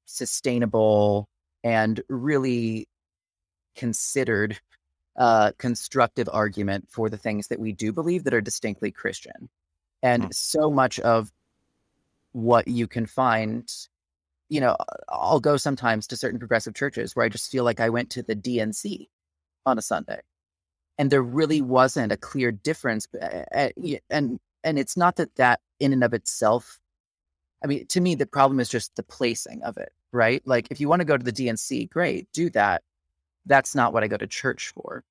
sustainable 0.05 1.27
and 1.63 2.01
really 2.09 2.87
considered 3.75 4.59
uh, 5.17 5.51
constructive 5.57 6.29
argument 6.31 6.87
for 6.89 7.09
the 7.09 7.17
things 7.17 7.47
that 7.47 7.59
we 7.59 7.71
do 7.71 7.91
believe 7.91 8.23
that 8.23 8.33
are 8.33 8.41
distinctly 8.41 8.91
Christian. 8.91 9.49
And 10.03 10.23
mm. 10.23 10.33
so 10.33 10.69
much 10.69 10.99
of 10.99 11.31
what 12.33 12.67
you 12.67 12.87
can 12.87 13.05
find, 13.05 13.71
you 14.49 14.59
know, 14.59 14.75
I'll 15.09 15.39
go 15.39 15.57
sometimes 15.57 16.07
to 16.07 16.17
certain 16.17 16.39
progressive 16.39 16.73
churches 16.73 17.15
where 17.15 17.25
I 17.25 17.29
just 17.29 17.51
feel 17.51 17.63
like 17.63 17.79
I 17.79 17.89
went 17.89 18.09
to 18.11 18.23
the 18.23 18.35
DNC 18.35 19.07
on 19.65 19.77
a 19.77 19.81
Sunday. 19.81 20.19
And 20.97 21.11
there 21.11 21.23
really 21.23 21.61
wasn't 21.61 22.11
a 22.11 22.17
clear 22.17 22.51
difference. 22.51 23.07
And 23.49 24.39
and 24.63 24.79
it's 24.79 24.97
not 24.97 25.17
that 25.17 25.35
that 25.35 25.59
in 25.79 25.93
and 25.93 26.03
of 26.03 26.13
itself 26.13 26.79
I 27.65 27.67
mean, 27.67 27.87
to 27.87 27.99
me, 27.99 28.13
the 28.13 28.27
problem 28.27 28.59
is 28.59 28.69
just 28.69 28.95
the 28.95 29.01
placing 29.01 29.63
of 29.63 29.77
it, 29.77 29.91
right? 30.11 30.39
Like, 30.45 30.67
if 30.69 30.79
you 30.79 30.87
want 30.87 30.99
to 30.99 31.05
go 31.05 31.17
to 31.17 31.23
the 31.23 31.31
DNC, 31.31 31.89
great, 31.89 32.31
do 32.31 32.51
that. 32.51 32.83
That's 33.45 33.75
not 33.75 33.93
what 33.93 34.03
I 34.03 34.07
go 34.07 34.17
to 34.17 34.27
church 34.27 34.71
for. 34.75 35.03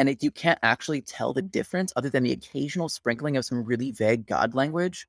And 0.00 0.08
if 0.08 0.22
you 0.22 0.30
can't 0.30 0.58
actually 0.62 1.02
tell 1.02 1.34
the 1.34 1.42
mm. 1.42 1.50
difference 1.50 1.92
other 1.94 2.08
than 2.08 2.22
the 2.22 2.32
occasional 2.32 2.88
sprinkling 2.88 3.36
of 3.36 3.44
some 3.44 3.64
really 3.64 3.92
vague 3.92 4.26
God 4.26 4.54
language. 4.54 5.06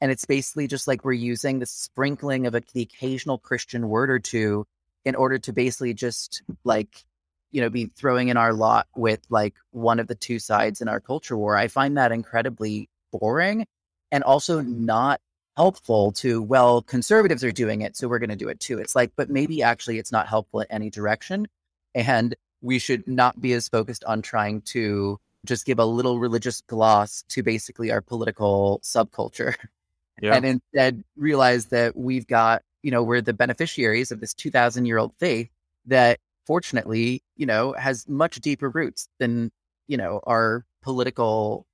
And 0.00 0.12
it's 0.12 0.24
basically 0.24 0.66
just 0.66 0.86
like 0.86 1.04
we're 1.04 1.12
using 1.12 1.58
the 1.58 1.66
sprinkling 1.66 2.46
of 2.46 2.54
a, 2.54 2.62
the 2.72 2.82
occasional 2.82 3.38
Christian 3.38 3.88
word 3.88 4.08
or 4.08 4.18
two 4.20 4.66
in 5.04 5.14
order 5.14 5.38
to 5.40 5.52
basically 5.52 5.94
just 5.94 6.42
like, 6.64 7.04
you 7.50 7.60
know, 7.60 7.70
be 7.70 7.86
throwing 7.86 8.28
in 8.28 8.36
our 8.36 8.52
lot 8.52 8.86
with 8.94 9.20
like 9.30 9.54
one 9.72 9.98
of 9.98 10.06
the 10.06 10.14
two 10.14 10.38
sides 10.38 10.80
in 10.80 10.88
our 10.88 11.00
culture 11.00 11.36
war. 11.36 11.56
I 11.56 11.66
find 11.66 11.96
that 11.96 12.12
incredibly 12.12 12.88
boring 13.10 13.66
and 14.12 14.22
also 14.22 14.60
mm. 14.60 14.66
not 14.66 15.20
helpful 15.56 16.12
to 16.12 16.40
well 16.40 16.80
conservatives 16.80 17.42
are 17.42 17.52
doing 17.52 17.82
it 17.82 17.96
so 17.96 18.06
we're 18.08 18.20
going 18.20 18.30
to 18.30 18.36
do 18.36 18.48
it 18.48 18.60
too 18.60 18.78
it's 18.78 18.94
like 18.94 19.10
but 19.16 19.28
maybe 19.28 19.62
actually 19.62 19.98
it's 19.98 20.12
not 20.12 20.28
helpful 20.28 20.60
in 20.60 20.66
any 20.70 20.88
direction 20.88 21.46
and 21.94 22.34
we 22.62 22.78
should 22.78 23.06
not 23.06 23.40
be 23.40 23.52
as 23.52 23.68
focused 23.68 24.04
on 24.04 24.22
trying 24.22 24.60
to 24.62 25.18
just 25.44 25.64
give 25.64 25.78
a 25.78 25.84
little 25.84 26.18
religious 26.18 26.60
gloss 26.62 27.24
to 27.28 27.42
basically 27.42 27.90
our 27.90 28.00
political 28.00 28.80
subculture 28.82 29.54
yeah. 30.22 30.34
and 30.34 30.44
instead 30.44 31.02
realize 31.16 31.66
that 31.66 31.96
we've 31.96 32.26
got 32.26 32.62
you 32.82 32.90
know 32.90 33.02
we're 33.02 33.22
the 33.22 33.32
beneficiaries 33.32 34.10
of 34.10 34.20
this 34.20 34.34
2000 34.34 34.86
year 34.86 34.98
old 34.98 35.12
faith 35.18 35.48
that 35.86 36.18
fortunately 36.46 37.22
you 37.36 37.46
know 37.46 37.72
has 37.72 38.08
much 38.08 38.40
deeper 38.40 38.68
roots 38.68 39.08
than 39.18 39.50
you 39.88 39.96
know 39.96 40.20
our 40.26 40.64
political 40.82 41.66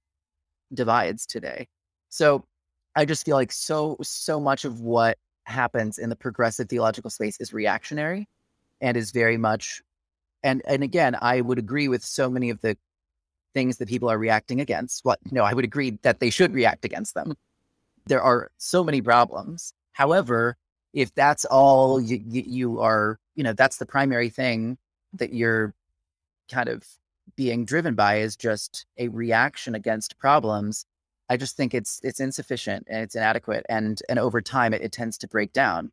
divides 0.72 1.26
today 1.26 1.66
so 2.08 2.44
I 2.96 3.04
just 3.04 3.26
feel 3.26 3.36
like 3.36 3.52
so 3.52 3.98
so 4.02 4.40
much 4.40 4.64
of 4.64 4.80
what 4.80 5.18
happens 5.44 5.98
in 5.98 6.08
the 6.08 6.16
progressive 6.16 6.68
theological 6.68 7.10
space 7.10 7.36
is 7.40 7.52
reactionary 7.52 8.26
and 8.80 8.96
is 8.96 9.10
very 9.12 9.36
much 9.36 9.82
and 10.46 10.62
and 10.66 10.82
again 10.82 11.16
I 11.20 11.40
would 11.40 11.58
agree 11.58 11.88
with 11.88 12.04
so 12.04 12.30
many 12.30 12.50
of 12.50 12.60
the 12.60 12.76
things 13.54 13.78
that 13.78 13.88
people 13.88 14.10
are 14.10 14.18
reacting 14.18 14.60
against. 14.60 15.04
What 15.04 15.18
no 15.30 15.42
I 15.44 15.54
would 15.54 15.64
agree 15.64 15.98
that 16.02 16.20
they 16.20 16.30
should 16.30 16.52
react 16.54 16.84
against 16.84 17.14
them. 17.14 17.36
There 18.06 18.22
are 18.22 18.50
so 18.58 18.84
many 18.84 19.00
problems. 19.02 19.72
However 19.92 20.56
if 20.94 21.14
that's 21.14 21.44
all 21.44 22.00
you, 22.00 22.20
you 22.24 22.80
are 22.80 23.18
you 23.34 23.44
know 23.44 23.52
that's 23.52 23.78
the 23.78 23.86
primary 23.86 24.30
thing 24.30 24.78
that 25.14 25.32
you're 25.32 25.74
kind 26.50 26.68
of 26.68 26.86
being 27.36 27.64
driven 27.64 27.94
by 27.94 28.18
is 28.18 28.36
just 28.36 28.86
a 28.98 29.08
reaction 29.08 29.74
against 29.74 30.18
problems 30.18 30.86
I 31.28 31.36
just 31.36 31.56
think 31.56 31.74
it's 31.74 32.00
it's 32.02 32.20
insufficient 32.20 32.86
and 32.88 33.02
it's 33.02 33.14
inadequate, 33.14 33.66
and 33.68 34.00
and 34.08 34.18
over 34.18 34.40
time 34.40 34.72
it, 34.74 34.82
it 34.82 34.92
tends 34.92 35.18
to 35.18 35.28
break 35.28 35.52
down. 35.52 35.92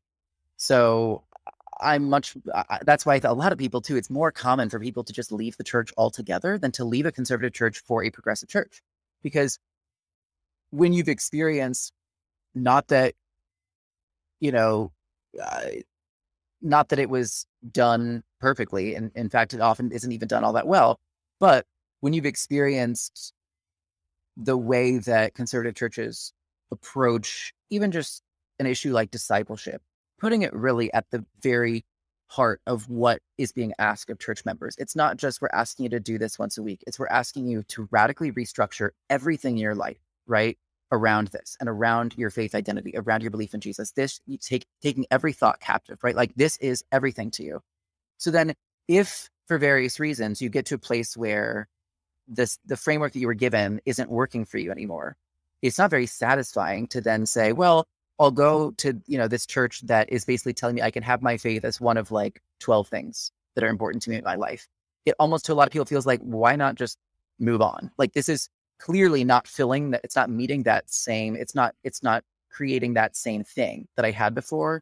So 0.58 1.24
I'm 1.84 2.10
much. 2.10 2.36
I, 2.54 2.80
that's 2.86 3.06
why 3.06 3.20
a 3.24 3.34
lot 3.34 3.52
of 3.52 3.58
people 3.58 3.82
too. 3.82 3.98
It's 3.98 4.10
more 4.10 4.32
common 4.32 4.70
for 4.70 4.80
people 4.80 5.04
to 5.04 5.14
just 5.14 5.32
leave 5.32 5.58
the 5.58 5.64
church 5.64 5.92
altogether 5.98 6.58
than 6.58 6.72
to 6.74 6.86
leave 6.86 7.06
a 7.06 7.12
conservative 7.12 7.54
church 7.54 7.80
for 7.80 8.04
a 8.04 8.10
progressive 8.10 8.50
church, 8.50 8.82
because 9.22 9.60
when 10.72 10.94
you've 10.94 11.10
experienced, 11.10 11.94
not 12.56 12.88
that, 12.88 13.14
you 14.40 14.52
know, 14.52 14.92
uh, 15.44 15.66
not 16.62 16.90
that 16.90 17.00
it 17.00 17.10
was 17.10 17.46
done 17.72 18.24
perfectly, 18.40 18.96
and 18.96 19.12
in 19.16 19.30
fact, 19.30 19.54
it 19.54 19.62
often 19.62 19.92
isn't 19.92 20.12
even 20.12 20.28
done 20.28 20.44
all 20.44 20.54
that 20.54 20.68
well. 20.68 21.00
But 21.40 21.66
when 22.00 22.14
you've 22.14 22.26
experienced 22.26 23.34
the 24.38 24.58
way 24.58 24.98
that 24.98 25.36
conservative 25.36 25.76
churches 25.76 26.34
approach 26.72 27.54
even 27.70 27.92
just 27.92 28.24
an 28.60 28.66
issue 28.66 28.94
like 28.94 29.12
discipleship, 29.12 29.82
putting 30.24 30.44
it 30.44 30.54
really 30.54 30.92
at 30.94 31.06
the 31.12 31.26
very 31.42 31.84
heart 32.28 32.62
of 32.66 32.90
what 32.90 33.20
is 33.38 33.52
being 33.52 33.74
asked 33.78 34.10
of 34.10 34.18
church 34.20 34.46
members. 34.46 34.74
It's 34.78 34.96
not 34.96 35.18
just 35.18 35.42
we're 35.42 35.50
asking 35.52 35.84
you 35.84 35.90
to 35.90 36.00
do 36.00 36.18
this 36.18 36.40
once 36.40 36.58
a 36.58 36.64
week, 36.64 36.82
it's 36.88 36.98
we're 36.98 37.08
asking 37.08 37.48
you 37.48 37.64
to 37.64 37.90
radically 37.92 38.32
restructure 38.32 38.92
everything 39.10 39.58
in 39.58 39.62
your 39.62 39.76
life, 39.76 40.00
right? 40.26 40.58
Around 40.94 41.28
this 41.28 41.58
and 41.60 41.68
around 41.68 42.16
your 42.16 42.30
faith 42.30 42.56
identity, 42.56 42.94
around 42.96 43.22
your 43.22 43.32
belief 43.32 43.54
in 43.54 43.60
Jesus. 43.60 43.92
This 43.92 44.22
you 44.26 44.38
take 44.38 44.66
taking 44.82 45.06
every 45.12 45.34
thought 45.34 45.60
captive, 45.60 46.00
right? 46.04 46.16
Like 46.16 46.34
this 46.36 46.56
is 46.58 46.86
everything 46.90 47.30
to 47.32 47.44
you. 47.44 47.60
So 48.18 48.32
then 48.32 48.54
if 48.88 49.30
for 49.48 49.58
various 49.58 50.00
reasons 50.00 50.42
you 50.42 50.48
get 50.48 50.66
to 50.68 50.76
a 50.76 50.80
place 50.80 51.18
where 51.18 51.68
this 52.30 52.60
the 52.66 52.78
framework 52.78 53.12
that 53.12 53.20
you 53.20 53.28
were 53.28 53.34
given 53.34 53.82
isn't 53.86 54.10
working 54.10 54.46
for 54.46 54.58
you 54.58 54.72
anymore 54.72 55.18
it's 55.62 55.78
not 55.78 55.90
very 55.90 56.06
satisfying 56.06 56.88
to 56.88 57.02
then 57.02 57.26
say 57.26 57.52
well 57.52 57.86
i'll 58.20 58.32
go 58.32 58.72
to 58.72 59.00
you 59.08 59.18
know 59.18 59.28
this 59.28 59.46
church 59.46 59.82
that 59.82 60.10
is 60.12 60.26
basically 60.26 60.54
telling 60.54 60.76
me 60.76 60.82
i 60.82 60.92
can 60.92 61.04
have 61.04 61.22
my 61.22 61.38
faith 61.38 61.66
as 61.66 61.82
one 61.82 61.98
of 61.98 62.12
like 62.12 62.42
12 62.60 62.88
things 62.88 63.32
that 63.56 63.64
are 63.64 63.70
important 63.70 64.02
to 64.04 64.10
me 64.10 64.18
in 64.18 64.24
my 64.24 64.36
life 64.36 64.68
it 65.06 65.16
almost 65.20 65.46
to 65.46 65.54
a 65.54 65.56
lot 65.56 65.68
of 65.68 65.72
people 65.72 65.86
feels 65.86 66.06
like 66.06 66.22
why 66.22 66.56
not 66.56 66.76
just 66.76 66.98
move 67.40 67.62
on 67.62 67.92
like 67.98 68.14
this 68.14 68.30
is 68.30 68.50
clearly 68.80 69.24
not 69.24 69.48
filling 69.48 69.92
that 69.92 70.02
it's 70.04 70.16
not 70.16 70.30
meeting 70.30 70.64
that 70.64 70.90
same 70.90 71.36
it's 71.36 71.56
not 71.56 71.74
it's 71.84 72.04
not 72.04 72.24
creating 72.50 72.94
that 72.94 73.16
same 73.16 73.44
thing 73.44 73.88
that 73.96 74.06
i 74.06 74.12
had 74.12 74.36
before 74.36 74.82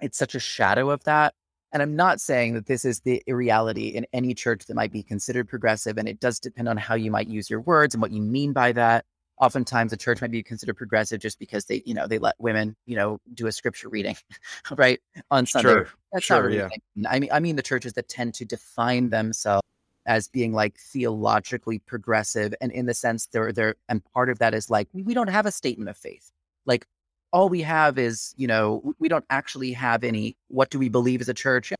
it's 0.00 0.18
such 0.18 0.34
a 0.34 0.40
shadow 0.40 0.90
of 0.90 1.02
that 1.04 1.34
and 1.74 1.82
I'm 1.82 1.96
not 1.96 2.20
saying 2.20 2.54
that 2.54 2.66
this 2.66 2.84
is 2.84 3.00
the 3.00 3.20
reality 3.26 3.88
in 3.88 4.06
any 4.12 4.32
church 4.32 4.64
that 4.66 4.76
might 4.76 4.92
be 4.92 5.02
considered 5.02 5.48
progressive. 5.48 5.98
And 5.98 6.08
it 6.08 6.20
does 6.20 6.38
depend 6.38 6.68
on 6.68 6.76
how 6.76 6.94
you 6.94 7.10
might 7.10 7.26
use 7.26 7.50
your 7.50 7.62
words 7.62 7.96
and 7.96 8.00
what 8.00 8.12
you 8.12 8.22
mean 8.22 8.52
by 8.52 8.70
that. 8.72 9.04
Oftentimes 9.40 9.92
a 9.92 9.96
church 9.96 10.20
might 10.20 10.30
be 10.30 10.42
considered 10.42 10.76
progressive 10.76 11.20
just 11.20 11.38
because 11.38 11.64
they, 11.64 11.82
you 11.84 11.94
know, 11.94 12.06
they 12.06 12.18
let 12.18 12.36
women, 12.38 12.76
you 12.86 12.96
know, 12.96 13.18
do 13.32 13.46
a 13.46 13.52
scripture 13.52 13.88
reading, 13.88 14.16
right? 14.76 15.00
On 15.30 15.44
Sunday. 15.44 15.70
Sure. 15.70 15.88
That's 16.12 16.24
sure, 16.24 16.36
not 16.36 16.46
really 16.46 16.58
yeah. 16.58 16.68
I 17.08 17.18
mean, 17.18 17.30
I 17.32 17.40
mean 17.40 17.56
the 17.56 17.62
churches 17.62 17.94
that 17.94 18.08
tend 18.08 18.34
to 18.34 18.44
define 18.44 19.10
themselves 19.10 19.66
as 20.06 20.28
being 20.28 20.52
like 20.52 20.78
theologically 20.78 21.78
progressive 21.78 22.54
and 22.60 22.70
in 22.70 22.84
the 22.84 22.92
sense 22.92 23.26
they're 23.32 23.52
they're 23.52 23.74
and 23.88 24.02
part 24.12 24.28
of 24.28 24.38
that 24.38 24.52
is 24.52 24.68
like 24.68 24.86
we 24.92 25.14
don't 25.14 25.30
have 25.30 25.46
a 25.46 25.50
statement 25.50 25.88
of 25.88 25.96
faith 25.96 26.30
like 26.66 26.86
all 27.34 27.48
we 27.48 27.62
have 27.62 27.98
is, 27.98 28.32
you 28.36 28.46
know, 28.46 28.94
we 29.00 29.08
don't 29.08 29.24
actually 29.28 29.72
have 29.72 30.04
any, 30.04 30.36
what 30.46 30.70
do 30.70 30.78
we 30.78 30.88
believe 30.88 31.20
as 31.20 31.28
a 31.28 31.34
church? 31.34 31.72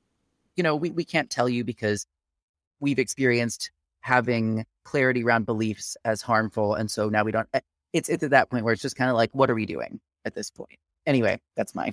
You 0.56 0.64
know, 0.64 0.74
we, 0.74 0.90
we 0.90 1.04
can't 1.04 1.30
tell 1.30 1.48
you 1.48 1.62
because 1.62 2.08
we've 2.80 2.98
experienced 2.98 3.70
having 4.04 4.66
clarity 4.84 5.24
around 5.24 5.46
beliefs 5.46 5.96
as 6.04 6.20
harmful. 6.20 6.74
And 6.74 6.90
so 6.90 7.08
now 7.08 7.24
we 7.24 7.32
don't, 7.32 7.48
eh, 7.54 7.60
it's, 7.94 8.10
it's 8.10 8.22
at 8.22 8.30
that 8.30 8.50
point 8.50 8.62
where 8.62 8.74
it's 8.74 8.82
just 8.82 8.96
kind 8.96 9.08
of 9.08 9.16
like, 9.16 9.34
what 9.34 9.48
are 9.48 9.54
we 9.54 9.64
doing 9.64 9.98
at 10.26 10.34
this 10.34 10.50
point? 10.50 10.78
Anyway, 11.06 11.40
that's 11.56 11.74
my. 11.74 11.90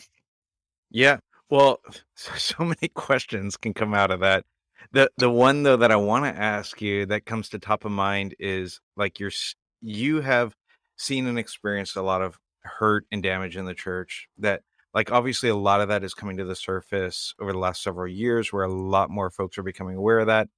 Yeah. 0.90 1.20
Well, 1.50 1.80
so 2.16 2.66
many 2.66 2.90
questions 2.94 3.56
can 3.56 3.74
come 3.74 3.94
out 3.94 4.12
of 4.12 4.20
that. 4.20 4.44
The 4.92 5.10
the 5.18 5.30
one 5.30 5.64
though 5.64 5.78
that 5.78 5.92
I 5.92 5.96
want 5.96 6.26
to 6.26 6.42
ask 6.42 6.82
you 6.82 7.06
that 7.06 7.26
comes 7.26 7.48
to 7.50 7.60
top 7.60 7.86
of 7.86 7.92
mind 7.92 8.36
is 8.40 8.82
like 8.98 9.20
you're 9.20 9.32
you 9.80 10.20
have 10.22 10.54
seen 10.98 11.28
and 11.28 11.40
experienced 11.40 11.96
a 11.96 12.02
lot 12.02 12.22
of 12.22 12.40
hurt 12.64 13.06
and 13.12 13.24
damage 13.24 13.56
in 13.56 13.66
the 13.66 13.76
church 13.76 14.28
that 14.40 14.64
like 14.94 15.12
obviously 15.12 15.50
a 15.50 15.56
lot 15.56 15.82
of 15.82 15.88
that 15.90 16.04
is 16.04 16.16
coming 16.16 16.38
to 16.38 16.46
the 16.46 16.56
surface 16.56 17.34
over 17.40 17.54
the 17.54 17.60
last 17.60 17.84
several 17.84 18.12
years 18.12 18.52
where 18.52 18.64
a 18.64 18.74
lot 18.74 19.10
more 19.12 19.30
folks 19.30 19.58
are 19.58 19.64
becoming 19.64 19.96
aware 19.96 20.20
of 20.20 20.28
that 20.28 20.50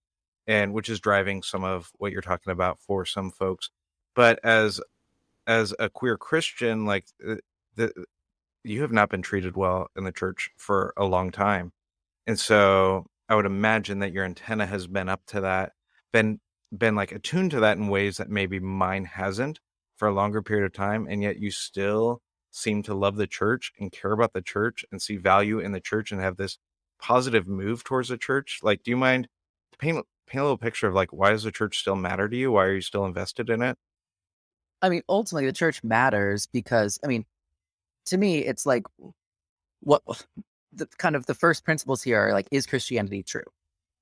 and 0.48 0.74
which 0.74 0.90
is 0.90 1.00
driving 1.00 1.42
some 1.42 1.64
of 1.64 1.92
what 1.98 2.12
you're 2.12 2.22
talking 2.22 2.52
about 2.52 2.80
for 2.80 3.06
some 3.06 3.32
folks 3.32 3.70
but 4.16 4.40
as 4.44 4.80
as 5.48 5.74
a 5.80 5.90
queer 5.90 6.18
christian 6.18 6.86
like 6.86 7.06
uh, 7.28 7.36
the 7.76 7.92
you 8.64 8.82
have 8.82 8.92
not 8.92 9.10
been 9.10 9.22
treated 9.22 9.56
well 9.56 9.88
in 9.96 10.04
the 10.04 10.12
church 10.12 10.50
for 10.58 10.94
a 10.98 11.06
long 11.06 11.32
time 11.32 11.72
and 12.28 12.40
so 12.40 13.06
i 13.30 13.36
would 13.36 13.46
imagine 13.46 14.00
that 14.00 14.14
your 14.14 14.26
antenna 14.26 14.66
has 14.66 14.88
been 14.88 15.10
up 15.10 15.22
to 15.26 15.42
that 15.42 15.74
been 16.12 16.40
been 16.76 16.96
like 16.96 17.12
attuned 17.12 17.52
to 17.52 17.60
that 17.60 17.78
in 17.78 17.88
ways 17.88 18.18
that 18.18 18.30
maybe 18.30 18.60
mine 18.60 19.06
hasn't 19.06 19.60
for 19.96 20.08
a 20.08 20.14
longer 20.14 20.42
period 20.42 20.66
of 20.66 20.74
time 20.74 21.08
and 21.10 21.22
yet 21.22 21.40
you 21.40 21.52
still 21.52 22.22
seem 22.52 22.84
to 22.84 22.94
love 22.94 23.16
the 23.16 23.28
church 23.28 23.72
and 23.80 23.92
care 23.92 24.12
about 24.12 24.34
the 24.34 24.42
church 24.42 24.86
and 24.92 25.02
see 25.02 25.18
value 25.18 25.60
in 25.60 25.72
the 25.72 25.80
church 25.80 26.12
and 26.12 26.22
have 26.22 26.38
this 26.38 26.58
positive 27.00 27.48
move 27.48 27.84
towards 27.84 28.10
the 28.10 28.18
church 28.18 28.60
like 28.64 28.82
do 28.84 28.92
you 28.92 28.98
mind 28.98 29.28
paint 29.78 30.06
paint 30.28 30.42
a 30.42 30.44
little 30.44 30.58
picture 30.58 30.88
of 30.88 30.94
like 30.94 31.12
why 31.12 31.32
does 31.32 31.44
the 31.44 31.52
church 31.52 31.80
still 31.80 31.96
matter 31.96 32.28
to 32.28 32.36
you 32.36 32.52
why 32.52 32.66
are 32.66 32.76
you 32.76 32.82
still 32.82 33.06
invested 33.06 33.50
in 33.50 33.62
it 33.62 33.78
I 34.84 34.90
mean, 34.90 35.02
ultimately, 35.08 35.46
the 35.46 35.54
church 35.54 35.82
matters 35.82 36.46
because, 36.46 37.00
I 37.04 37.08
mean, 37.08 37.26
to 38.08 38.18
me, 38.18 38.40
it's 38.40 38.66
like 38.66 38.84
what 39.80 40.02
the 40.74 40.88
kind 40.98 41.16
of 41.16 41.26
the 41.26 41.34
first 41.34 41.64
principles 41.64 42.04
here 42.04 42.20
are 42.20 42.34
like, 42.34 42.50
is 42.52 42.68
Christianity 42.68 43.24
true? 43.24 43.46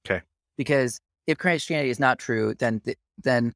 Okay. 0.03 0.23
Because 0.57 0.99
if 1.27 1.37
Christianity 1.37 1.91
is 1.91 1.99
not 1.99 2.17
true, 2.17 2.55
then 2.57 2.79
th- 2.79 2.97
then 3.23 3.53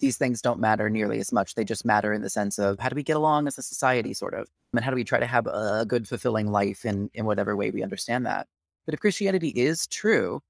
these 0.00 0.16
things 0.16 0.42
don't 0.42 0.58
matter 0.58 0.90
nearly 0.90 1.20
as 1.20 1.32
much. 1.32 1.54
They 1.54 1.64
just 1.64 1.84
matter 1.84 2.12
in 2.12 2.22
the 2.22 2.30
sense 2.30 2.58
of 2.58 2.80
how 2.80 2.88
do 2.88 2.96
we 2.96 3.04
get 3.04 3.16
along 3.16 3.46
as 3.46 3.56
a 3.56 3.62
society, 3.62 4.12
sort 4.12 4.34
of, 4.34 4.48
and 4.74 4.84
how 4.84 4.90
do 4.90 4.96
we 4.96 5.04
try 5.04 5.20
to 5.20 5.26
have 5.26 5.46
a 5.46 5.84
good, 5.86 6.08
fulfilling 6.08 6.50
life 6.50 6.84
in 6.84 7.10
in 7.14 7.26
whatever 7.26 7.54
way 7.56 7.70
we 7.70 7.84
understand 7.84 8.26
that. 8.26 8.48
But 8.86 8.94
if 8.94 9.00
Christianity 9.00 9.50
is 9.50 9.86
true, 9.86 10.40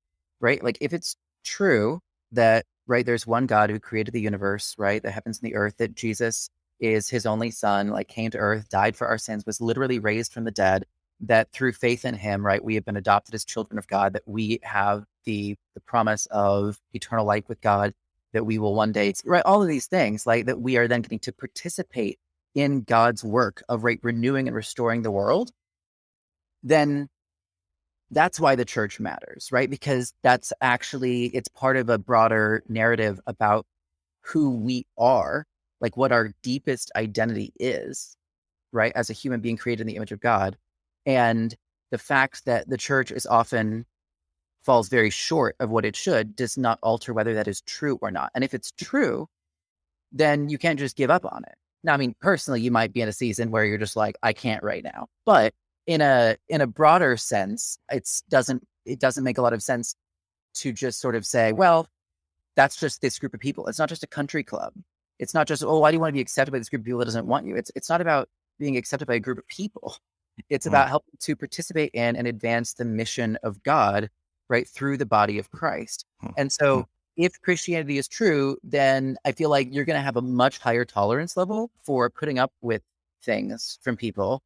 right? 0.40 0.62
Like 0.62 0.78
if 0.80 0.92
it's 0.92 1.16
true 1.44 2.00
that 2.32 2.64
right? 2.88 3.06
There's 3.06 3.26
one 3.26 3.46
God 3.46 3.70
who 3.70 3.78
created 3.78 4.12
the 4.12 4.20
universe, 4.20 4.74
right? 4.78 5.02
The 5.02 5.10
heavens 5.10 5.38
and 5.40 5.48
the 5.48 5.54
earth, 5.54 5.76
that 5.76 5.94
Jesus 5.94 6.50
is 6.80 7.08
his 7.08 7.26
only 7.26 7.50
son, 7.50 7.88
like 7.88 8.08
came 8.08 8.30
to 8.32 8.38
earth, 8.38 8.68
died 8.70 8.96
for 8.96 9.06
our 9.06 9.18
sins, 9.18 9.44
was 9.46 9.60
literally 9.60 9.98
raised 9.98 10.32
from 10.32 10.44
the 10.44 10.50
dead, 10.50 10.84
that 11.20 11.52
through 11.52 11.72
faith 11.72 12.04
in 12.04 12.14
him, 12.14 12.44
right, 12.44 12.64
we 12.64 12.74
have 12.74 12.84
been 12.84 12.96
adopted 12.96 13.34
as 13.34 13.44
children 13.44 13.78
of 13.78 13.86
God, 13.86 14.14
that 14.14 14.22
we 14.26 14.58
have 14.62 15.04
the 15.24 15.56
the 15.74 15.80
promise 15.80 16.26
of 16.30 16.78
eternal 16.94 17.26
life 17.26 17.44
with 17.48 17.60
God, 17.60 17.92
that 18.32 18.46
we 18.46 18.58
will 18.58 18.74
one 18.74 18.92
day, 18.92 19.12
right, 19.24 19.44
all 19.44 19.62
of 19.62 19.68
these 19.68 19.86
things, 19.86 20.26
like 20.26 20.46
that 20.46 20.60
we 20.60 20.76
are 20.78 20.88
then 20.88 21.02
getting 21.02 21.18
to 21.20 21.32
participate 21.32 22.18
in 22.54 22.82
God's 22.82 23.22
work 23.22 23.62
of 23.68 23.84
right 23.84 24.00
renewing 24.02 24.48
and 24.48 24.56
restoring 24.56 25.02
the 25.02 25.10
world, 25.10 25.50
then 26.62 27.08
that's 28.10 28.40
why 28.40 28.54
the 28.54 28.64
church 28.64 29.00
matters, 29.00 29.48
right? 29.52 29.68
Because 29.68 30.14
that's 30.22 30.52
actually 30.60 31.26
it's 31.26 31.48
part 31.48 31.76
of 31.76 31.88
a 31.88 31.98
broader 31.98 32.62
narrative 32.68 33.20
about 33.26 33.66
who 34.22 34.50
we 34.50 34.86
are, 34.96 35.44
like 35.80 35.96
what 35.96 36.12
our 36.12 36.32
deepest 36.42 36.90
identity 36.96 37.52
is, 37.58 38.16
right? 38.72 38.92
As 38.94 39.10
a 39.10 39.14
human 39.14 39.40
being 39.40 39.56
created 39.56 39.82
in 39.82 39.86
the 39.86 39.96
image 39.96 40.12
of 40.12 40.20
God. 40.20 40.56
And 41.06 41.54
the 41.90 41.98
fact 41.98 42.44
that 42.46 42.68
the 42.68 42.76
church 42.76 43.10
is 43.10 43.26
often 43.26 43.86
falls 44.62 44.88
very 44.88 45.10
short 45.10 45.56
of 45.60 45.70
what 45.70 45.84
it 45.84 45.96
should 45.96 46.36
does 46.36 46.58
not 46.58 46.78
alter 46.82 47.14
whether 47.14 47.34
that 47.34 47.48
is 47.48 47.60
true 47.62 47.98
or 48.02 48.10
not. 48.10 48.30
And 48.34 48.44
if 48.44 48.54
it's 48.54 48.72
true, 48.72 49.28
then 50.12 50.48
you 50.48 50.58
can't 50.58 50.78
just 50.78 50.96
give 50.96 51.10
up 51.10 51.24
on 51.24 51.44
it. 51.44 51.54
Now, 51.84 51.94
I 51.94 51.96
mean, 51.96 52.14
personally, 52.20 52.60
you 52.60 52.70
might 52.70 52.92
be 52.92 53.00
in 53.00 53.08
a 53.08 53.12
season 53.12 53.50
where 53.50 53.64
you're 53.64 53.78
just 53.78 53.96
like, 53.96 54.16
I 54.22 54.32
can't 54.32 54.62
right 54.62 54.82
now. 54.82 55.06
But 55.24 55.54
in 55.88 56.02
a 56.02 56.36
in 56.48 56.60
a 56.60 56.66
broader 56.66 57.16
sense, 57.16 57.78
it's 57.90 58.20
doesn't 58.28 58.64
it 58.84 59.00
doesn't 59.00 59.24
make 59.24 59.38
a 59.38 59.42
lot 59.42 59.54
of 59.54 59.62
sense 59.62 59.96
to 60.54 60.72
just 60.72 61.00
sort 61.00 61.16
of 61.16 61.26
say, 61.26 61.52
well, 61.52 61.88
that's 62.56 62.76
just 62.76 63.00
this 63.00 63.18
group 63.18 63.34
of 63.34 63.40
people. 63.40 63.66
It's 63.66 63.78
not 63.78 63.88
just 63.88 64.02
a 64.02 64.06
country 64.06 64.44
club. 64.44 64.74
It's 65.18 65.34
not 65.34 65.48
just, 65.48 65.64
oh, 65.64 65.80
why 65.80 65.90
do 65.90 65.96
you 65.96 66.00
want 66.00 66.10
to 66.10 66.14
be 66.14 66.20
accepted 66.20 66.52
by 66.52 66.58
this 66.58 66.68
group 66.68 66.82
of 66.82 66.86
people 66.86 66.98
that 67.00 67.06
doesn't 67.06 67.26
want 67.26 67.46
you? 67.46 67.56
It's 67.56 67.72
it's 67.74 67.88
not 67.88 68.00
about 68.02 68.28
being 68.58 68.76
accepted 68.76 69.08
by 69.08 69.14
a 69.14 69.20
group 69.20 69.38
of 69.38 69.48
people. 69.48 69.96
It's 70.48 70.66
mm. 70.66 70.68
about 70.68 70.88
helping 70.88 71.14
to 71.18 71.34
participate 71.34 71.90
in 71.94 72.14
and 72.14 72.28
advance 72.28 72.74
the 72.74 72.84
mission 72.84 73.36
of 73.42 73.60
God 73.64 74.08
right 74.48 74.68
through 74.68 74.96
the 74.96 75.04
body 75.04 75.36
of 75.40 75.50
Christ. 75.50 76.06
Mm. 76.22 76.32
And 76.36 76.52
so 76.52 76.82
mm. 76.82 76.86
if 77.16 77.40
Christianity 77.42 77.98
is 77.98 78.06
true, 78.06 78.56
then 78.62 79.16
I 79.24 79.32
feel 79.32 79.50
like 79.50 79.66
you're 79.72 79.84
going 79.84 79.98
to 79.98 80.00
have 80.00 80.16
a 80.16 80.22
much 80.22 80.58
higher 80.58 80.84
tolerance 80.84 81.36
level 81.36 81.72
for 81.82 82.08
putting 82.08 82.38
up 82.38 82.52
with 82.60 82.82
things 83.20 83.80
from 83.82 83.96
people 83.96 84.44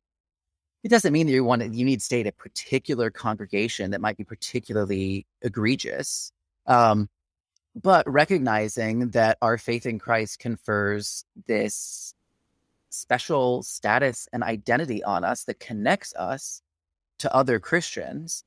it 0.83 0.89
doesn't 0.89 1.13
mean 1.13 1.27
that 1.27 1.33
you 1.33 1.45
want 1.45 1.63
to, 1.63 1.69
you 1.69 1.85
need 1.85 2.01
to 2.01 2.05
stay 2.05 2.21
at 2.21 2.27
a 2.27 2.33
particular 2.33 3.11
congregation 3.11 3.93
that 3.93 4.01
might 4.01 4.17
be 4.17 4.25
particularly 4.25 5.27
egregious. 5.43 6.33
Um, 6.67 7.09
but 7.81 8.11
recognizing 8.11 9.11
that 9.11 9.39
our 9.41 9.57
faith 9.57 9.87
in 9.87 9.99
Christ 9.99 10.39
confers 10.39 11.25
this 11.47 12.15
special 12.91 13.63
status 13.63 14.29
and 14.33 14.43
identity 14.43 15.03
on 15.05 15.25
us 15.25 15.45
that 15.45 15.61
connects 15.61 16.15
us 16.15 16.63
to 17.19 17.35
other 17.35 17.59
Christians, 17.59 18.45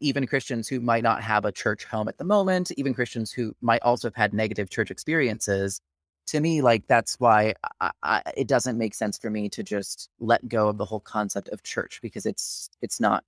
even 0.00 0.26
Christians 0.26 0.68
who 0.68 0.80
might 0.80 1.04
not 1.04 1.22
have 1.22 1.44
a 1.44 1.52
church 1.52 1.84
home 1.84 2.08
at 2.08 2.18
the 2.18 2.24
moment, 2.24 2.72
even 2.76 2.94
Christians 2.94 3.30
who 3.30 3.54
might 3.60 3.82
also 3.82 4.08
have 4.08 4.16
had 4.16 4.34
negative 4.34 4.70
church 4.70 4.90
experiences, 4.90 5.80
to 6.26 6.40
me, 6.40 6.60
like 6.62 6.86
that's 6.86 7.18
why 7.20 7.54
I, 7.80 7.90
I, 8.02 8.22
it 8.36 8.48
doesn't 8.48 8.78
make 8.78 8.94
sense 8.94 9.16
for 9.18 9.30
me 9.30 9.48
to 9.50 9.62
just 9.62 10.10
let 10.18 10.46
go 10.48 10.68
of 10.68 10.78
the 10.78 10.84
whole 10.84 11.00
concept 11.00 11.48
of 11.50 11.62
church 11.62 12.00
because 12.02 12.26
it's 12.26 12.70
it's 12.82 13.00
not 13.00 13.24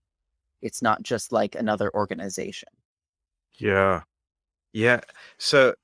it's 0.62 0.82
not 0.82 1.02
just 1.02 1.32
like 1.32 1.54
another 1.54 1.92
organization. 1.94 2.68
Yeah, 3.54 4.02
yeah. 4.72 5.00
So 5.38 5.74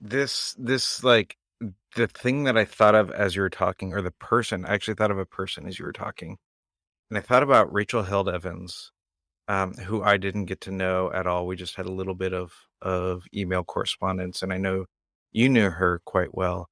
this 0.00 0.54
this 0.58 1.02
like 1.04 1.36
the 1.96 2.06
thing 2.06 2.44
that 2.44 2.56
I 2.56 2.64
thought 2.64 2.94
of 2.94 3.10
as 3.10 3.34
you 3.36 3.42
were 3.42 3.50
talking, 3.50 3.92
or 3.92 4.02
the 4.02 4.12
person 4.12 4.64
I 4.64 4.74
actually 4.74 4.94
thought 4.94 5.10
of 5.10 5.18
a 5.18 5.26
person 5.26 5.66
as 5.66 5.78
you 5.78 5.84
were 5.84 5.92
talking, 5.92 6.38
and 7.10 7.18
I 7.18 7.20
thought 7.20 7.42
about 7.42 7.72
Rachel 7.72 8.04
Held 8.04 8.28
Evans, 8.28 8.92
um, 9.48 9.74
who 9.74 10.02
I 10.02 10.16
didn't 10.18 10.46
get 10.46 10.60
to 10.62 10.70
know 10.72 11.10
at 11.12 11.26
all. 11.26 11.46
We 11.46 11.56
just 11.56 11.76
had 11.76 11.86
a 11.86 11.92
little 11.92 12.14
bit 12.14 12.32
of 12.32 12.52
of 12.82 13.24
email 13.34 13.64
correspondence, 13.64 14.42
and 14.42 14.52
I 14.52 14.58
know 14.58 14.86
you 15.32 15.48
knew 15.48 15.70
her 15.70 16.00
quite 16.04 16.34
well. 16.34 16.68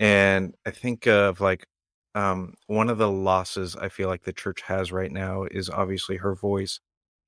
And 0.00 0.54
I 0.66 0.70
think 0.70 1.06
of 1.06 1.40
like 1.40 1.66
um, 2.14 2.54
one 2.66 2.88
of 2.88 2.98
the 2.98 3.10
losses 3.10 3.76
I 3.76 3.88
feel 3.88 4.08
like 4.08 4.22
the 4.22 4.32
church 4.32 4.60
has 4.62 4.92
right 4.92 5.10
now 5.10 5.44
is 5.50 5.70
obviously 5.70 6.16
her 6.16 6.34
voice. 6.34 6.80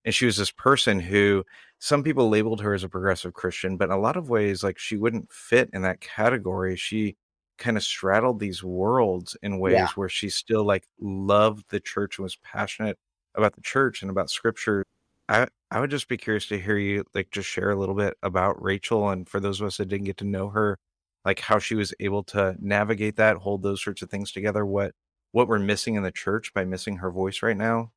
And 0.04 0.14
she 0.14 0.26
was 0.26 0.36
this 0.36 0.52
person 0.52 1.00
who 1.00 1.44
some 1.80 2.02
people 2.04 2.28
labeled 2.28 2.60
her 2.60 2.74
as 2.74 2.84
a 2.84 2.88
progressive 2.88 3.34
Christian, 3.34 3.76
but 3.76 3.86
in 3.86 3.90
a 3.90 3.98
lot 3.98 4.16
of 4.16 4.30
ways, 4.30 4.62
like 4.62 4.78
she 4.78 4.96
wouldn't 4.96 5.32
fit 5.32 5.68
in 5.72 5.82
that 5.82 6.00
category. 6.00 6.76
She 6.76 7.16
kind 7.58 7.76
of 7.76 7.82
straddled 7.82 8.38
these 8.38 8.62
worlds 8.62 9.36
in 9.42 9.58
ways 9.58 9.74
yeah. 9.74 9.88
where 9.94 10.08
she 10.08 10.28
still 10.28 10.64
like 10.64 10.86
loved 11.00 11.64
the 11.70 11.80
church 11.80 12.18
and 12.18 12.24
was 12.24 12.36
passionate 12.36 12.98
about 13.34 13.54
the 13.54 13.62
church 13.62 14.02
and 14.02 14.10
about 14.10 14.30
scripture. 14.30 14.84
I 15.28 15.48
I 15.70 15.80
would 15.80 15.90
just 15.90 16.08
be 16.08 16.16
curious 16.16 16.46
to 16.48 16.58
hear 16.58 16.78
you 16.78 17.04
like 17.14 17.30
just 17.30 17.48
share 17.48 17.70
a 17.70 17.76
little 17.76 17.94
bit 17.94 18.16
about 18.22 18.62
Rachel 18.62 19.08
and 19.10 19.28
for 19.28 19.40
those 19.40 19.60
of 19.60 19.66
us 19.66 19.78
that 19.78 19.88
didn't 19.88 20.06
get 20.06 20.16
to 20.18 20.24
know 20.24 20.48
her, 20.50 20.78
like 21.24 21.40
how 21.40 21.58
she 21.58 21.74
was 21.74 21.92
able 22.00 22.22
to 22.24 22.56
navigate 22.60 23.16
that, 23.16 23.38
hold 23.38 23.62
those 23.62 23.82
sorts 23.82 24.02
of 24.02 24.10
things 24.10 24.32
together. 24.32 24.64
What 24.64 24.92
what 25.32 25.48
we're 25.48 25.58
missing 25.58 25.96
in 25.96 26.02
the 26.02 26.12
church 26.12 26.54
by 26.54 26.64
missing 26.64 26.96
her 26.98 27.10
voice 27.10 27.42
right 27.42 27.56
now? 27.56 27.92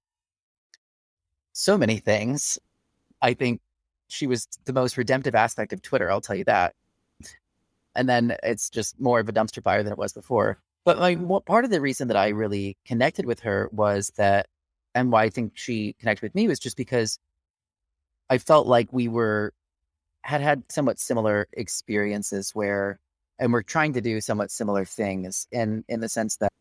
So 1.54 1.78
many 1.78 1.98
things. 1.98 2.58
I 3.22 3.34
think 3.34 3.62
she 4.08 4.28
was 4.28 4.48
the 4.66 4.74
most 4.74 4.98
redemptive 4.98 5.36
aspect 5.36 5.72
of 5.74 5.82
Twitter, 5.82 6.10
I'll 6.10 6.22
tell 6.22 6.36
you 6.36 6.46
that. 6.46 6.74
And 7.96 8.10
then 8.10 8.36
it's 8.44 8.70
just 8.70 9.00
more 9.00 9.20
of 9.20 9.30
a 9.30 9.34
dumpster 9.34 9.62
fire 9.62 9.84
than 9.84 9.92
it 9.92 9.98
was 9.98 10.14
before. 10.14 10.60
But 10.86 11.20
what 11.20 11.46
part 11.46 11.66
of 11.66 11.72
the 11.72 11.82
reason 11.82 12.08
that 12.08 12.18
I 12.18 12.30
really 12.30 12.78
connected 12.86 13.26
with 13.26 13.42
her 13.42 13.70
was 13.72 14.12
that 14.18 14.48
and 15.00 15.12
why 15.12 15.24
I 15.24 15.30
think 15.30 15.54
she 15.56 15.94
connected 16.00 16.24
with 16.24 16.36
me 16.36 16.48
was 16.48 16.60
just 16.60 16.78
because 16.78 17.20
I 18.30 18.38
felt 18.38 18.68
like 18.68 18.92
we 18.92 19.08
were 19.08 19.54
had 20.22 20.42
had 20.42 20.64
somewhat 20.70 21.00
similar 21.00 21.48
experiences 21.54 22.52
where 22.54 23.00
and 23.40 23.54
we're 23.54 23.64
trying 23.64 23.94
to 23.94 24.02
do 24.02 24.20
somewhat 24.20 24.52
similar 24.52 24.86
things 24.86 25.48
in 25.52 25.84
in 25.88 26.02
the 26.02 26.10
sense 26.10 26.38
that 26.38 26.52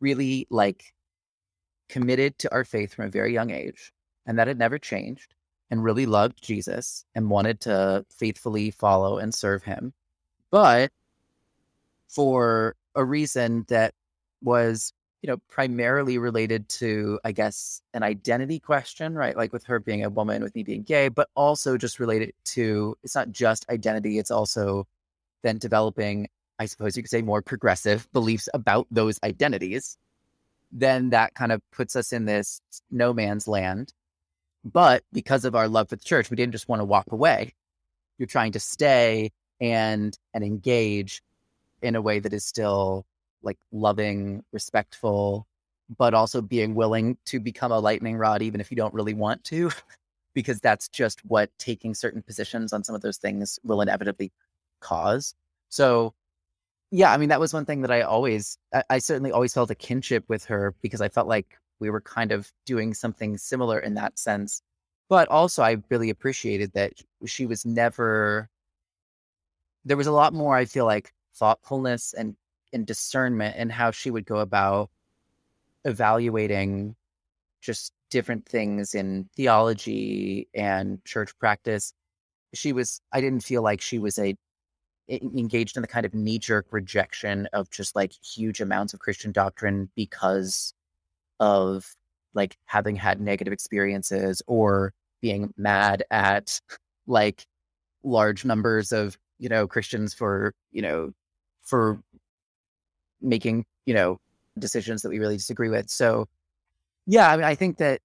really 0.00 0.46
like 0.50 0.92
committed 1.88 2.38
to 2.38 2.52
our 2.52 2.64
faith 2.64 2.94
from 2.94 3.06
a 3.06 3.10
very 3.10 3.32
young 3.32 3.50
age 3.50 3.92
and 4.26 4.38
that 4.38 4.48
had 4.48 4.58
never 4.58 4.78
changed 4.78 5.34
and 5.70 5.84
really 5.84 6.06
loved 6.06 6.42
Jesus 6.42 7.04
and 7.14 7.30
wanted 7.30 7.60
to 7.60 8.04
faithfully 8.10 8.70
follow 8.70 9.18
and 9.18 9.32
serve 9.32 9.62
him. 9.62 9.92
But 10.50 10.90
for 12.08 12.74
a 12.96 13.04
reason 13.04 13.64
that 13.68 13.94
was 14.42 14.92
you 15.22 15.26
know, 15.26 15.36
primarily 15.48 16.18
related 16.18 16.68
to, 16.68 17.20
I 17.24 17.32
guess, 17.32 17.82
an 17.92 18.02
identity 18.02 18.58
question, 18.58 19.14
right? 19.14 19.36
Like 19.36 19.52
with 19.52 19.64
her 19.64 19.78
being 19.78 20.02
a 20.04 20.10
woman, 20.10 20.42
with 20.42 20.54
me 20.54 20.62
being 20.62 20.82
gay, 20.82 21.08
but 21.08 21.28
also 21.34 21.76
just 21.76 22.00
related 22.00 22.32
to 22.46 22.96
it's 23.02 23.14
not 23.14 23.30
just 23.30 23.68
identity, 23.68 24.18
it's 24.18 24.30
also 24.30 24.86
then 25.42 25.58
developing, 25.58 26.28
I 26.58 26.66
suppose 26.66 26.96
you 26.96 27.02
could 27.02 27.10
say, 27.10 27.22
more 27.22 27.42
progressive 27.42 28.10
beliefs 28.12 28.48
about 28.54 28.86
those 28.90 29.18
identities. 29.22 29.98
Then 30.72 31.10
that 31.10 31.34
kind 31.34 31.52
of 31.52 31.60
puts 31.70 31.96
us 31.96 32.12
in 32.12 32.24
this 32.24 32.62
no 32.90 33.12
man's 33.12 33.46
land. 33.46 33.92
But 34.64 35.02
because 35.12 35.44
of 35.44 35.54
our 35.54 35.68
love 35.68 35.88
for 35.88 35.96
the 35.96 36.04
church, 36.04 36.30
we 36.30 36.36
didn't 36.36 36.52
just 36.52 36.68
want 36.68 36.80
to 36.80 36.84
walk 36.84 37.12
away. 37.12 37.54
You're 38.18 38.26
trying 38.26 38.52
to 38.52 38.60
stay 38.60 39.32
and 39.60 40.16
and 40.32 40.44
engage 40.44 41.22
in 41.82 41.94
a 41.96 42.02
way 42.02 42.18
that 42.20 42.32
is 42.32 42.44
still 42.44 43.04
like 43.42 43.58
loving, 43.72 44.42
respectful, 44.52 45.46
but 45.98 46.14
also 46.14 46.40
being 46.40 46.74
willing 46.74 47.16
to 47.26 47.40
become 47.40 47.72
a 47.72 47.78
lightning 47.78 48.16
rod 48.16 48.42
even 48.42 48.60
if 48.60 48.70
you 48.70 48.76
don't 48.76 48.94
really 48.94 49.14
want 49.14 49.44
to. 49.44 49.70
because 50.34 50.60
that's 50.60 50.88
just 50.88 51.24
what 51.24 51.50
taking 51.58 51.94
certain 51.94 52.22
positions 52.22 52.72
on 52.72 52.84
some 52.84 52.94
of 52.94 53.02
those 53.02 53.18
things 53.18 53.58
will 53.64 53.80
inevitably 53.80 54.32
cause. 54.80 55.34
So, 55.68 56.14
yeah, 56.90 57.12
I 57.12 57.16
mean, 57.16 57.28
that 57.28 57.40
was 57.40 57.52
one 57.52 57.64
thing 57.64 57.82
that 57.82 57.90
I 57.90 58.02
always, 58.02 58.58
I, 58.74 58.82
I 58.90 58.98
certainly 58.98 59.32
always 59.32 59.54
felt 59.54 59.70
a 59.70 59.74
kinship 59.74 60.24
with 60.28 60.44
her 60.46 60.74
because 60.82 61.00
I 61.00 61.08
felt 61.08 61.28
like 61.28 61.58
we 61.78 61.90
were 61.90 62.00
kind 62.00 62.32
of 62.32 62.50
doing 62.66 62.94
something 62.94 63.38
similar 63.38 63.78
in 63.78 63.94
that 63.94 64.18
sense. 64.18 64.62
But 65.08 65.28
also, 65.28 65.62
I 65.62 65.78
really 65.88 66.10
appreciated 66.10 66.72
that 66.74 66.92
she 67.26 67.46
was 67.46 67.66
never, 67.66 68.48
there 69.84 69.96
was 69.96 70.06
a 70.06 70.12
lot 70.12 70.32
more, 70.32 70.56
I 70.56 70.66
feel 70.66 70.84
like, 70.84 71.12
thoughtfulness 71.34 72.12
and, 72.12 72.36
and 72.72 72.86
discernment 72.86 73.56
in 73.56 73.70
how 73.70 73.90
she 73.90 74.10
would 74.10 74.26
go 74.26 74.36
about 74.36 74.90
evaluating 75.84 76.94
just 77.60 77.92
different 78.10 78.46
things 78.46 78.94
in 78.94 79.28
theology 79.36 80.48
and 80.54 81.04
church 81.04 81.36
practice. 81.38 81.92
She 82.54 82.72
was, 82.72 83.00
I 83.12 83.20
didn't 83.20 83.44
feel 83.44 83.62
like 83.62 83.80
she 83.80 83.98
was 83.98 84.18
a 84.18 84.36
engaged 85.10 85.76
in 85.76 85.82
the 85.82 85.88
kind 85.88 86.06
of 86.06 86.14
knee 86.14 86.38
jerk 86.38 86.66
rejection 86.70 87.48
of 87.52 87.68
just 87.70 87.96
like 87.96 88.12
huge 88.12 88.60
amounts 88.60 88.94
of 88.94 89.00
Christian 89.00 89.32
doctrine 89.32 89.90
because 89.96 90.72
of 91.40 91.96
like 92.34 92.56
having 92.66 92.94
had 92.94 93.20
negative 93.20 93.52
experiences 93.52 94.40
or 94.46 94.92
being 95.20 95.52
mad 95.56 96.04
at 96.10 96.60
like 97.06 97.44
large 98.04 98.44
numbers 98.44 98.92
of, 98.92 99.18
you 99.38 99.48
know, 99.48 99.66
Christians 99.66 100.14
for, 100.14 100.54
you 100.70 100.82
know, 100.82 101.10
for 101.62 102.00
making, 103.20 103.64
you 103.86 103.94
know, 103.94 104.18
decisions 104.58 105.02
that 105.02 105.08
we 105.10 105.18
really 105.18 105.36
disagree 105.36 105.68
with. 105.68 105.90
So, 105.90 106.26
yeah, 107.06 107.30
I 107.30 107.36
mean, 107.36 107.44
I 107.44 107.54
think 107.54 107.78
that 107.78 108.00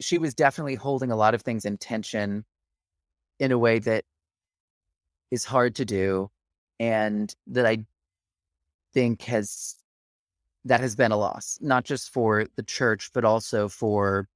she 0.00 0.18
was 0.18 0.34
definitely 0.34 0.74
holding 0.74 1.10
a 1.10 1.16
lot 1.16 1.34
of 1.34 1.42
things 1.42 1.64
in 1.64 1.78
tension 1.78 2.44
in 3.38 3.52
a 3.52 3.58
way 3.58 3.78
that 3.80 4.04
is 5.30 5.44
hard 5.44 5.74
to 5.76 5.84
do 5.84 6.30
and 6.80 7.34
that 7.48 7.66
I 7.66 7.84
think 8.92 9.22
has 9.22 9.76
that 10.64 10.80
has 10.80 10.96
been 10.96 11.12
a 11.12 11.16
loss, 11.16 11.58
not 11.60 11.84
just 11.84 12.12
for 12.12 12.46
the 12.56 12.62
church, 12.62 13.10
but 13.12 13.24
also 13.24 13.68
for 13.68 14.28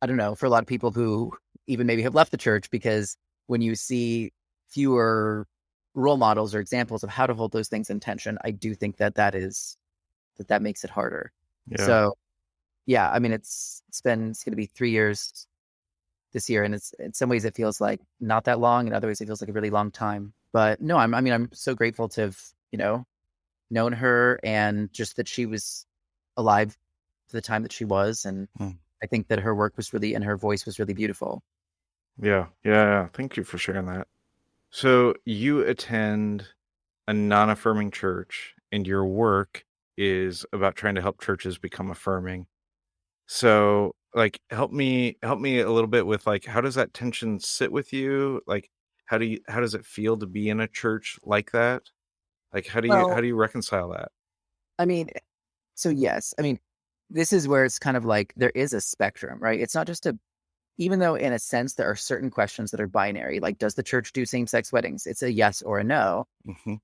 I 0.00 0.06
don't 0.06 0.16
know, 0.16 0.34
for 0.34 0.46
a 0.46 0.50
lot 0.50 0.62
of 0.62 0.68
people 0.68 0.90
who 0.90 1.32
even 1.66 1.86
maybe 1.86 2.02
have 2.02 2.14
left 2.14 2.32
the 2.32 2.36
church 2.36 2.70
because 2.70 3.16
when 3.46 3.62
you 3.62 3.74
see 3.76 4.32
fewer 4.68 5.46
role 5.94 6.16
models 6.16 6.54
or 6.54 6.60
examples 6.60 7.02
of 7.02 7.10
how 7.10 7.26
to 7.26 7.34
hold 7.34 7.52
those 7.52 7.68
things 7.68 7.90
in 7.90 8.00
tension, 8.00 8.38
I 8.44 8.50
do 8.50 8.74
think 8.74 8.96
that 8.98 9.16
that 9.16 9.34
is 9.34 9.76
that 10.38 10.48
that 10.48 10.62
makes 10.62 10.84
it 10.84 10.90
harder. 10.90 11.32
Yeah. 11.68 11.84
So 11.84 12.14
yeah, 12.86 13.10
I 13.10 13.18
mean, 13.18 13.32
it's 13.32 13.82
it's 13.88 14.00
been 14.00 14.30
it's 14.30 14.44
going 14.44 14.52
to 14.52 14.56
be 14.56 14.66
three 14.66 14.90
years 14.90 15.46
this 16.32 16.48
year, 16.48 16.64
and 16.64 16.74
it's 16.74 16.92
in 16.98 17.12
some 17.12 17.28
ways 17.28 17.44
it 17.44 17.54
feels 17.54 17.80
like 17.80 18.00
not 18.20 18.44
that 18.44 18.58
long, 18.58 18.80
And 18.80 18.88
in 18.88 18.94
other 18.94 19.08
ways 19.08 19.20
it 19.20 19.26
feels 19.26 19.40
like 19.40 19.50
a 19.50 19.52
really 19.52 19.70
long 19.70 19.90
time. 19.90 20.32
But 20.52 20.80
no, 20.80 20.96
I'm 20.96 21.14
I 21.14 21.20
mean 21.20 21.32
I'm 21.32 21.50
so 21.52 21.74
grateful 21.74 22.08
to 22.10 22.22
have 22.22 22.40
you 22.70 22.78
know 22.78 23.06
known 23.70 23.92
her 23.92 24.38
and 24.42 24.92
just 24.92 25.16
that 25.16 25.28
she 25.28 25.46
was 25.46 25.86
alive 26.36 26.76
to 27.28 27.32
the 27.36 27.42
time 27.42 27.62
that 27.62 27.72
she 27.72 27.84
was, 27.84 28.24
and 28.24 28.48
hmm. 28.56 28.70
I 29.02 29.06
think 29.06 29.28
that 29.28 29.40
her 29.40 29.54
work 29.54 29.76
was 29.76 29.92
really 29.92 30.14
and 30.14 30.24
her 30.24 30.36
voice 30.36 30.66
was 30.66 30.78
really 30.78 30.94
beautiful. 30.94 31.42
Yeah, 32.20 32.46
yeah. 32.64 33.08
Thank 33.12 33.36
you 33.36 33.44
for 33.44 33.58
sharing 33.58 33.86
that. 33.86 34.06
So 34.72 35.14
you 35.26 35.60
attend 35.60 36.46
a 37.06 37.12
non-affirming 37.12 37.90
church, 37.90 38.54
and 38.72 38.86
your 38.86 39.04
work 39.04 39.64
is 39.98 40.46
about 40.54 40.76
trying 40.76 40.94
to 40.94 41.02
help 41.02 41.20
churches 41.20 41.58
become 41.58 41.90
affirming. 41.90 42.46
So, 43.26 43.94
like, 44.14 44.40
help 44.50 44.72
me 44.72 45.18
help 45.22 45.40
me 45.40 45.60
a 45.60 45.70
little 45.70 45.88
bit 45.88 46.06
with 46.06 46.26
like 46.26 46.46
how 46.46 46.62
does 46.62 46.74
that 46.76 46.94
tension 46.94 47.38
sit 47.38 47.70
with 47.70 47.92
you? 47.92 48.40
Like, 48.46 48.70
how 49.04 49.18
do 49.18 49.26
you 49.26 49.40
how 49.46 49.60
does 49.60 49.74
it 49.74 49.84
feel 49.84 50.16
to 50.18 50.26
be 50.26 50.48
in 50.48 50.60
a 50.60 50.68
church 50.68 51.18
like 51.22 51.52
that? 51.52 51.82
Like, 52.54 52.66
how 52.66 52.80
do 52.80 52.88
you 52.88 52.94
how 52.94 53.20
do 53.20 53.26
you 53.26 53.36
reconcile 53.36 53.90
that? 53.90 54.10
I 54.78 54.86
mean, 54.86 55.10
so 55.74 55.90
yes, 55.90 56.32
I 56.38 56.42
mean, 56.42 56.58
this 57.10 57.32
is 57.34 57.46
where 57.46 57.66
it's 57.66 57.78
kind 57.78 57.96
of 57.96 58.06
like 58.06 58.32
there 58.36 58.52
is 58.54 58.72
a 58.72 58.80
spectrum, 58.80 59.38
right? 59.38 59.60
It's 59.60 59.74
not 59.74 59.86
just 59.86 60.06
a 60.06 60.18
even 60.78 60.98
though 60.98 61.14
in 61.14 61.32
a 61.32 61.38
sense 61.38 61.74
there 61.74 61.90
are 61.90 61.96
certain 61.96 62.30
questions 62.30 62.70
that 62.70 62.80
are 62.80 62.86
binary, 62.86 63.40
like 63.40 63.58
does 63.58 63.74
the 63.74 63.82
church 63.82 64.12
do 64.12 64.24
same-sex 64.24 64.72
weddings? 64.72 65.06
It's 65.06 65.22
a 65.22 65.32
yes 65.32 65.62
or 65.62 65.78
a 65.78 65.84
no. 65.84 66.26
hmm 66.46 66.74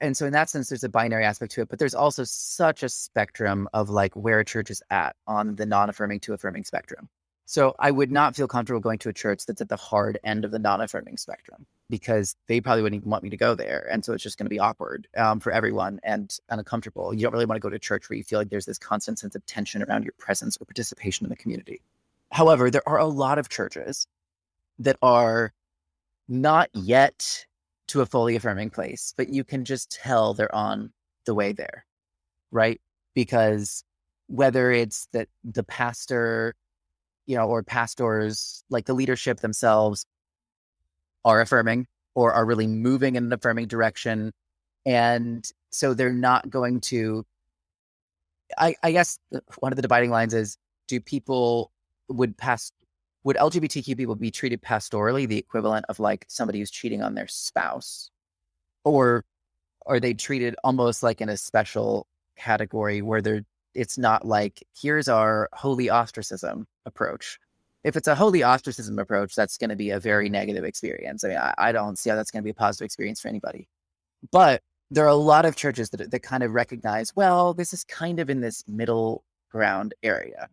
and 0.00 0.16
so 0.16 0.26
in 0.26 0.32
that 0.32 0.50
sense 0.50 0.68
there's 0.68 0.84
a 0.84 0.88
binary 0.88 1.24
aspect 1.24 1.52
to 1.52 1.62
it 1.62 1.68
but 1.68 1.78
there's 1.78 1.94
also 1.94 2.24
such 2.24 2.82
a 2.82 2.88
spectrum 2.88 3.68
of 3.72 3.90
like 3.90 4.14
where 4.14 4.40
a 4.40 4.44
church 4.44 4.70
is 4.70 4.82
at 4.90 5.16
on 5.26 5.56
the 5.56 5.66
non-affirming 5.66 6.20
to 6.20 6.32
affirming 6.32 6.64
spectrum 6.64 7.08
so 7.44 7.74
i 7.78 7.90
would 7.90 8.10
not 8.10 8.36
feel 8.36 8.48
comfortable 8.48 8.80
going 8.80 8.98
to 8.98 9.08
a 9.08 9.12
church 9.12 9.46
that's 9.46 9.60
at 9.60 9.68
the 9.68 9.76
hard 9.76 10.18
end 10.24 10.44
of 10.44 10.50
the 10.50 10.58
non-affirming 10.58 11.16
spectrum 11.16 11.66
because 11.88 12.34
they 12.48 12.60
probably 12.60 12.82
wouldn't 12.82 13.00
even 13.00 13.10
want 13.10 13.22
me 13.22 13.30
to 13.30 13.36
go 13.36 13.54
there 13.54 13.88
and 13.90 14.04
so 14.04 14.12
it's 14.12 14.22
just 14.22 14.38
going 14.38 14.46
to 14.46 14.50
be 14.50 14.58
awkward 14.58 15.06
um, 15.16 15.40
for 15.40 15.52
everyone 15.52 16.00
and 16.02 16.38
uncomfortable 16.48 17.14
you 17.14 17.22
don't 17.22 17.32
really 17.32 17.46
want 17.46 17.56
to 17.56 17.66
go 17.66 17.70
to 17.70 17.78
church 17.78 18.08
where 18.08 18.16
you 18.16 18.24
feel 18.24 18.38
like 18.38 18.50
there's 18.50 18.66
this 18.66 18.78
constant 18.78 19.18
sense 19.18 19.34
of 19.34 19.44
tension 19.46 19.82
around 19.82 20.04
your 20.04 20.14
presence 20.18 20.56
or 20.60 20.64
participation 20.64 21.24
in 21.24 21.30
the 21.30 21.36
community 21.36 21.80
however 22.32 22.70
there 22.70 22.86
are 22.88 22.98
a 22.98 23.06
lot 23.06 23.38
of 23.38 23.48
churches 23.48 24.06
that 24.78 24.96
are 25.02 25.52
not 26.28 26.68
yet 26.74 27.46
to 27.88 28.00
a 28.00 28.06
fully 28.06 28.36
affirming 28.36 28.70
place, 28.70 29.14
but 29.16 29.28
you 29.28 29.44
can 29.44 29.64
just 29.64 29.90
tell 29.90 30.34
they're 30.34 30.54
on 30.54 30.92
the 31.24 31.34
way 31.34 31.52
there, 31.52 31.84
right? 32.50 32.80
Because 33.14 33.84
whether 34.26 34.72
it's 34.72 35.06
that 35.12 35.28
the 35.44 35.62
pastor, 35.62 36.54
you 37.26 37.36
know, 37.36 37.46
or 37.46 37.62
pastors, 37.62 38.64
like 38.70 38.86
the 38.86 38.94
leadership 38.94 39.40
themselves, 39.40 40.04
are 41.24 41.40
affirming 41.40 41.86
or 42.14 42.32
are 42.32 42.44
really 42.44 42.66
moving 42.66 43.16
in 43.16 43.24
an 43.26 43.32
affirming 43.32 43.66
direction. 43.66 44.32
And 44.84 45.48
so 45.70 45.94
they're 45.94 46.12
not 46.12 46.48
going 46.50 46.80
to, 46.82 47.24
I, 48.58 48.74
I 48.82 48.92
guess 48.92 49.18
uh, 49.34 49.40
one 49.58 49.72
of 49.72 49.76
the 49.76 49.82
dividing 49.82 50.10
lines 50.10 50.34
is 50.34 50.56
do 50.88 51.00
people 51.00 51.70
would 52.08 52.36
pass 52.36 52.72
would 53.24 53.36
LGBTQ 53.36 53.96
people 53.96 54.14
be 54.14 54.30
treated 54.30 54.62
pastorally, 54.62 55.26
the 55.26 55.38
equivalent 55.38 55.84
of 55.88 55.98
like 55.98 56.24
somebody 56.28 56.60
who's 56.60 56.70
cheating 56.70 57.02
on 57.02 57.14
their 57.14 57.26
spouse? 57.26 58.10
Or 58.84 59.24
are 59.84 59.98
they 59.98 60.14
treated 60.14 60.54
almost 60.62 61.02
like 61.02 61.20
in 61.20 61.28
a 61.28 61.36
special 61.36 62.06
category 62.36 63.02
where 63.02 63.20
they're 63.22 63.42
it's 63.76 63.98
not 63.98 64.26
like 64.26 64.66
here's 64.74 65.08
our 65.08 65.48
holy 65.52 65.90
ostracism 65.90 66.66
approach. 66.86 67.38
If 67.84 67.96
it's 67.96 68.08
a 68.08 68.14
holy 68.14 68.42
ostracism 68.42 68.98
approach, 68.98 69.34
that's 69.34 69.58
going 69.58 69.70
to 69.70 69.76
be 69.76 69.90
a 69.90 70.00
very 70.00 70.28
negative 70.28 70.64
experience. 70.64 71.22
I 71.22 71.28
mean, 71.28 71.36
I, 71.36 71.54
I 71.58 71.72
don't 71.72 71.98
see 71.98 72.10
how 72.10 72.16
that's 72.16 72.30
going 72.30 72.42
to 72.42 72.44
be 72.44 72.50
a 72.50 72.54
positive 72.54 72.86
experience 72.86 73.20
for 73.20 73.28
anybody. 73.28 73.68
But 74.32 74.62
there 74.90 75.04
are 75.04 75.08
a 75.08 75.14
lot 75.14 75.44
of 75.44 75.56
churches 75.56 75.90
that, 75.90 76.10
that 76.10 76.22
kind 76.22 76.42
of 76.42 76.52
recognize, 76.52 77.14
well, 77.14 77.54
this 77.54 77.72
is 77.72 77.84
kind 77.84 78.18
of 78.18 78.30
in 78.30 78.40
this 78.40 78.64
middle 78.66 79.22
ground 79.50 79.94
area. 80.02 80.48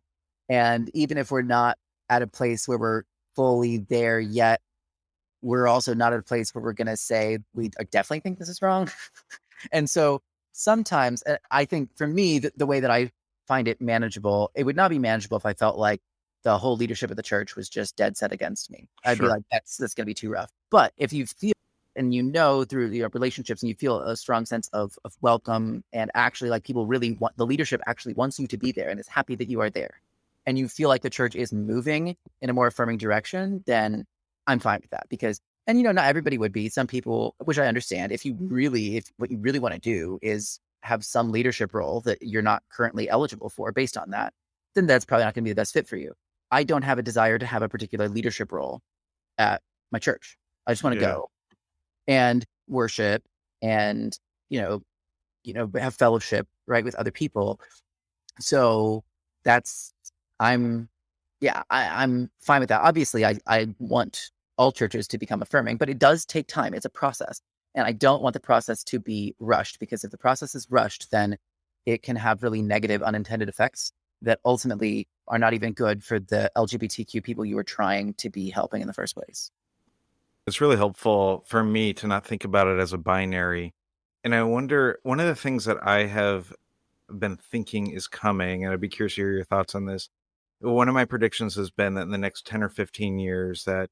And 0.54 0.92
even 0.94 1.18
if 1.18 1.32
we're 1.32 1.42
not 1.42 1.78
at 2.10 2.22
a 2.22 2.28
place 2.28 2.68
where 2.68 2.78
we're 2.78 3.04
fully 3.36 3.78
there 3.78 4.20
yet. 4.20 4.62
We're 5.42 5.68
also 5.68 5.94
not 5.94 6.14
at 6.14 6.20
a 6.20 6.24
place 6.24 6.54
where 6.54 6.64
we're 6.64 6.74
going 6.74 6.88
to 6.88 6.98
say, 6.98 7.40
we 7.54 7.70
definitely 7.70 8.22
think 8.22 8.40
this 8.40 8.50
is 8.50 8.62
wrong. 8.62 8.90
and 9.72 9.90
so 9.90 10.22
sometimes 10.52 11.24
uh, 11.24 11.38
I 11.52 11.66
think 11.66 11.90
for 11.98 12.08
me, 12.08 12.40
the, 12.40 12.52
the 12.56 12.66
way 12.66 12.80
that 12.80 12.92
I 12.92 13.12
find 13.48 13.68
it 13.68 13.82
manageable, 13.82 14.52
it 14.56 14.64
would 14.64 14.76
not 14.76 14.90
be 14.90 15.00
manageable 15.00 15.38
if 15.38 15.46
I 15.46 15.54
felt 15.54 15.78
like 15.78 16.02
the 16.44 16.58
whole 16.58 16.78
leadership 16.78 17.10
of 17.10 17.18
the 17.18 17.24
church 17.24 17.56
was 17.56 17.68
just 17.68 17.98
dead 17.98 18.16
set 18.16 18.32
against 18.32 18.70
me. 18.70 18.88
I'd 19.04 19.18
sure. 19.18 19.26
be 19.26 19.30
like, 19.32 19.44
that's, 19.52 19.78
that's 19.78 19.94
going 19.94 20.04
to 20.04 20.10
be 20.10 20.14
too 20.14 20.30
rough. 20.30 20.52
But 20.70 20.94
if 20.98 21.12
you 21.12 21.26
feel 21.26 21.54
and 21.96 22.14
you 22.14 22.24
know 22.24 22.64
through 22.64 22.88
your 22.88 23.10
relationships 23.10 23.62
and 23.62 23.70
you 23.70 23.76
feel 23.76 24.00
a 24.00 24.16
strong 24.16 24.46
sense 24.46 24.68
of, 24.70 24.98
of 25.04 25.14
welcome 25.22 25.84
and 25.94 26.10
actually 26.16 26.50
like 26.50 26.64
people 26.64 26.88
really 26.88 27.12
want 27.14 27.38
the 27.38 27.46
leadership 27.46 27.82
actually 27.86 28.14
wants 28.16 28.40
you 28.40 28.48
to 28.48 28.58
be 28.58 28.72
there 28.72 28.90
and 28.90 29.00
is 29.00 29.08
happy 29.08 29.36
that 29.36 29.48
you 29.48 29.62
are 29.62 29.70
there 29.70 30.02
and 30.46 30.58
you 30.58 30.68
feel 30.68 30.90
like 30.90 31.02
the 31.02 31.10
church 31.10 31.36
is 31.36 31.54
moving 31.54 32.16
in 32.42 32.50
a 32.50 32.54
more 32.54 32.68
affirming 32.68 32.98
direction, 32.98 33.64
then 33.66 34.06
I'm 34.48 34.60
fine 34.60 34.80
with 34.82 34.92
that 34.92 35.08
because 35.10 35.40
and 35.68 35.78
you 35.78 35.84
know 35.84 35.92
not 35.92 36.06
everybody 36.06 36.38
would 36.38 36.52
be. 36.52 36.70
Some 36.70 36.88
people 36.88 37.36
which 37.44 37.60
i 37.60 37.68
understand 37.68 38.12
if 38.12 38.26
you 38.26 38.34
mm-hmm. 38.34 38.54
really 38.54 38.98
if 38.98 39.06
what 39.18 39.32
you 39.32 39.38
really 39.40 39.60
want 39.60 39.74
to 39.74 39.80
do 39.80 40.20
is 40.22 40.60
have 40.82 41.06
some 41.06 41.32
leadership 41.32 41.74
role 41.74 42.02
that 42.02 42.18
you're 42.22 42.42
not 42.42 42.62
currently 42.70 43.10
eligible 43.10 43.50
for 43.50 43.72
based 43.72 43.96
on 43.96 44.10
that 44.10 44.34
then 44.76 44.86
that's 44.86 45.06
probably 45.06 45.24
not 45.24 45.34
going 45.34 45.44
to 45.44 45.48
be 45.48 45.52
the 45.52 45.56
best 45.56 45.74
fit 45.74 45.88
for 45.88 45.98
you. 45.98 46.14
I 46.52 46.64
don't 46.64 46.82
have 46.84 47.00
a 47.00 47.04
desire 47.04 47.40
to 47.40 47.46
have 47.46 47.62
a 47.62 47.70
particular 47.70 48.10
leadership 48.10 48.52
role 48.52 48.82
at 49.38 49.62
my 49.92 50.00
church. 50.00 50.38
I 50.68 50.72
just 50.72 50.84
want 50.84 50.96
to 50.96 51.02
yeah. 51.02 51.12
go 51.14 51.30
and 52.08 52.46
worship 52.68 53.24
and 53.62 54.18
you 54.50 54.62
know 54.62 54.82
you 55.44 55.54
know 55.54 55.70
have 55.76 55.96
fellowship 55.96 56.48
right 56.68 56.84
with 56.84 56.96
other 56.96 57.12
people. 57.12 57.60
So 58.40 59.04
that's 59.44 59.94
I'm, 60.44 60.90
yeah, 61.40 61.64
I, 61.70 62.04
I'm 62.04 62.30
fine 62.40 62.60
with 62.60 62.70
that. 62.70 62.82
Obviously, 62.82 63.26
I, 63.26 63.38
I 63.48 63.74
want 63.80 64.32
all 64.58 64.72
churches 64.72 65.08
to 65.10 65.18
become 65.18 65.42
affirming, 65.42 65.78
but 65.78 65.90
it 65.90 66.00
does 66.00 66.26
take 66.26 66.48
time. 66.48 66.74
It's 66.74 66.86
a 66.86 66.90
process. 66.90 67.42
And 67.76 67.88
I 67.88 67.92
don't 67.92 68.22
want 68.22 68.34
the 68.34 68.40
process 68.40 68.84
to 68.86 69.00
be 69.00 69.36
rushed 69.40 69.80
because 69.80 70.04
if 70.04 70.12
the 70.12 70.18
process 70.18 70.54
is 70.54 70.68
rushed, 70.70 71.10
then 71.12 71.38
it 71.86 72.04
can 72.04 72.16
have 72.16 72.44
really 72.44 72.62
negative 72.62 73.02
unintended 73.02 73.50
effects 73.50 73.92
that 74.22 74.40
ultimately 74.46 75.08
are 75.28 75.40
not 75.40 75.54
even 75.54 75.74
good 75.74 76.04
for 76.04 76.20
the 76.20 76.52
LGBTQ 76.56 77.24
people 77.24 77.46
you 77.46 77.56
were 77.56 77.64
trying 77.64 78.14
to 78.16 78.30
be 78.30 78.50
helping 78.50 78.82
in 78.82 78.88
the 78.88 78.94
first 78.94 79.16
place. 79.16 79.52
It's 80.46 80.62
really 80.62 80.76
helpful 80.76 81.44
for 81.48 81.64
me 81.64 81.94
to 81.94 82.08
not 82.08 82.26
think 82.26 82.44
about 82.44 82.68
it 82.68 82.80
as 82.80 82.94
a 82.94 82.98
binary. 82.98 83.74
And 84.24 84.36
I 84.36 84.44
wonder, 84.44 85.00
one 85.04 85.20
of 85.20 85.28
the 85.28 85.36
things 85.36 85.66
that 85.66 85.78
I 85.86 86.06
have 86.06 86.54
been 87.10 87.38
thinking 87.38 87.92
is 87.92 88.08
coming, 88.08 88.64
and 88.64 88.74
I'd 88.74 88.82
be 88.82 88.90
curious 88.90 89.16
to 89.16 89.22
hear 89.22 89.32
your 89.32 89.46
thoughts 89.46 89.76
on 89.76 89.86
this. 89.86 90.10
One 90.64 90.88
of 90.88 90.94
my 90.94 91.06
predictions 91.06 91.56
has 91.56 91.72
been 91.72 91.96
that 91.96 92.04
in 92.04 92.12
the 92.12 92.18
next 92.18 92.46
10 92.48 92.64
or 92.64 92.70
15 92.70 93.20
years 93.20 93.66
that 93.66 93.90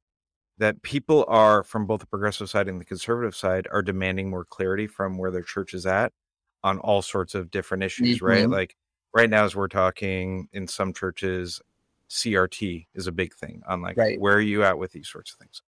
that 0.57 0.83
people 0.83 1.25
are 1.27 1.63
from 1.63 1.87
both 1.87 2.01
the 2.01 2.07
progressive 2.07 2.49
side 2.49 2.67
and 2.69 2.79
the 2.81 2.85
conservative 2.85 3.35
side 3.35 3.67
are 3.71 3.81
demanding 3.81 4.29
more 4.29 4.45
clarity 4.45 4.87
from 4.87 5.17
where 5.17 5.31
their 5.31 5.43
church 5.43 5.73
is 5.73 5.85
at 5.85 6.13
on 6.63 6.79
all 6.79 7.01
sorts 7.01 7.35
of 7.35 7.51
different 7.51 7.83
issues, 7.83 8.21
right? 8.21 8.47
Mhm. 8.47 8.51
Like 8.51 8.75
right 9.13 9.29
now 9.29 9.45
as 9.45 9.55
we're 9.55 9.67
talking 9.69 10.49
in 10.53 10.67
some 10.67 10.93
churches 10.93 11.61
CRT 12.09 12.87
is 12.95 13.07
a 13.07 13.11
big 13.13 13.33
thing 13.35 13.63
on 13.67 13.81
like 13.81 13.97
Right. 13.97 14.19
where 14.19 14.35
are 14.37 14.41
you 14.41 14.63
at 14.63 14.77
with 14.79 14.91
these 14.93 15.09
sorts 15.09 15.33
of 15.33 15.39
things. 15.39 15.61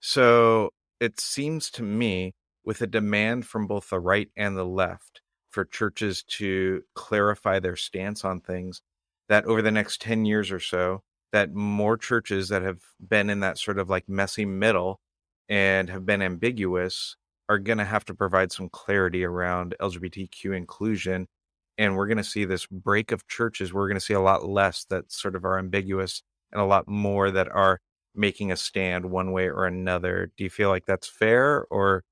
So 0.00 0.72
it 1.00 1.20
seems 1.20 1.70
to 1.72 1.82
me 1.82 2.34
with 2.64 2.82
a 2.82 2.86
demand 2.86 3.46
from 3.46 3.66
both 3.66 3.90
the 3.90 4.00
right 4.00 4.30
and 4.36 4.56
the 4.56 4.64
left 4.66 5.22
for 5.50 5.64
churches 5.64 6.22
to 6.24 6.82
clarify 6.94 7.58
their 7.60 7.76
stance 7.76 8.24
on 8.24 8.40
things 8.40 8.82
that 9.28 9.44
over 9.44 9.62
the 9.62 9.70
next 9.70 10.00
10 10.00 10.24
years 10.24 10.50
or 10.50 10.60
so 10.60 11.02
that 11.32 11.54
more 11.54 11.96
churches 11.96 12.48
that 12.48 12.62
have 12.62 12.80
been 13.06 13.28
in 13.28 13.40
that 13.40 13.58
sort 13.58 13.78
of 13.78 13.90
like 13.90 14.08
messy 14.08 14.44
middle 14.44 15.00
and 15.48 15.90
have 15.90 16.06
been 16.06 16.22
ambiguous 16.22 17.16
are 17.48 17.58
going 17.58 17.78
to 17.78 17.84
have 17.84 18.04
to 18.04 18.14
provide 18.14 18.52
some 18.52 18.68
clarity 18.70 19.24
around 19.24 19.74
LGBTQ 19.80 20.56
inclusion 20.56 21.26
and 21.78 21.96
we're 21.96 22.08
going 22.08 22.18
to 22.18 22.24
see 22.24 22.44
this 22.44 22.66
break 22.66 23.12
of 23.12 23.26
churches. 23.28 23.72
We're 23.72 23.86
going 23.86 23.98
to 24.00 24.04
see 24.04 24.14
a 24.14 24.20
lot 24.20 24.46
less 24.46 24.84
that 24.86 25.12
sort 25.12 25.36
of 25.36 25.44
are 25.44 25.58
ambiguous 25.58 26.22
and 26.52 26.60
a 26.60 26.64
lot 26.64 26.88
more 26.88 27.30
that 27.30 27.48
are 27.48 27.80
making 28.14 28.50
a 28.50 28.56
stand 28.56 29.06
one 29.06 29.30
way 29.30 29.48
or 29.48 29.64
another. 29.64 30.32
Do 30.36 30.44
you 30.44 30.50
feel 30.50 30.70
like 30.70 30.86
that's 30.86 31.06
fair 31.06 31.66
or 31.70 32.02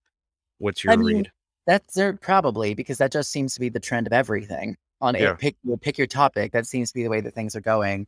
what's 0.59 0.85
your 0.85 0.93
I 0.93 0.97
mean, 0.97 1.17
read? 1.17 1.33
That's 1.67 1.95
there 1.95 2.13
probably 2.13 2.75
because 2.75 2.99
that 2.99 3.11
just 3.11 3.33
seems 3.33 3.55
to 3.55 3.61
be 3.61 3.69
the 3.69 3.81
trend 3.81 4.07
of 4.07 4.13
everything. 4.13 4.77
On 5.01 5.15
Yeah. 5.15 5.33
a 5.33 5.37
pick 5.37 5.57
you 5.65 5.77
pick 5.77 5.99
your 5.99 6.07
topic, 6.07 6.53
that 6.53 6.67
seems 6.67 6.91
to 6.91 6.95
be 6.95 7.03
the 7.03 7.11
way 7.11 7.21
that 7.21 7.35
things 7.35 7.55
are 7.55 7.61
going. 7.61 8.07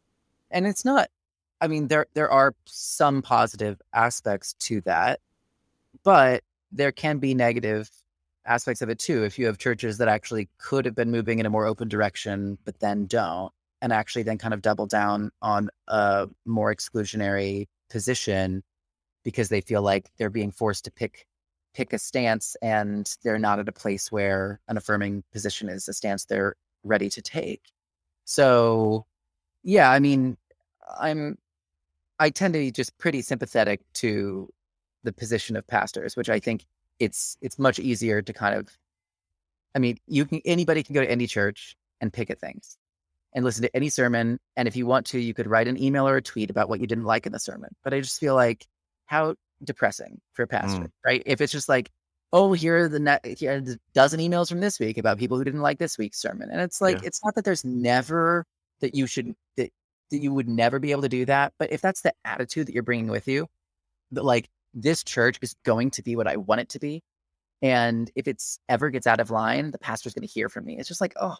And 0.50 0.66
it's 0.66 0.84
not 0.84 1.10
I 1.60 1.68
mean, 1.68 1.88
there 1.88 2.06
there 2.14 2.30
are 2.30 2.54
some 2.66 3.22
positive 3.22 3.80
aspects 3.92 4.54
to 4.60 4.80
that, 4.82 5.20
but 6.04 6.42
there 6.72 6.92
can 6.92 7.18
be 7.18 7.34
negative 7.34 7.90
aspects 8.46 8.82
of 8.82 8.88
it 8.90 8.98
too. 8.98 9.24
If 9.24 9.38
you 9.38 9.46
have 9.46 9.58
churches 9.58 9.98
that 9.98 10.08
actually 10.08 10.48
could 10.58 10.84
have 10.86 10.94
been 10.94 11.10
moving 11.10 11.38
in 11.40 11.46
a 11.46 11.50
more 11.50 11.66
open 11.66 11.88
direction, 11.88 12.58
but 12.64 12.80
then 12.80 13.06
don't, 13.06 13.52
and 13.82 13.92
actually 13.92 14.22
then 14.24 14.38
kind 14.38 14.54
of 14.54 14.62
double 14.62 14.86
down 14.86 15.30
on 15.42 15.70
a 15.88 16.28
more 16.46 16.74
exclusionary 16.74 17.66
position 17.90 18.62
because 19.24 19.48
they 19.50 19.60
feel 19.60 19.82
like 19.82 20.10
they're 20.18 20.30
being 20.30 20.50
forced 20.52 20.84
to 20.84 20.90
pick 20.92 21.26
pick 21.74 21.92
a 21.92 21.98
stance 21.98 22.56
and 22.62 23.16
they're 23.24 23.38
not 23.38 23.58
at 23.60 23.68
a 23.68 23.72
place 23.72 24.10
where 24.12 24.60
an 24.68 24.76
affirming 24.76 25.22
position 25.32 25.68
is 25.68 25.88
a 25.88 25.92
stance 25.94 26.24
they're 26.24 26.54
ready 26.88 27.08
to 27.10 27.22
take. 27.22 27.62
So, 28.24 29.06
yeah, 29.62 29.90
I 29.90 29.98
mean, 30.00 30.36
I'm 30.98 31.38
I 32.18 32.30
tend 32.30 32.54
to 32.54 32.60
be 32.60 32.70
just 32.72 32.96
pretty 32.98 33.22
sympathetic 33.22 33.80
to 33.94 34.48
the 35.04 35.12
position 35.12 35.56
of 35.56 35.66
pastors, 35.66 36.16
which 36.16 36.28
I 36.28 36.40
think 36.40 36.64
it's 36.98 37.36
it's 37.40 37.58
much 37.58 37.78
easier 37.78 38.22
to 38.22 38.32
kind 38.32 38.54
of 38.56 38.68
I 39.74 39.78
mean, 39.78 39.98
you 40.06 40.24
can 40.24 40.40
anybody 40.44 40.82
can 40.82 40.94
go 40.94 41.00
to 41.02 41.10
any 41.10 41.26
church 41.26 41.76
and 42.00 42.12
pick 42.12 42.30
at 42.30 42.40
things 42.40 42.76
and 43.34 43.44
listen 43.44 43.62
to 43.62 43.76
any 43.76 43.88
sermon 43.90 44.40
and 44.56 44.66
if 44.66 44.74
you 44.76 44.86
want 44.86 45.06
to, 45.06 45.18
you 45.20 45.34
could 45.34 45.46
write 45.46 45.68
an 45.68 45.80
email 45.80 46.08
or 46.08 46.16
a 46.16 46.22
tweet 46.22 46.50
about 46.50 46.68
what 46.68 46.80
you 46.80 46.86
didn't 46.86 47.04
like 47.04 47.26
in 47.26 47.32
the 47.32 47.38
sermon. 47.38 47.70
But 47.84 47.94
I 47.94 48.00
just 48.00 48.18
feel 48.18 48.34
like 48.34 48.66
how 49.06 49.34
depressing 49.64 50.20
for 50.32 50.42
a 50.44 50.46
pastor, 50.46 50.84
Mm. 50.84 50.90
right? 51.04 51.22
If 51.26 51.40
it's 51.40 51.52
just 51.52 51.68
like, 51.68 51.90
oh, 52.32 52.52
here 52.52 52.78
are 52.84 52.88
the 52.88 52.98
ne- 53.00 53.34
here 53.36 53.56
are 53.56 53.60
the 53.60 53.78
dozen 53.94 54.20
emails 54.20 54.48
from 54.48 54.60
this 54.60 54.78
week 54.78 54.98
about 54.98 55.18
people 55.18 55.38
who 55.38 55.44
didn't 55.44 55.62
like 55.62 55.78
this 55.78 55.98
week's 55.98 56.20
sermon, 56.20 56.50
and 56.50 56.60
it's 56.60 56.80
like 56.80 56.96
Yeah. 57.02 57.06
it's 57.08 57.24
not 57.24 57.34
that 57.34 57.44
there's 57.44 57.64
never 57.64 58.44
that 58.80 58.94
you 58.94 59.06
should 59.06 59.34
that 59.56 59.70
that 60.10 60.18
you 60.18 60.32
would 60.32 60.48
never 60.48 60.78
be 60.78 60.90
able 60.92 61.02
to 61.02 61.08
do 61.08 61.24
that, 61.26 61.52
but 61.58 61.72
if 61.72 61.80
that's 61.80 62.02
the 62.02 62.14
attitude 62.24 62.66
that 62.68 62.74
you're 62.74 62.82
bringing 62.82 63.08
with 63.08 63.28
you, 63.28 63.46
that 64.12 64.24
like 64.24 64.48
this 64.74 65.02
church 65.04 65.38
is 65.42 65.54
going 65.64 65.90
to 65.92 66.02
be 66.02 66.16
what 66.16 66.26
I 66.28 66.36
want 66.36 66.60
it 66.62 66.68
to 66.70 66.78
be, 66.78 67.02
and 67.62 68.10
if 68.14 68.28
it's 68.28 68.58
ever 68.68 68.90
gets 68.90 69.06
out 69.06 69.20
of 69.20 69.30
line, 69.30 69.70
the 69.70 69.78
pastor's 69.78 70.14
going 70.14 70.26
to 70.26 70.32
hear 70.32 70.48
from 70.48 70.64
me. 70.66 70.78
It's 70.78 70.88
just 70.88 71.00
like, 71.00 71.14
oh, 71.20 71.36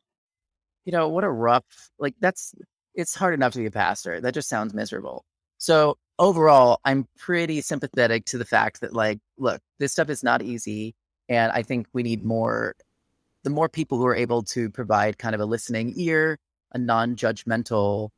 you 0.85 0.93
know, 0.93 1.09
what 1.09 1.25
a 1.25 1.31
rough 1.31 1.65
like 1.99 2.15
that's 2.21 2.55
it's 2.95 3.15
hard 3.15 3.35
enough 3.35 3.53
to 3.55 3.59
be 3.61 3.67
a 3.67 3.71
pastor. 3.71 4.21
That 4.21 4.35
just 4.35 4.49
sounds 4.49 4.75
miserable. 4.75 5.25
So 5.59 5.99
overall, 6.19 6.81
I'm 6.85 7.07
pretty 7.17 7.61
sympathetic 7.61 8.25
to 8.27 8.39
the 8.39 8.45
fact 8.45 8.81
that 8.81 8.95
like, 8.95 9.19
look, 9.37 9.61
this 9.79 9.93
stuff 9.93 10.09
is 10.09 10.23
not 10.23 10.43
easy. 10.43 10.95
And 11.29 11.53
I 11.53 11.63
think 11.63 11.87
we 11.93 12.03
need 12.03 12.25
more 12.25 12.75
the 13.45 13.51
more 13.51 13.69
people 13.69 13.99
who 13.99 14.07
are 14.07 14.17
able 14.17 14.43
to 14.43 14.69
provide 14.69 15.19
kind 15.19 15.35
of 15.35 15.41
a 15.41 15.45
listening 15.45 15.95
ear, 15.97 16.39
a 16.73 16.79
non-judgmental, 16.79 18.11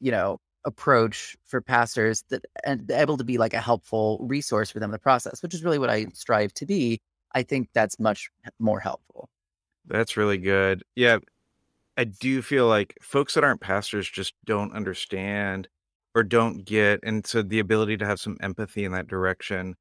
you 0.00 0.10
know, 0.10 0.40
approach 0.64 1.36
for 1.44 1.60
pastors 1.60 2.24
that 2.28 2.44
and 2.64 2.90
able 2.90 3.16
to 3.16 3.24
be 3.24 3.38
like 3.38 3.54
a 3.54 3.60
helpful 3.60 4.18
resource 4.22 4.70
for 4.70 4.80
them 4.80 4.90
in 4.90 4.92
the 4.92 4.98
process, 4.98 5.42
which 5.42 5.54
is 5.54 5.64
really 5.64 5.78
what 5.78 5.90
I 5.90 6.06
strive 6.12 6.52
to 6.54 6.66
be. 6.66 7.00
I 7.34 7.42
think 7.42 7.68
that's 7.72 7.98
much 7.98 8.30
more 8.58 8.80
helpful. 8.80 9.28
That's 9.86 10.16
really 10.16 10.38
good. 10.38 10.82
Yeah, 10.94 11.18
I 11.96 12.04
do 12.04 12.42
feel 12.42 12.66
like 12.68 12.94
folks 13.00 13.34
that 13.34 13.44
aren't 13.44 13.60
pastors 13.60 14.08
just 14.08 14.34
don't 14.44 14.72
understand 14.72 15.68
or 16.14 16.22
don't 16.22 16.64
get, 16.64 17.00
and 17.02 17.26
so 17.26 17.42
the 17.42 17.58
ability 17.58 17.96
to 17.98 18.06
have 18.06 18.20
some 18.20 18.36
empathy 18.40 18.84
in 18.84 18.92
that 18.92 19.08
direction. 19.08 19.76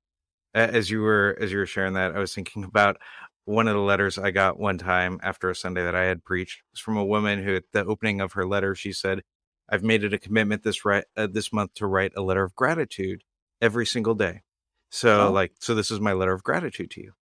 As 0.53 0.89
you 0.91 1.01
were 1.01 1.37
as 1.39 1.51
you 1.51 1.59
were 1.59 1.65
sharing 1.65 1.93
that, 1.93 2.15
I 2.15 2.19
was 2.19 2.33
thinking 2.35 2.63
about 2.65 2.97
one 3.45 3.67
of 3.67 3.75
the 3.75 3.81
letters 3.81 4.17
I 4.17 4.31
got 4.31 4.59
one 4.59 4.77
time 4.77 5.19
after 5.23 5.49
a 5.49 5.55
Sunday 5.55 5.83
that 5.83 5.95
I 5.95 6.03
had 6.03 6.23
preached. 6.23 6.59
It 6.59 6.73
was 6.73 6.79
from 6.81 6.97
a 6.97 7.05
woman 7.05 7.43
who, 7.43 7.55
at 7.55 7.63
the 7.73 7.85
opening 7.85 8.21
of 8.21 8.33
her 8.33 8.45
letter, 8.47 8.75
she 8.75 8.93
said, 8.93 9.21
"I've 9.69 9.83
made 9.83 10.03
it 10.03 10.13
a 10.13 10.19
commitment 10.19 10.63
this 10.63 10.85
right 10.85 11.05
uh, 11.17 11.27
this 11.27 11.51
month 11.53 11.73
to 11.75 11.87
write 11.87 12.13
a 12.15 12.21
letter 12.21 12.43
of 12.43 12.55
gratitude 12.55 13.23
every 13.61 13.85
single 13.85 14.15
day." 14.15 14.41
So, 14.89 15.27
Oh. 15.29 15.31
like, 15.31 15.53
so 15.59 15.73
this 15.75 15.91
is 15.91 15.99
my 16.01 16.13
letter 16.13 16.33
of 16.33 16.43
gratitude 16.43 16.91
to 16.91 17.01
you, 17.01 17.13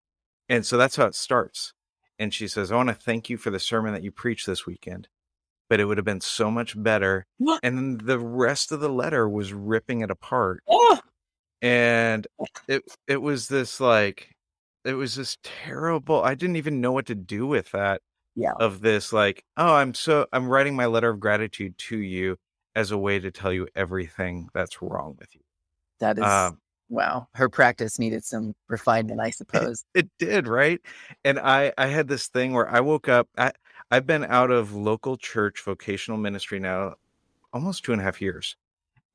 and 0.49 0.65
so 0.65 0.77
that's 0.77 0.95
how 0.97 1.05
it 1.07 1.15
starts 1.15 1.73
and 2.19 2.33
she 2.33 2.47
says, 2.47 2.71
I 2.71 2.75
want 2.75 2.89
to 2.89 2.95
thank 2.95 3.29
you 3.29 3.37
for 3.37 3.49
the 3.49 3.59
sermon 3.59 3.93
that 3.93 4.03
you 4.03 4.11
preached 4.11 4.45
this 4.45 4.65
weekend, 4.65 5.07
but 5.69 5.79
it 5.79 5.85
would 5.85 5.97
have 5.97 6.05
been 6.05 6.21
so 6.21 6.51
much 6.51 6.81
better. 6.81 7.25
What? 7.37 7.59
And 7.63 7.77
then 7.77 7.99
the 8.03 8.19
rest 8.19 8.71
of 8.71 8.79
the 8.79 8.89
letter 8.89 9.29
was 9.29 9.53
ripping 9.53 10.01
it 10.01 10.11
apart. 10.11 10.63
Oh, 10.67 10.99
And 11.61 12.27
it 12.67 12.83
it 13.07 13.21
was 13.21 13.47
this 13.47 13.79
like 13.79 14.35
it 14.83 14.93
was 14.93 15.15
this 15.15 15.37
terrible 15.43 16.23
I 16.23 16.35
didn't 16.35 16.55
even 16.55 16.81
know 16.81 16.91
what 16.91 17.05
to 17.07 17.15
do 17.15 17.45
with 17.47 17.71
that 17.71 18.01
yeah. 18.35 18.53
of 18.59 18.81
this 18.81 19.13
like, 19.13 19.43
oh, 19.57 19.75
I'm 19.75 19.93
so 19.93 20.25
I'm 20.33 20.47
writing 20.47 20.75
my 20.75 20.85
letter 20.85 21.09
of 21.09 21.19
gratitude 21.19 21.77
to 21.77 21.97
you 21.97 22.37
as 22.75 22.91
a 22.91 22.97
way 22.97 23.19
to 23.19 23.31
tell 23.31 23.51
you 23.51 23.67
everything 23.75 24.49
that's 24.53 24.81
wrong 24.81 25.15
with 25.19 25.35
you. 25.35 25.41
That 25.99 26.17
is 26.17 26.23
Um, 26.23 26.59
wow. 26.89 27.27
Her 27.33 27.49
practice 27.49 27.99
needed 27.99 28.23
some 28.23 28.55
refinement, 28.67 29.19
I 29.19 29.31
suppose. 29.31 29.83
It 29.93 30.09
did, 30.17 30.47
right? 30.47 30.79
And 31.23 31.39
I 31.39 31.73
I 31.77 31.87
had 31.87 32.07
this 32.07 32.27
thing 32.27 32.53
where 32.53 32.69
I 32.69 32.79
woke 32.79 33.09
up. 33.09 33.27
I 33.37 33.51
I've 33.91 34.05
been 34.05 34.25
out 34.25 34.51
of 34.51 34.73
local 34.75 35.17
church 35.17 35.61
vocational 35.63 36.17
ministry 36.19 36.59
now 36.59 36.95
almost 37.53 37.83
two 37.85 37.93
and 37.93 38.01
a 38.01 38.03
half 38.05 38.21
years. 38.21 38.55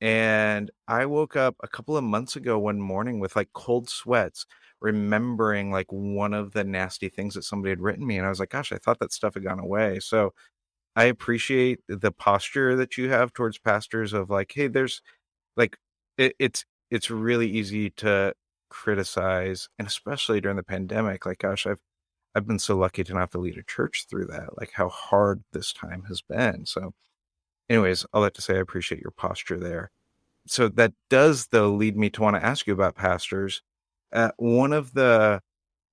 And 0.01 0.71
I 0.89 1.07
woke 1.07 1.37
up 1.37 1.57
a 1.63 1.69
couple 1.69 1.97
of 1.97 2.05
months 2.05 2.37
ago 2.37 2.59
one 2.59 2.81
morning 2.81 3.21
with 3.21 3.37
like 3.37 3.51
cold 3.55 3.89
sweats, 3.91 4.47
remembering 4.81 5.71
like 5.73 5.87
one 5.91 6.35
of 6.35 6.53
the 6.53 6.65
nasty 6.65 7.09
things 7.09 7.35
that 7.35 7.45
somebody 7.45 7.71
had 7.71 7.81
written 7.81 8.07
me. 8.07 8.19
And 8.19 8.27
I 8.27 8.31
was 8.31 8.41
like, 8.41 8.51
gosh, 8.51 8.73
I 8.73 8.79
thought 8.79 9.01
that 9.01 9.13
stuff 9.13 9.35
had 9.35 9.45
gone 9.45 9.61
away. 9.61 10.01
So 10.01 10.35
I 10.97 11.05
appreciate 11.05 11.81
the 11.89 12.13
posture 12.13 12.77
that 12.77 12.99
you 12.99 13.11
have 13.11 13.33
towards 13.33 13.59
pastors 13.59 14.13
of 14.13 14.31
like, 14.31 14.53
hey, 14.55 14.69
there's 14.69 15.03
like 15.57 15.77
it, 16.19 16.35
it's 16.39 16.65
it's 16.91 17.11
really 17.11 17.49
easy 17.51 17.91
to 17.91 18.35
criticize, 18.71 19.69
and 19.79 19.89
especially 19.89 20.41
during 20.41 20.57
the 20.57 20.63
pandemic. 20.65 21.27
Like, 21.27 21.39
gosh, 21.41 21.67
I've 21.67 21.81
I've 22.35 22.47
been 22.47 22.59
so 22.59 22.77
lucky 22.77 23.05
to 23.05 23.13
not 23.15 23.21
have 23.21 23.31
to 23.31 23.39
lead 23.39 23.59
a 23.59 23.63
church 23.63 24.07
through 24.09 24.27
that. 24.27 24.59
Like 24.59 24.73
how 24.73 24.89
hard 24.89 25.45
this 25.53 25.73
time 25.73 26.05
has 26.09 26.21
been. 26.23 26.67
So, 26.67 26.95
anyways, 27.71 28.07
I'll 28.13 28.25
have 28.25 28.33
to 28.35 28.43
say 28.43 28.57
I 28.57 28.61
appreciate 28.61 29.01
your 29.01 29.13
posture 29.13 29.59
there. 29.59 29.91
So 30.47 30.69
that 30.71 30.93
does 31.11 31.49
though 31.49 31.71
lead 31.73 31.97
me 31.97 32.11
to 32.11 32.23
want 32.23 32.37
to 32.37 32.45
ask 32.45 32.67
you 32.67 32.75
about 32.75 32.97
pastors. 32.97 33.63
Uh, 34.13 34.31
one 34.39 34.73
of 34.73 34.95
the 34.95 35.41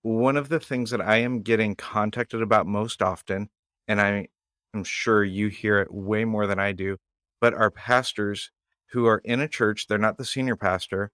one 0.04 0.38
of 0.38 0.50
the 0.50 0.60
things 0.60 0.92
that 0.92 1.02
I 1.02 1.18
am 1.18 1.42
getting 1.42 1.76
contacted 1.76 2.42
about 2.42 2.68
most 2.68 3.02
often, 3.02 3.50
and 3.88 4.02
I 4.02 4.28
am 4.74 4.84
sure 4.84 5.24
you 5.24 5.50
hear 5.50 5.80
it 5.80 5.94
way 5.94 6.26
more 6.26 6.48
than 6.48 6.60
I 6.60 6.72
do, 6.74 6.98
but 7.40 7.54
are 7.54 7.72
pastors 7.72 8.52
who 8.92 9.06
are 9.06 9.22
in 9.26 9.40
a 9.42 9.48
church, 9.48 9.88
they're 9.88 9.98
not 9.98 10.18
the 10.18 10.26
senior 10.26 10.56
pastor, 10.56 11.12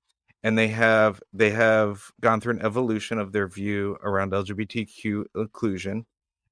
and 0.47 0.57
they 0.57 0.69
have 0.69 1.21
they 1.33 1.49
have 1.49 2.09
gone 2.21 2.39
through 2.39 2.53
an 2.53 2.61
evolution 2.61 3.19
of 3.19 3.33
their 3.33 3.49
view 3.49 3.97
around 4.01 4.31
LGBTQ 4.31 5.25
inclusion, 5.35 6.05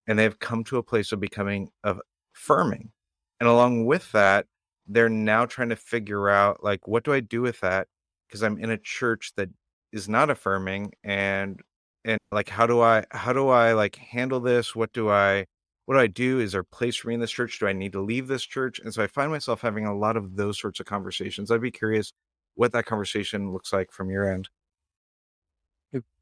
and 0.05 0.19
they 0.19 0.23
have 0.23 0.39
come 0.39 0.65
to 0.65 0.75
a 0.75 0.83
place 0.83 1.13
of 1.13 1.21
becoming 1.21 1.69
affirming. 1.81 2.91
And 3.39 3.47
along 3.47 3.85
with 3.85 4.11
that, 4.11 4.47
they're 4.85 5.07
now 5.07 5.45
trying 5.45 5.69
to 5.69 5.77
figure 5.77 6.29
out 6.29 6.61
like 6.61 6.89
what 6.89 7.05
do 7.05 7.13
I 7.13 7.21
do 7.21 7.41
with 7.41 7.61
that 7.61 7.87
because 8.27 8.43
I'm 8.43 8.57
in 8.59 8.69
a 8.69 8.77
church 8.77 9.31
that 9.37 9.47
is 9.93 10.09
not 10.09 10.29
affirming 10.29 10.91
and 11.05 11.61
and 12.03 12.19
like 12.33 12.49
how 12.49 12.67
do 12.67 12.81
I 12.81 13.05
how 13.11 13.31
do 13.31 13.47
I 13.47 13.71
like 13.71 13.95
handle 13.95 14.41
this? 14.41 14.75
What 14.75 14.91
do 14.91 15.09
I 15.09 15.45
what 15.85 15.95
do 15.95 16.01
I 16.01 16.07
do? 16.07 16.41
Is 16.41 16.51
there 16.51 16.61
a 16.61 16.65
place 16.65 16.97
for 16.97 17.07
me 17.07 17.13
in 17.13 17.21
this 17.21 17.31
church? 17.31 17.59
Do 17.59 17.67
I 17.67 17.71
need 17.71 17.93
to 17.93 18.01
leave 18.01 18.27
this 18.27 18.43
church? 18.43 18.79
And 18.79 18.93
so 18.93 19.01
I 19.01 19.07
find 19.07 19.31
myself 19.31 19.61
having 19.61 19.85
a 19.85 19.95
lot 19.95 20.17
of 20.17 20.35
those 20.35 20.59
sorts 20.59 20.81
of 20.81 20.85
conversations. 20.85 21.49
I'd 21.49 21.61
be 21.61 21.71
curious 21.71 22.11
what 22.55 22.71
that 22.73 22.85
conversation 22.85 23.51
looks 23.51 23.71
like 23.73 23.91
from 23.91 24.09
your 24.09 24.31
end. 24.31 24.49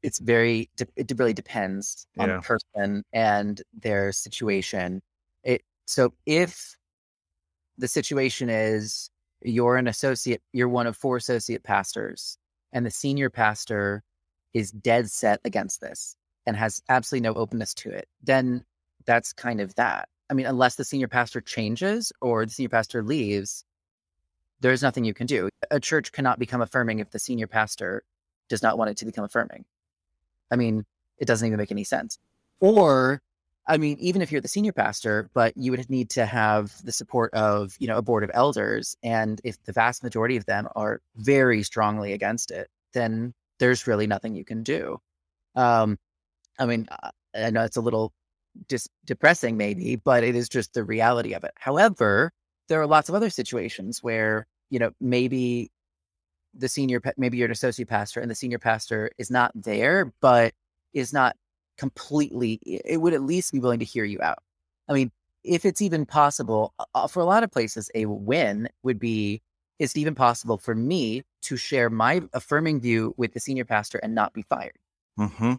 It's 0.02 0.18
very, 0.20 0.70
it 0.96 1.12
really 1.16 1.32
depends 1.32 2.06
on 2.18 2.28
Yeah. 2.28 2.36
the 2.36 2.42
person 2.42 3.04
and 3.12 3.62
their 3.72 4.12
situation. 4.12 5.02
It 5.42 5.62
so 5.86 6.14
if 6.26 6.76
the 7.76 7.88
situation 7.88 8.48
is 8.48 9.10
you're 9.42 9.76
an 9.76 9.88
associate, 9.88 10.42
you're 10.52 10.68
one 10.68 10.86
of 10.86 10.96
four 10.96 11.16
associate 11.16 11.62
pastors, 11.64 12.38
and 12.72 12.86
the 12.86 12.90
senior 12.90 13.30
pastor 13.30 14.02
is 14.54 14.70
dead 14.70 15.10
set 15.10 15.40
against 15.44 15.80
this 15.80 16.16
and 16.46 16.56
has 16.56 16.82
absolutely 16.88 17.28
no 17.28 17.34
openness 17.34 17.74
to 17.74 17.90
it, 17.90 18.08
then 18.22 18.64
that's 19.06 19.32
kind 19.32 19.60
of 19.60 19.74
that. 19.74 20.08
I 20.30 20.34
mean, 20.34 20.46
unless 20.46 20.76
the 20.76 20.84
senior 20.84 21.08
pastor 21.08 21.40
changes 21.40 22.12
or 22.20 22.46
the 22.46 22.52
senior 22.52 22.68
pastor 22.70 23.02
leaves, 23.02 23.64
there's 24.60 24.82
nothing 24.82 25.04
you 25.04 25.14
can 25.14 25.26
do. 25.26 25.48
A 25.70 25.80
church 25.80 26.12
cannot 26.12 26.38
become 26.38 26.60
affirming 26.60 26.98
if 26.98 27.10
the 27.10 27.18
senior 27.18 27.46
pastor 27.46 28.02
does 28.48 28.62
not 28.62 28.78
want 28.78 28.90
it 28.90 28.96
to 28.98 29.04
become 29.04 29.24
affirming. 29.24 29.64
I 30.50 30.56
mean, 30.56 30.84
it 31.18 31.26
doesn't 31.26 31.46
even 31.46 31.58
make 31.58 31.70
any 31.70 31.84
sense. 31.84 32.18
Or, 32.60 33.20
I 33.66 33.76
mean, 33.78 33.96
even 34.00 34.22
if 34.22 34.30
you're 34.30 34.40
the 34.40 34.48
senior 34.48 34.72
pastor, 34.72 35.30
but 35.34 35.56
you 35.56 35.70
would 35.70 35.88
need 35.90 36.10
to 36.10 36.26
have 36.26 36.72
the 36.82 36.92
support 36.92 37.32
of, 37.34 37.74
you 37.78 37.86
know, 37.86 37.98
a 37.98 38.02
board 38.02 38.24
of 38.24 38.30
elders. 38.34 38.96
And 39.02 39.40
if 39.44 39.62
the 39.64 39.72
vast 39.72 40.02
majority 40.02 40.36
of 40.36 40.46
them 40.46 40.68
are 40.76 41.00
very 41.16 41.62
strongly 41.62 42.12
against 42.12 42.50
it, 42.50 42.68
then 42.92 43.34
there's 43.58 43.86
really 43.86 44.06
nothing 44.06 44.34
you 44.34 44.44
can 44.44 44.62
do. 44.62 45.00
Um, 45.54 45.98
I 46.58 46.66
mean, 46.66 46.88
uh, 46.90 47.10
I 47.34 47.50
know 47.50 47.64
it's 47.64 47.76
a 47.76 47.80
little 47.80 48.12
dis- 48.68 48.88
depressing, 49.04 49.56
maybe, 49.56 49.96
but 49.96 50.24
it 50.24 50.36
is 50.36 50.48
just 50.48 50.74
the 50.74 50.84
reality 50.84 51.34
of 51.34 51.44
it. 51.44 51.52
However, 51.56 52.32
there 52.68 52.80
are 52.80 52.86
lots 52.86 53.08
of 53.08 53.14
other 53.14 53.30
situations 53.30 54.02
where, 54.02 54.46
you 54.70 54.78
know, 54.78 54.90
maybe 55.00 55.70
the 56.54 56.68
senior, 56.68 57.00
maybe 57.16 57.36
you're 57.36 57.46
an 57.46 57.52
associate 57.52 57.88
pastor 57.88 58.20
and 58.20 58.30
the 58.30 58.34
senior 58.34 58.58
pastor 58.58 59.10
is 59.18 59.30
not 59.30 59.50
there, 59.54 60.12
but 60.20 60.52
is 60.92 61.12
not 61.12 61.36
completely, 61.76 62.60
it 62.64 63.00
would 63.00 63.14
at 63.14 63.22
least 63.22 63.52
be 63.52 63.58
willing 63.58 63.80
to 63.80 63.84
hear 63.84 64.04
you 64.04 64.20
out. 64.22 64.38
I 64.88 64.92
mean, 64.92 65.10
if 65.42 65.64
it's 65.64 65.82
even 65.82 66.06
possible, 66.06 66.72
uh, 66.94 67.06
for 67.06 67.20
a 67.20 67.24
lot 67.24 67.42
of 67.42 67.50
places, 67.50 67.90
a 67.94 68.06
win 68.06 68.68
would 68.82 68.98
be 68.98 69.42
is 69.80 69.90
it 69.90 69.98
even 69.98 70.14
possible 70.14 70.56
for 70.56 70.74
me 70.74 71.22
to 71.42 71.56
share 71.56 71.90
my 71.90 72.22
affirming 72.32 72.80
view 72.80 73.12
with 73.16 73.34
the 73.34 73.40
senior 73.40 73.64
pastor 73.64 73.98
and 73.98 74.14
not 74.14 74.32
be 74.32 74.42
fired? 74.42 74.76
Mm-hmm. 75.18 75.54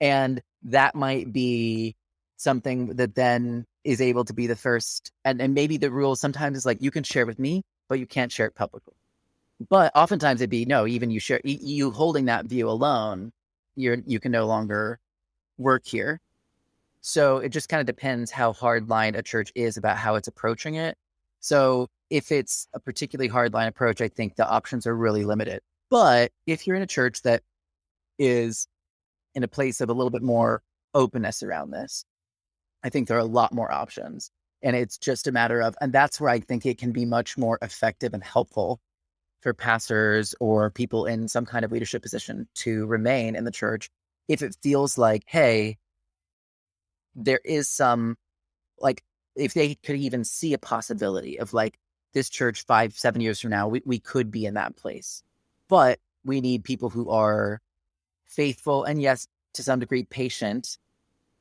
and 0.00 0.42
that 0.64 0.96
might 0.96 1.32
be 1.32 1.94
something 2.36 2.88
that 2.96 3.14
then 3.14 3.64
is 3.86 4.00
able 4.00 4.24
to 4.24 4.34
be 4.34 4.46
the 4.46 4.56
first 4.56 5.12
and, 5.24 5.40
and 5.40 5.54
maybe 5.54 5.76
the 5.76 5.90
rule 5.90 6.16
sometimes 6.16 6.58
is 6.58 6.66
like 6.66 6.82
you 6.82 6.90
can 6.90 7.02
share 7.02 7.24
with 7.24 7.38
me 7.38 7.62
but 7.88 7.98
you 7.98 8.06
can't 8.06 8.32
share 8.32 8.46
it 8.46 8.54
publicly. 8.54 8.94
But 9.70 9.92
oftentimes 9.94 10.40
it'd 10.40 10.50
be 10.50 10.64
no 10.64 10.86
even 10.86 11.10
you 11.10 11.20
share 11.20 11.40
you 11.44 11.90
holding 11.90 12.26
that 12.26 12.46
view 12.46 12.68
alone 12.68 13.32
you're 13.76 13.98
you 14.06 14.20
can 14.20 14.32
no 14.32 14.46
longer 14.46 14.98
work 15.56 15.86
here. 15.86 16.20
So 17.00 17.38
it 17.38 17.50
just 17.50 17.68
kind 17.68 17.80
of 17.80 17.86
depends 17.86 18.30
how 18.30 18.52
hard 18.52 18.88
line 18.88 19.14
a 19.14 19.22
church 19.22 19.52
is 19.54 19.76
about 19.76 19.96
how 19.96 20.16
it's 20.16 20.28
approaching 20.28 20.74
it. 20.74 20.96
So 21.40 21.86
if 22.10 22.32
it's 22.32 22.66
a 22.74 22.80
particularly 22.80 23.28
hard 23.28 23.52
line 23.52 23.68
approach 23.68 24.00
i 24.00 24.08
think 24.08 24.36
the 24.36 24.48
options 24.48 24.86
are 24.86 24.96
really 24.96 25.24
limited. 25.24 25.60
But 25.90 26.32
if 26.46 26.66
you're 26.66 26.76
in 26.76 26.82
a 26.82 26.86
church 26.86 27.22
that 27.22 27.42
is 28.18 28.66
in 29.36 29.44
a 29.44 29.48
place 29.48 29.80
of 29.80 29.90
a 29.90 29.92
little 29.92 30.10
bit 30.10 30.22
more 30.22 30.62
openness 30.94 31.42
around 31.42 31.70
this. 31.70 32.04
I 32.86 32.88
think 32.88 33.08
there 33.08 33.16
are 33.16 33.20
a 33.20 33.24
lot 33.24 33.52
more 33.52 33.72
options. 33.72 34.30
And 34.62 34.76
it's 34.76 34.96
just 34.96 35.26
a 35.26 35.32
matter 35.32 35.60
of, 35.60 35.74
and 35.80 35.92
that's 35.92 36.20
where 36.20 36.30
I 36.30 36.38
think 36.38 36.64
it 36.64 36.78
can 36.78 36.92
be 36.92 37.04
much 37.04 37.36
more 37.36 37.58
effective 37.60 38.14
and 38.14 38.22
helpful 38.22 38.80
for 39.40 39.52
pastors 39.52 40.36
or 40.38 40.70
people 40.70 41.04
in 41.04 41.26
some 41.26 41.44
kind 41.44 41.64
of 41.64 41.72
leadership 41.72 42.00
position 42.00 42.46
to 42.54 42.86
remain 42.86 43.34
in 43.34 43.42
the 43.42 43.50
church 43.50 43.90
if 44.28 44.40
it 44.40 44.56
feels 44.62 44.96
like, 44.96 45.24
hey, 45.26 45.78
there 47.16 47.40
is 47.44 47.68
some, 47.68 48.16
like, 48.78 49.02
if 49.34 49.52
they 49.52 49.74
could 49.74 49.96
even 49.96 50.22
see 50.22 50.54
a 50.54 50.58
possibility 50.58 51.40
of 51.40 51.52
like 51.52 51.80
this 52.12 52.30
church 52.30 52.64
five, 52.66 52.96
seven 52.96 53.20
years 53.20 53.40
from 53.40 53.50
now, 53.50 53.66
we, 53.66 53.82
we 53.84 53.98
could 53.98 54.30
be 54.30 54.46
in 54.46 54.54
that 54.54 54.76
place. 54.76 55.24
But 55.68 55.98
we 56.24 56.40
need 56.40 56.62
people 56.62 56.88
who 56.88 57.10
are 57.10 57.60
faithful 58.26 58.84
and 58.84 59.02
yes 59.02 59.26
to 59.54 59.64
some 59.64 59.80
degree 59.80 60.04
patient 60.04 60.78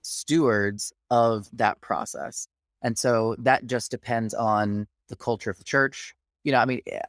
stewards 0.05 0.93
of 1.09 1.47
that 1.53 1.79
process 1.81 2.47
and 2.81 2.97
so 2.97 3.35
that 3.39 3.65
just 3.65 3.89
depends 3.89 4.33
on 4.33 4.87
the 5.09 5.15
culture 5.15 5.49
of 5.49 5.57
the 5.57 5.63
church. 5.63 6.15
You 6.43 6.51
know 6.51 6.59
i 6.59 6.65
mean 6.65 6.81
eh, 6.87 6.99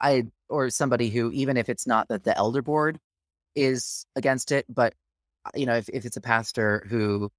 i 0.00 0.24
or 0.48 0.70
somebody 0.70 1.10
who 1.10 1.30
even 1.30 1.56
if 1.56 1.68
it's 1.68 1.86
not 1.86 2.08
that 2.08 2.24
the 2.24 2.36
elder 2.36 2.62
board 2.62 2.98
is 3.54 4.04
against 4.16 4.50
it 4.52 4.66
but 4.68 4.94
uh, 5.46 5.50
you 5.54 5.66
know 5.66 5.76
if, 5.76 5.88
if 5.90 6.04
it's 6.04 6.16
a 6.16 6.20
pastor 6.20 6.84
who 6.88 7.30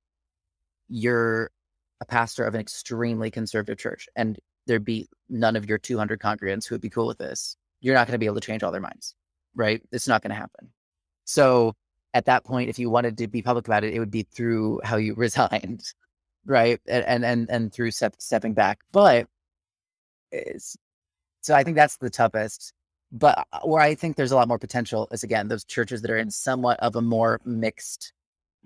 you're 0.88 1.51
a 1.99 2.05
pastor 2.05 2.45
of 2.45 2.55
an 2.55 2.62
extremely 2.62 3.30
conservative 3.30 3.78
church 3.78 4.07
and 4.16 4.39
there'd 4.68 4.86
be 4.86 5.07
none 5.30 5.55
of 5.55 5.68
your 5.68 5.78
200 5.78 6.20
congregants 6.20 6.66
who 6.68 6.76
would 6.76 6.82
be 6.82 6.89
cool 6.89 7.07
with 7.07 7.18
this 7.18 7.57
you're 7.82 7.95
not 7.95 8.07
going 8.07 8.14
to 8.14 8.20
be 8.20 8.26
able 8.26 8.36
to 8.36 8.41
change 8.41 8.64
all 8.64 8.72
their 8.72 8.80
minds 8.80 9.16
right? 9.55 9.82
It's 9.91 10.07
not 10.07 10.22
going 10.22 10.30
to 10.30 10.36
happen. 10.36 10.72
So 11.26 11.76
at 12.14 12.26
that 12.26 12.43
point, 12.43 12.70
if 12.70 12.78
you 12.80 12.89
wanted 12.89 13.18
to 13.18 13.28
be 13.28 13.41
public 13.41 13.68
about 13.68 13.84
it, 13.84 13.93
it 13.93 13.99
would 13.99 14.12
be 14.12 14.24
through 14.24 14.82
how 14.84 14.97
you 14.97 15.14
resigned, 15.18 15.84
right? 16.45 16.80
And 16.88 17.26
and 17.26 17.49
and, 17.49 17.74
through 17.74 17.91
step, 17.91 18.16
stepping 18.20 18.53
back. 18.53 18.80
But 18.91 19.28
so 21.41 21.55
I 21.55 21.64
think 21.64 21.76
that's 21.76 21.97
the 21.97 22.09
toughest. 22.09 22.74
But 23.12 23.45
uh, 23.51 23.59
where 23.64 23.82
I 23.82 23.95
think 23.95 24.16
there's 24.16 24.32
a 24.32 24.36
lot 24.36 24.47
more 24.47 24.59
potential 24.59 25.07
is 25.12 25.24
again 25.24 25.47
those 25.47 25.66
churches 25.66 26.01
that 26.01 26.12
are 26.12 26.18
in 26.18 26.32
somewhat 26.32 26.80
of 26.80 26.95
a 26.95 27.01
more 27.01 27.39
mixed 27.45 28.14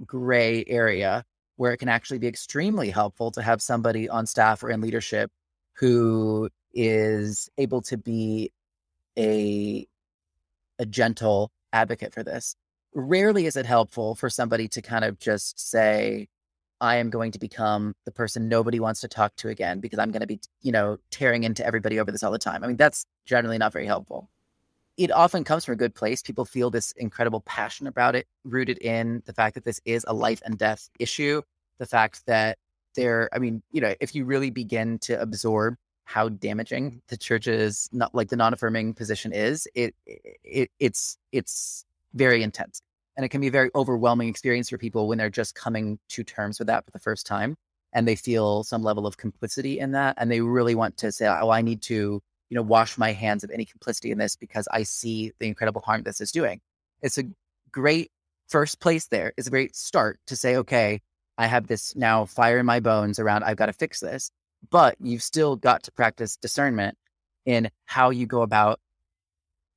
gray 0.05 0.63
area 0.67 1.23
where 1.57 1.71
it 1.71 1.77
can 1.77 1.89
actually 1.89 2.19
be 2.19 2.27
extremely 2.27 2.89
helpful 2.89 3.31
to 3.31 3.41
have 3.41 3.61
somebody 3.61 4.09
on 4.09 4.25
staff 4.25 4.61
or 4.63 4.69
in 4.69 4.81
leadership 4.81 5.31
who 5.73 6.49
is 6.73 7.49
able 7.57 7.81
to 7.81 7.97
be 7.97 8.51
a 9.17 9.87
a 10.79 10.85
gentle 10.85 11.51
advocate 11.73 12.13
for 12.13 12.23
this 12.23 12.55
rarely 12.95 13.45
is 13.45 13.57
it 13.57 13.65
helpful 13.65 14.15
for 14.15 14.29
somebody 14.29 14.67
to 14.69 14.81
kind 14.81 15.05
of 15.05 15.19
just 15.19 15.59
say, 15.59 16.27
I 16.81 16.95
am 16.95 17.09
going 17.09 17.31
to 17.33 17.39
become 17.39 17.93
the 18.05 18.11
person 18.11 18.49
nobody 18.49 18.79
wants 18.79 19.01
to 19.01 19.07
talk 19.07 19.35
to 19.37 19.49
again 19.49 19.79
because 19.79 19.99
I'm 19.99 20.11
going 20.11 20.21
to 20.21 20.27
be, 20.27 20.39
you 20.61 20.71
know, 20.71 20.97
tearing 21.11 21.43
into 21.43 21.65
everybody 21.65 21.99
over 21.99 22.11
this 22.11 22.23
all 22.23 22.31
the 22.31 22.39
time. 22.39 22.63
I 22.63 22.67
mean, 22.67 22.77
that's 22.77 23.05
generally 23.25 23.57
not 23.57 23.73
very 23.73 23.85
helpful. 23.85 24.29
It 24.97 25.11
often 25.11 25.43
comes 25.43 25.65
from 25.65 25.73
a 25.73 25.77
good 25.77 25.93
place. 25.93 26.21
People 26.21 26.45
feel 26.45 26.69
this 26.69 26.93
incredible 26.93 27.41
passion 27.41 27.85
about 27.85 28.15
it, 28.15 28.27
rooted 28.45 28.77
in 28.79 29.21
the 29.25 29.33
fact 29.33 29.55
that 29.55 29.65
this 29.65 29.81
is 29.83 30.05
a 30.07 30.13
life 30.13 30.41
and 30.45 30.57
death 30.57 30.89
issue. 30.99 31.41
The 31.79 31.85
fact 31.85 32.25
that 32.27 32.57
there, 32.95 33.29
I 33.33 33.39
mean, 33.39 33.61
you 33.71 33.81
know, 33.81 33.93
if 33.99 34.15
you 34.15 34.23
really 34.23 34.51
begin 34.51 34.99
to 34.99 35.19
absorb 35.21 35.75
how 36.05 36.29
damaging 36.29 37.01
the 37.09 37.17
church's 37.17 37.89
not 37.91 38.15
like 38.15 38.29
the 38.29 38.37
non-affirming 38.37 38.93
position 38.93 39.33
is, 39.33 39.67
it, 39.75 39.95
it 40.05 40.69
it's 40.79 41.17
it's 41.33 41.83
very 42.13 42.43
intense 42.43 42.81
and 43.16 43.26
it 43.26 43.30
can 43.30 43.41
be 43.41 43.47
a 43.47 43.51
very 43.51 43.70
overwhelming 43.76 44.30
experience 44.30 44.70
for 44.70 44.78
people 44.78 45.07
when 45.07 45.18
they're 45.18 45.30
just 45.30 45.55
coming 45.55 45.99
to 46.09 46.24
terms 46.24 46.59
with 46.59 46.68
that 46.68 46.86
for 46.86 46.91
the 46.91 46.99
first 46.99 47.26
time 47.26 47.55
and 47.93 48.07
they 48.07 48.16
feel 48.16 48.63
some 48.63 48.84
level 48.84 49.07
of 49.07 49.18
complicity 49.18 49.80
in 49.80 49.91
that 49.91 50.16
and 50.18 50.32
they 50.32 50.41
really 50.41 50.76
want 50.76 50.97
to 50.97 51.11
say 51.11 51.28
oh 51.28 51.49
i 51.49 51.61
need 51.61 51.82
to 51.82 52.22
you 52.49 52.55
know 52.55 52.61
wash 52.61 52.97
my 52.97 53.11
hands 53.11 53.43
of 53.43 53.51
any 53.51 53.66
complicity 53.66 54.11
in 54.11 54.18
this 54.18 54.36
because 54.36 54.68
i 54.72 54.84
see 54.84 55.32
the 55.39 55.47
incredible 55.47 55.82
harm 55.82 56.03
this 56.03 56.22
is 56.22 56.32
doing. 56.32 56.59
It's 57.01 57.18
a 57.18 57.24
great 57.72 58.11
first 58.47 58.80
place 58.80 59.07
there. 59.07 59.34
It's 59.38 59.47
a 59.47 59.51
great 59.51 59.76
start 59.76 60.20
to 60.28 60.36
say 60.36 60.57
okay 60.57 61.01
i 61.38 61.47
have 61.47 61.68
this 61.68 61.95
now 61.95 62.26
fire 62.26 62.59
in 62.59 62.66
my 62.66 62.80
bones 62.80 63.20
around 63.20 63.43
i've 63.43 63.57
got 63.57 63.66
to 63.66 63.74
fix 63.74 63.99
this 63.99 64.32
but 64.70 64.95
you've 64.99 65.24
still 65.24 65.55
got 65.55 65.84
to 65.84 65.91
practice 65.91 66.38
discernment 66.38 66.97
in 67.45 67.70
how 67.86 68.09
you 68.09 68.26
go 68.26 68.41
about 68.41 68.80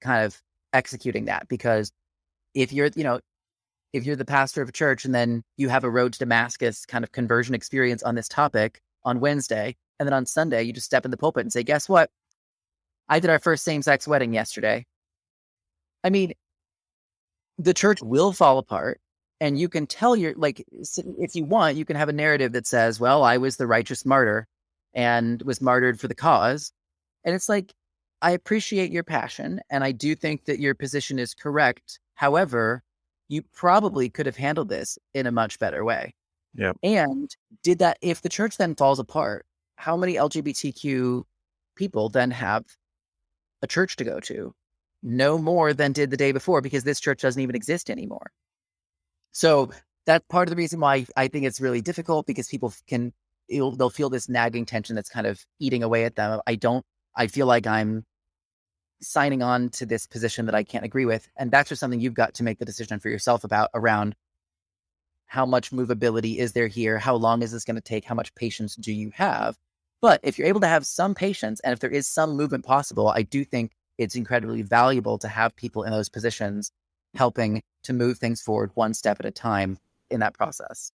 kind 0.00 0.24
of 0.24 0.40
executing 0.72 1.26
that 1.26 1.48
because 1.48 1.92
if 2.54 2.72
you're, 2.72 2.90
you 2.94 3.04
know, 3.04 3.20
if 3.92 4.04
you're 4.04 4.16
the 4.16 4.24
pastor 4.24 4.62
of 4.62 4.68
a 4.68 4.72
church 4.72 5.04
and 5.04 5.14
then 5.14 5.42
you 5.56 5.68
have 5.68 5.84
a 5.84 5.90
road 5.90 6.12
to 6.12 6.18
Damascus 6.18 6.84
kind 6.84 7.04
of 7.04 7.12
conversion 7.12 7.54
experience 7.54 8.02
on 8.02 8.14
this 8.14 8.28
topic 8.28 8.80
on 9.04 9.20
Wednesday, 9.20 9.76
and 9.98 10.06
then 10.06 10.12
on 10.12 10.26
Sunday 10.26 10.62
you 10.62 10.72
just 10.72 10.86
step 10.86 11.04
in 11.04 11.10
the 11.10 11.16
pulpit 11.16 11.42
and 11.42 11.52
say, 11.52 11.62
guess 11.62 11.88
what? 11.88 12.10
I 13.08 13.20
did 13.20 13.30
our 13.30 13.38
first 13.38 13.64
same 13.64 13.82
sex 13.82 14.06
wedding 14.06 14.34
yesterday. 14.34 14.84
I 16.04 16.10
mean, 16.10 16.34
the 17.56 17.74
church 17.74 18.02
will 18.02 18.32
fall 18.32 18.58
apart. 18.58 19.00
And 19.40 19.58
you 19.58 19.68
can 19.68 19.86
tell 19.86 20.16
your, 20.16 20.34
like, 20.34 20.64
if 20.72 21.36
you 21.36 21.44
want, 21.44 21.76
you 21.76 21.84
can 21.84 21.94
have 21.94 22.08
a 22.08 22.12
narrative 22.12 22.52
that 22.52 22.66
says, 22.66 22.98
well, 22.98 23.22
I 23.22 23.36
was 23.38 23.56
the 23.56 23.68
righteous 23.68 24.04
martyr 24.04 24.48
and 24.94 25.40
was 25.42 25.60
martyred 25.60 26.00
for 26.00 26.08
the 26.08 26.14
cause. 26.14 26.72
And 27.24 27.36
it's 27.36 27.48
like, 27.48 27.72
I 28.20 28.32
appreciate 28.32 28.90
your 28.90 29.04
passion 29.04 29.60
and 29.70 29.84
I 29.84 29.92
do 29.92 30.16
think 30.16 30.46
that 30.46 30.58
your 30.58 30.74
position 30.74 31.20
is 31.20 31.34
correct. 31.34 32.00
However, 32.14 32.82
you 33.28 33.42
probably 33.54 34.08
could 34.08 34.26
have 34.26 34.36
handled 34.36 34.68
this 34.68 34.98
in 35.14 35.26
a 35.26 35.32
much 35.32 35.58
better 35.58 35.84
way. 35.84 36.14
Yep. 36.54 36.78
And 36.82 37.30
did 37.62 37.78
that, 37.78 37.98
if 38.00 38.22
the 38.22 38.28
church 38.28 38.56
then 38.56 38.74
falls 38.74 38.98
apart, 38.98 39.46
how 39.76 39.96
many 39.96 40.14
LGBTQ 40.14 41.22
people 41.76 42.08
then 42.08 42.30
have 42.30 42.64
a 43.62 43.66
church 43.66 43.96
to 43.96 44.04
go 44.04 44.18
to? 44.20 44.54
No 45.02 45.38
more 45.38 45.72
than 45.72 45.92
did 45.92 46.10
the 46.10 46.16
day 46.16 46.32
before 46.32 46.60
because 46.60 46.84
this 46.84 46.98
church 46.98 47.20
doesn't 47.20 47.40
even 47.40 47.54
exist 47.54 47.90
anymore. 47.90 48.32
So 49.32 49.70
that's 50.06 50.24
part 50.28 50.48
of 50.48 50.50
the 50.50 50.56
reason 50.56 50.80
why 50.80 51.06
I 51.16 51.28
think 51.28 51.44
it's 51.44 51.60
really 51.60 51.80
difficult 51.80 52.26
because 52.26 52.48
people 52.48 52.72
can, 52.88 53.12
they'll 53.48 53.90
feel 53.90 54.10
this 54.10 54.28
nagging 54.28 54.66
tension 54.66 54.96
that's 54.96 55.10
kind 55.10 55.26
of 55.26 55.44
eating 55.60 55.82
away 55.82 56.04
at 56.04 56.16
them. 56.16 56.40
I 56.46 56.56
don't, 56.56 56.84
I 57.14 57.26
feel 57.26 57.46
like 57.46 57.66
I'm 57.66 58.04
signing 59.00 59.42
on 59.42 59.68
to 59.70 59.86
this 59.86 60.06
position 60.06 60.46
that 60.46 60.54
I 60.54 60.64
can't 60.64 60.84
agree 60.84 61.04
with. 61.04 61.28
And 61.36 61.50
that's 61.50 61.68
just 61.68 61.80
something 61.80 62.00
you've 62.00 62.14
got 62.14 62.34
to 62.34 62.42
make 62.42 62.58
the 62.58 62.64
decision 62.64 62.98
for 63.00 63.08
yourself 63.08 63.44
about 63.44 63.70
around 63.74 64.14
how 65.26 65.44
much 65.44 65.70
movability 65.70 66.38
is 66.38 66.52
there 66.52 66.66
here? 66.66 66.98
How 66.98 67.14
long 67.14 67.42
is 67.42 67.52
this 67.52 67.64
going 67.64 67.76
to 67.76 67.82
take? 67.82 68.04
How 68.04 68.14
much 68.14 68.34
patience 68.34 68.74
do 68.76 68.92
you 68.92 69.10
have? 69.14 69.56
But 70.00 70.20
if 70.22 70.38
you're 70.38 70.48
able 70.48 70.60
to 70.60 70.66
have 70.66 70.86
some 70.86 71.14
patience 71.14 71.60
and 71.60 71.72
if 71.72 71.80
there 71.80 71.90
is 71.90 72.08
some 72.08 72.36
movement 72.36 72.64
possible, 72.64 73.08
I 73.08 73.22
do 73.22 73.44
think 73.44 73.72
it's 73.98 74.14
incredibly 74.14 74.62
valuable 74.62 75.18
to 75.18 75.28
have 75.28 75.54
people 75.56 75.82
in 75.82 75.90
those 75.90 76.08
positions 76.08 76.72
helping 77.14 77.62
to 77.82 77.92
move 77.92 78.18
things 78.18 78.40
forward 78.40 78.70
one 78.74 78.94
step 78.94 79.18
at 79.20 79.26
a 79.26 79.30
time 79.30 79.78
in 80.10 80.20
that 80.20 80.34
process. 80.34 80.92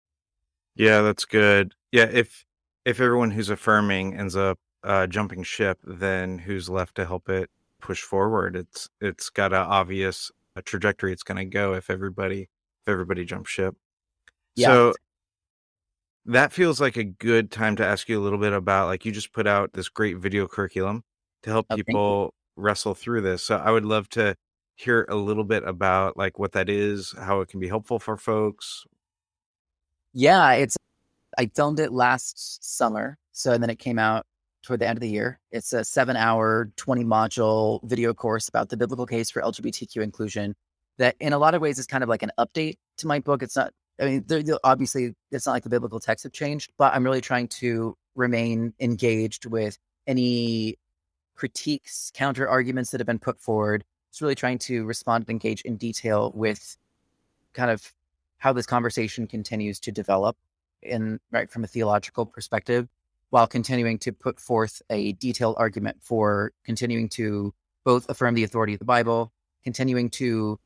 Yeah, 0.75 1.01
that's 1.01 1.25
good. 1.25 1.73
Yeah, 1.91 2.07
if 2.11 2.45
if 2.85 3.01
everyone 3.01 3.31
who's 3.31 3.49
affirming 3.49 4.15
ends 4.15 4.35
up 4.35 4.57
uh, 4.83 5.07
jumping 5.07 5.43
ship, 5.43 5.79
then 5.83 6.39
who's 6.39 6.69
left 6.69 6.95
to 6.95 7.05
help 7.05 7.27
it 7.29 7.49
push 7.81 8.01
forward? 8.01 8.55
It's 8.55 8.89
it's 8.99 9.29
got 9.29 9.53
an 9.53 9.59
obvious 9.59 10.31
a 10.55 10.61
trajectory 10.61 11.13
it's 11.13 11.23
going 11.23 11.37
to 11.37 11.45
go 11.45 11.73
if 11.73 11.89
everybody 11.89 12.41
if 12.41 12.87
everybody 12.87 13.25
jumps 13.25 13.49
ship. 13.49 13.75
Yeah. 14.55 14.67
So 14.67 14.93
that 16.25 16.51
feels 16.51 16.79
like 16.79 16.97
a 16.97 17.03
good 17.03 17.51
time 17.51 17.75
to 17.77 17.85
ask 17.85 18.07
you 18.07 18.19
a 18.19 18.23
little 18.23 18.39
bit 18.39 18.53
about 18.53 18.87
like 18.87 19.05
you 19.05 19.11
just 19.11 19.33
put 19.33 19.47
out 19.47 19.73
this 19.73 19.89
great 19.89 20.17
video 20.17 20.47
curriculum 20.47 21.03
to 21.43 21.49
help 21.49 21.65
Oh, 21.69 21.75
people 21.75 22.33
wrestle 22.55 22.93
through 22.93 23.21
this. 23.21 23.43
So 23.43 23.57
I 23.57 23.71
would 23.71 23.85
love 23.85 24.07
to 24.09 24.35
hear 24.75 25.05
a 25.09 25.15
little 25.15 25.43
bit 25.43 25.63
about 25.63 26.17
like 26.17 26.39
what 26.39 26.51
that 26.53 26.69
is, 26.69 27.13
how 27.19 27.41
it 27.41 27.49
can 27.49 27.59
be 27.59 27.67
helpful 27.67 27.99
for 27.99 28.17
folks. 28.17 28.85
Yeah, 30.13 30.51
it's 30.53 30.77
I 31.37 31.49
filmed 31.55 31.79
it 31.79 31.91
last 31.91 32.77
summer. 32.77 33.17
So 33.31 33.53
and 33.53 33.63
then 33.63 33.69
it 33.69 33.79
came 33.79 33.97
out 33.97 34.25
toward 34.63 34.79
the 34.79 34.87
end 34.87 34.97
of 34.97 35.01
the 35.01 35.09
year. 35.09 35.39
It's 35.51 35.73
a 35.73 35.83
seven 35.83 36.15
hour, 36.15 36.71
20 36.75 37.03
module 37.03 37.83
video 37.83 38.13
course 38.13 38.47
about 38.47 38.69
the 38.69 38.77
biblical 38.77 39.05
case 39.05 39.29
for 39.29 39.41
LGBTQ 39.41 40.01
inclusion 40.01 40.55
that 40.97 41.15
in 41.19 41.33
a 41.33 41.37
lot 41.37 41.55
of 41.55 41.61
ways 41.61 41.79
is 41.79 41.87
kind 41.87 42.03
of 42.03 42.09
like 42.09 42.23
an 42.23 42.31
update 42.37 42.77
to 42.97 43.07
my 43.07 43.19
book. 43.19 43.41
It's 43.41 43.55
not, 43.55 43.73
I 43.99 44.05
mean, 44.05 44.25
obviously 44.63 45.15
it's 45.31 45.45
not 45.45 45.53
like 45.53 45.63
the 45.63 45.69
biblical 45.69 45.99
texts 45.99 46.23
have 46.23 46.33
changed, 46.33 46.71
but 46.77 46.93
I'm 46.93 47.03
really 47.03 47.21
trying 47.21 47.47
to 47.49 47.97
remain 48.15 48.73
engaged 48.79 49.45
with 49.45 49.77
any 50.07 50.77
critiques, 51.35 52.11
counter 52.13 52.47
arguments 52.47 52.91
that 52.91 52.99
have 52.99 53.07
been 53.07 53.19
put 53.19 53.39
forward. 53.39 53.83
It's 54.09 54.21
really 54.21 54.35
trying 54.35 54.59
to 54.59 54.85
respond 54.85 55.23
and 55.23 55.29
engage 55.31 55.61
in 55.61 55.77
detail 55.77 56.31
with 56.35 56.77
kind 57.53 57.71
of 57.71 57.93
how 58.37 58.53
this 58.53 58.65
conversation 58.65 59.27
continues 59.27 59.79
to 59.81 59.91
develop 59.91 60.37
in 60.81 61.19
right 61.31 61.49
from 61.49 61.63
a 61.63 61.67
theological 61.67 62.25
perspective 62.25 62.87
while 63.31 63.47
continuing 63.47 63.97
to 63.97 64.11
put 64.11 64.39
forth 64.39 64.81
a 64.89 65.13
detailed 65.13 65.55
argument 65.57 65.97
for 66.01 66.51
continuing 66.63 67.09
to 67.09 67.53
both 67.83 68.07
affirm 68.09 68.35
the 68.35 68.43
authority 68.43 68.73
of 68.73 68.79
the 68.79 68.85
bible 68.85 69.31
continuing 69.63 70.09
to 70.09 70.59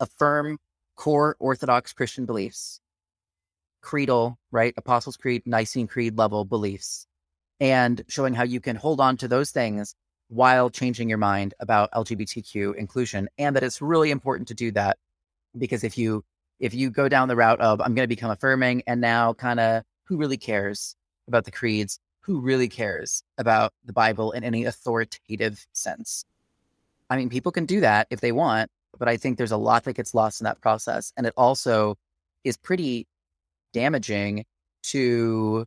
affirm 0.00 0.58
core 0.96 1.36
orthodox 1.38 1.92
christian 1.92 2.26
beliefs 2.26 2.80
creedal 3.80 4.38
right 4.50 4.74
apostles 4.76 5.16
creed 5.16 5.42
nicene 5.46 5.86
creed 5.86 6.18
level 6.18 6.44
beliefs 6.44 7.06
and 7.60 8.02
showing 8.08 8.34
how 8.34 8.42
you 8.42 8.60
can 8.60 8.76
hold 8.76 9.00
on 9.00 9.16
to 9.16 9.28
those 9.28 9.50
things 9.50 9.94
while 10.28 10.70
changing 10.70 11.08
your 11.08 11.18
mind 11.18 11.54
about 11.60 11.90
lgbtq 11.92 12.74
inclusion 12.76 13.28
and 13.38 13.54
that 13.54 13.62
it's 13.62 13.80
really 13.80 14.10
important 14.10 14.48
to 14.48 14.54
do 14.54 14.72
that 14.72 14.96
because 15.56 15.84
if 15.84 15.96
you 15.96 16.24
if 16.60 16.74
you 16.74 16.90
go 16.90 17.08
down 17.08 17.28
the 17.28 17.36
route 17.36 17.60
of 17.60 17.80
I'm 17.80 17.94
going 17.94 18.04
to 18.04 18.14
become 18.14 18.30
affirming 18.30 18.82
and 18.86 19.00
now 19.00 19.34
kind 19.34 19.60
of 19.60 19.82
who 20.04 20.16
really 20.16 20.36
cares 20.36 20.96
about 21.28 21.44
the 21.44 21.50
creeds, 21.50 21.98
who 22.20 22.40
really 22.40 22.68
cares 22.68 23.22
about 23.38 23.72
the 23.84 23.92
Bible 23.92 24.32
in 24.32 24.44
any 24.44 24.64
authoritative 24.64 25.66
sense. 25.72 26.24
I 27.10 27.16
mean, 27.16 27.28
people 27.28 27.52
can 27.52 27.66
do 27.66 27.80
that 27.80 28.06
if 28.10 28.20
they 28.20 28.32
want, 28.32 28.70
but 28.98 29.08
I 29.08 29.16
think 29.16 29.36
there's 29.36 29.52
a 29.52 29.56
lot 29.56 29.84
that 29.84 29.92
gets 29.94 30.14
lost 30.14 30.40
in 30.40 30.44
that 30.44 30.60
process. 30.60 31.12
And 31.16 31.26
it 31.26 31.34
also 31.36 31.96
is 32.44 32.56
pretty 32.56 33.06
damaging 33.72 34.44
to 34.84 35.66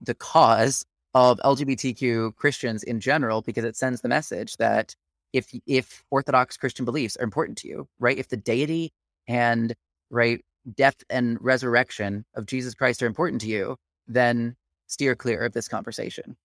the 0.00 0.14
cause 0.14 0.84
of 1.14 1.38
LGBTQ 1.38 2.36
Christians 2.36 2.82
in 2.82 3.00
general 3.00 3.40
because 3.40 3.64
it 3.64 3.76
sends 3.76 4.00
the 4.00 4.08
message 4.08 4.56
that 4.56 4.94
if 5.32 5.52
if 5.66 6.04
Orthodox 6.10 6.56
Christian 6.56 6.84
beliefs 6.84 7.16
are 7.16 7.24
important 7.24 7.58
to 7.58 7.68
you, 7.68 7.88
right? 7.98 8.18
If 8.18 8.28
the 8.28 8.36
deity 8.36 8.92
and 9.26 9.74
right 10.10 10.44
death 10.76 10.96
and 11.10 11.38
resurrection 11.40 12.24
of 12.34 12.46
Jesus 12.46 12.74
Christ 12.74 13.02
are 13.02 13.06
important 13.06 13.40
to 13.42 13.48
you, 13.48 13.76
then 14.06 14.56
steer 14.86 15.14
clear 15.14 15.42
of 15.42 15.52
this 15.52 15.68
conversation. 15.68 16.36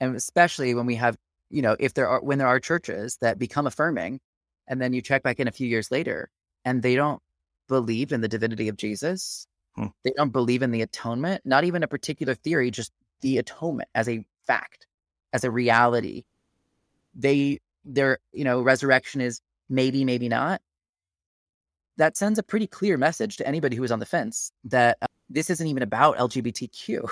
And 0.00 0.16
especially 0.16 0.74
when 0.74 0.86
we 0.86 0.96
have, 0.96 1.16
you 1.50 1.62
know, 1.62 1.76
if 1.78 1.94
there 1.94 2.08
are 2.08 2.20
when 2.22 2.38
there 2.38 2.48
are 2.48 2.60
churches 2.60 3.18
that 3.20 3.38
become 3.38 3.66
affirming 3.66 4.20
and 4.68 4.80
then 4.80 4.92
you 4.92 5.02
check 5.02 5.22
back 5.22 5.40
in 5.40 5.48
a 5.48 5.52
few 5.52 5.68
years 5.68 5.90
later 5.90 6.30
and 6.64 6.82
they 6.82 6.96
don't 6.96 7.22
believe 7.68 8.12
in 8.12 8.20
the 8.20 8.28
divinity 8.28 8.68
of 8.68 8.76
Jesus, 8.76 9.46
Hmm. 9.76 9.88
they 10.04 10.12
don't 10.16 10.32
believe 10.32 10.62
in 10.62 10.70
the 10.70 10.82
atonement, 10.82 11.42
not 11.44 11.64
even 11.64 11.82
a 11.82 11.88
particular 11.88 12.34
theory, 12.34 12.70
just 12.70 12.92
the 13.20 13.38
atonement 13.38 13.88
as 13.94 14.08
a 14.08 14.24
fact, 14.46 14.86
as 15.32 15.44
a 15.44 15.50
reality. 15.50 16.24
They 17.14 17.60
their, 17.84 18.18
you 18.32 18.44
know, 18.44 18.62
resurrection 18.62 19.20
is 19.20 19.40
maybe, 19.70 20.04
maybe 20.04 20.28
not 20.28 20.60
that 21.98 22.16
sends 22.16 22.38
a 22.38 22.44
pretty 22.44 22.68
clear 22.68 22.98
message 22.98 23.38
to 23.38 23.48
anybody 23.48 23.76
who 23.76 23.84
is 23.84 23.92
on 23.92 24.00
the 24.00 24.06
fence 24.06 24.52
that 24.64 24.98
uh, 25.02 25.06
this 25.30 25.50
isn't 25.50 25.68
even 25.68 25.84
about 25.84 26.18
LGBTQ. 26.18 27.10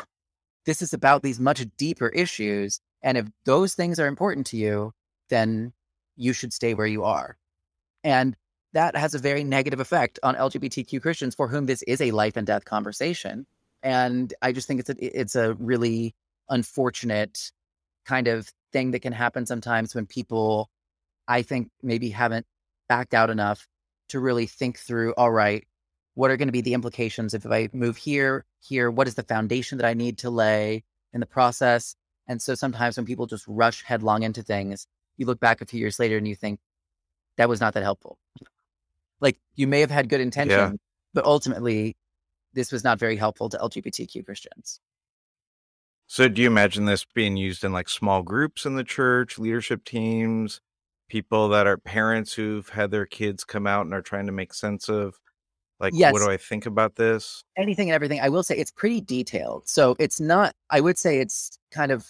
This 0.67 0.83
is 0.83 0.93
about 0.93 1.23
these 1.23 1.41
much 1.41 1.65
deeper 1.77 2.09
issues. 2.09 2.81
And 3.03 3.19
if 3.19 3.27
those 3.45 3.75
things 3.75 3.99
are 4.01 4.07
important 4.07 4.47
to 4.49 4.57
you, 4.57 4.93
then 5.29 5.73
you 6.17 6.33
should 6.33 6.53
stay 6.53 6.75
where 6.75 6.87
you 6.87 7.05
are. 7.05 7.37
And 8.03 8.37
that 8.73 8.97
has 8.97 9.15
a 9.15 9.19
very 9.19 9.45
negative 9.45 9.81
effect 9.81 10.19
on 10.23 10.35
LGBTQ 10.35 11.01
Christians 11.01 11.35
for 11.35 11.49
whom 11.49 11.67
this 11.67 11.83
is 11.83 12.01
a 12.01 12.11
life 12.11 12.37
and 12.37 12.47
death 12.47 12.65
conversation. 12.65 13.47
And 13.83 14.33
I 14.43 14.53
just 14.53 14.67
think 14.67 14.81
it's 14.81 14.91
a, 14.91 15.21
it's 15.21 15.37
a 15.37 15.55
really 15.55 16.15
unfortunate 16.49 17.53
kind 18.05 18.29
of 18.29 18.51
thing 18.73 18.91
that 18.91 19.01
can 19.01 19.13
happen 19.13 19.47
sometimes 19.47 19.95
when 19.95 20.07
people, 20.07 20.71
I 21.29 21.43
think, 21.43 21.71
maybe 21.83 22.11
haven't 22.11 22.47
backed 22.89 23.15
out 23.15 23.31
enough 23.31 23.67
to 24.09 24.21
really 24.21 24.47
think 24.47 24.79
through 24.79 25.15
all 25.15 25.31
right 25.31 25.67
what 26.15 26.31
are 26.31 26.37
going 26.37 26.49
to 26.49 26.53
be 26.53 26.61
the 26.61 26.75
implications 26.75 27.35
if 27.35 27.47
i 27.47 27.69
move 27.73 27.97
here 27.97 28.45
here 28.61 28.91
what 28.91 29.09
is 29.09 29.15
the 29.15 29.23
foundation 29.23 29.79
that 29.79 29.87
i 29.87 29.95
need 29.95 30.19
to 30.19 30.31
lay 30.31 30.83
in 31.13 31.21
the 31.21 31.27
process? 31.27 31.95
And 32.27 32.43
so 32.43 32.55
sometimes 32.55 32.97
when 32.97 33.07
people 33.07 33.27
just 33.27 33.45
rush 33.47 33.85
headlong 33.85 34.23
into 34.23 34.43
things 34.43 34.87
you 35.17 35.27
look 35.27 35.41
back 35.41 35.61
a 35.61 35.67
few 35.67 35.79
years 35.79 35.99
later 35.99 36.17
and 36.17 36.27
you 36.27 36.35
think 36.35 36.59
that 37.37 37.49
was 37.49 37.61
not 37.61 37.75
that 37.75 37.83
helpful. 37.83 38.19
Like 39.21 39.39
you 39.55 39.67
may 39.67 39.81
have 39.81 39.91
had 39.91 40.09
good 40.09 40.21
intention 40.21 40.79
but 41.13 41.25
ultimately 41.25 41.97
this 42.53 42.73
was 42.73 42.85
not 42.85 42.99
very 42.99 43.17
helpful 43.17 43.49
to 43.49 43.59
lgbtq 43.59 44.25
christians. 44.25 44.81
So 46.07 46.29
do 46.29 46.43
you 46.43 46.49
imagine 46.49 46.85
this 46.85 47.05
being 47.05 47.37
used 47.37 47.65
in 47.65 47.73
like 47.73 47.89
small 47.89 48.23
groups 48.23 48.67
in 48.67 48.75
the 48.75 48.85
church, 48.85 49.39
leadership 49.39 49.85
teams, 49.85 50.61
people 51.09 51.49
that 51.49 51.67
are 51.67 51.79
parents 51.79 52.35
who've 52.35 52.69
had 52.69 52.91
their 52.91 53.07
kids 53.07 53.45
come 53.45 53.67
out 53.67 53.87
and 53.87 53.95
are 53.95 54.03
trying 54.03 54.27
to 54.27 54.33
make 54.33 54.53
sense 54.53 54.89
of 54.89 55.15
like 55.85 55.95
Yes. 55.95 56.13
what 56.13 56.21
do 56.21 56.29
I 56.31 56.37
think 56.37 56.67
about 56.67 56.97
this? 56.97 57.43
anything 57.57 57.89
and 57.89 57.95
everything. 57.95 58.21
I 58.21 58.29
will 58.29 58.43
say 58.43 58.57
it's 58.57 58.71
pretty 58.73 59.01
detailed. 59.01 59.69
So 59.69 59.95
it's 59.99 60.21
not, 60.21 60.55
I 60.71 60.81
would 60.81 60.99
say 60.99 61.19
it's 61.21 61.59
kind 61.71 61.93
of 61.93 62.07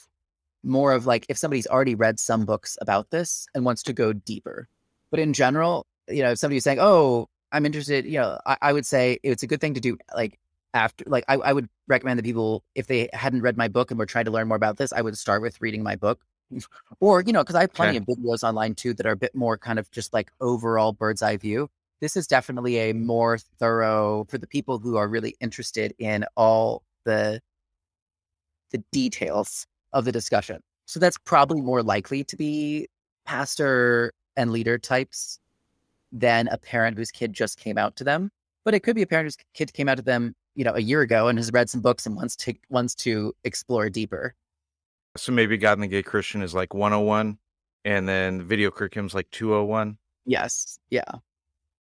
more 0.62 0.92
of 0.92 1.04
like 1.06 1.26
if 1.28 1.36
somebody's 1.36 1.66
already 1.66 1.94
read 1.94 2.18
some 2.18 2.44
books 2.46 2.78
about 2.80 3.10
this 3.10 3.46
and 3.54 3.64
wants 3.64 3.82
to 3.84 3.92
go 3.92 4.12
deeper. 4.12 4.68
But 5.10 5.20
in 5.20 5.32
general, 5.34 5.86
you 6.08 6.22
know, 6.22 6.30
if 6.30 6.38
somebody's 6.38 6.64
saying, 6.64 6.78
oh, 6.80 7.28
I'm 7.52 7.66
interested, 7.66 8.06
you 8.06 8.18
know, 8.18 8.38
I, 8.46 8.56
I 8.62 8.72
would 8.72 8.86
say 8.86 9.18
it's 9.22 9.42
a 9.42 9.46
good 9.46 9.60
thing 9.60 9.74
to 9.74 9.80
do 9.80 9.98
like 10.16 10.38
after, 10.72 11.04
like, 11.06 11.24
I, 11.28 11.34
I 11.34 11.52
would 11.52 11.68
recommend 11.86 12.18
that 12.18 12.24
people, 12.24 12.64
if 12.74 12.86
they 12.86 13.08
hadn't 13.12 13.42
read 13.42 13.56
my 13.56 13.68
book 13.68 13.90
and 13.90 13.98
were 13.98 14.06
trying 14.06 14.24
to 14.24 14.30
learn 14.30 14.48
more 14.48 14.56
about 14.56 14.78
this, 14.78 14.92
I 14.92 15.02
would 15.02 15.16
start 15.18 15.42
with 15.42 15.60
reading 15.60 15.82
my 15.82 15.94
book. 15.96 16.20
or, 17.00 17.22
you 17.22 17.32
know, 17.32 17.42
because 17.42 17.54
I 17.54 17.60
have 17.60 17.72
plenty 17.74 17.96
Okay. 17.96 17.98
of 17.98 18.04
videos 18.06 18.42
online 18.42 18.74
too 18.74 18.94
that 18.94 19.06
are 19.06 19.12
a 19.12 19.16
bit 19.16 19.34
more 19.34 19.58
kind 19.58 19.78
of 19.78 19.90
just 19.90 20.12
like 20.14 20.30
overall 20.40 20.92
bird's 20.92 21.22
eye 21.22 21.36
view 21.36 21.68
this 22.00 22.16
is 22.16 22.26
definitely 22.26 22.78
a 22.78 22.92
more 22.92 23.38
thorough 23.38 24.26
for 24.28 24.38
the 24.38 24.46
people 24.46 24.78
who 24.78 24.96
are 24.96 25.08
really 25.08 25.36
interested 25.40 25.94
in 25.98 26.24
all 26.36 26.82
the 27.04 27.40
the 28.70 28.82
details 28.90 29.66
of 29.92 30.04
the 30.04 30.12
discussion. 30.12 30.60
So 30.86 30.98
that's 30.98 31.16
probably 31.18 31.60
more 31.60 31.82
likely 31.82 32.24
to 32.24 32.36
be 32.36 32.88
pastor 33.24 34.12
and 34.36 34.50
leader 34.50 34.78
types 34.78 35.38
than 36.12 36.48
a 36.48 36.58
parent 36.58 36.98
whose 36.98 37.10
kid 37.10 37.32
just 37.32 37.58
came 37.58 37.78
out 37.78 37.96
to 37.96 38.04
them. 38.04 38.30
But 38.64 38.74
it 38.74 38.80
could 38.80 38.96
be 38.96 39.02
a 39.02 39.06
parent 39.06 39.26
whose 39.26 39.36
kid 39.54 39.72
came 39.72 39.88
out 39.88 39.96
to 39.96 40.02
them, 40.02 40.34
you 40.54 40.64
know, 40.64 40.74
a 40.74 40.80
year 40.80 41.02
ago 41.02 41.28
and 41.28 41.38
has 41.38 41.52
read 41.52 41.70
some 41.70 41.80
books 41.80 42.06
and 42.06 42.16
wants 42.16 42.36
to 42.36 42.54
wants 42.68 42.94
to 42.96 43.32
explore 43.44 43.88
deeper. 43.88 44.34
So 45.16 45.32
maybe 45.32 45.56
God 45.56 45.74
and 45.74 45.82
the 45.82 45.88
Gay 45.88 46.02
Christian 46.02 46.42
is 46.42 46.54
like 46.54 46.74
101 46.74 47.38
and 47.84 48.08
then 48.08 48.42
video 48.42 48.70
curriculum's 48.70 49.14
like 49.14 49.30
201. 49.30 49.96
Yes. 50.26 50.78
Yeah. 50.90 51.04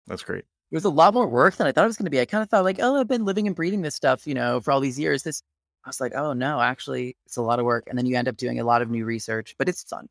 That's 0.07 0.23
great. 0.23 0.45
It 0.71 0.75
was 0.75 0.85
a 0.85 0.89
lot 0.89 1.13
more 1.13 1.27
work 1.27 1.55
than 1.55 1.67
I 1.67 1.71
thought 1.71 1.85
it 1.85 1.87
was 1.87 1.97
going 1.97 2.05
to 2.05 2.11
be. 2.11 2.19
I 2.19 2.25
kind 2.25 2.41
of 2.41 2.49
thought 2.49 2.63
like, 2.63 2.79
oh, 2.81 2.99
I've 2.99 3.07
been 3.07 3.25
living 3.25 3.47
and 3.47 3.55
breathing 3.55 3.81
this 3.81 3.95
stuff, 3.95 4.27
you 4.27 4.33
know, 4.33 4.59
for 4.59 4.71
all 4.71 4.79
these 4.79 4.99
years. 4.99 5.23
This, 5.23 5.41
I 5.85 5.89
was 5.89 6.01
like, 6.01 6.13
oh 6.15 6.33
no, 6.33 6.59
actually, 6.59 7.15
it's 7.25 7.37
a 7.37 7.41
lot 7.41 7.59
of 7.59 7.65
work. 7.65 7.85
And 7.87 7.97
then 7.97 8.05
you 8.05 8.17
end 8.17 8.27
up 8.27 8.35
doing 8.35 8.59
a 8.59 8.63
lot 8.63 8.81
of 8.81 8.89
new 8.89 9.05
research, 9.05 9.55
but 9.57 9.69
it's 9.69 9.83
fun. 9.83 10.09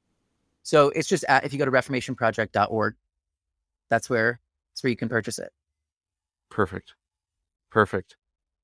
So 0.62 0.88
it's 0.90 1.08
just 1.08 1.24
at, 1.28 1.44
if 1.44 1.52
you 1.52 1.58
go 1.58 1.64
to 1.64 1.70
reformationproject.org, 1.70 2.94
that's 3.90 4.10
where 4.10 4.40
that's 4.72 4.82
where 4.82 4.90
you 4.90 4.96
can 4.96 5.08
purchase 5.08 5.38
it. 5.38 5.50
Perfect. 6.50 6.94
Perfect. 7.70 8.16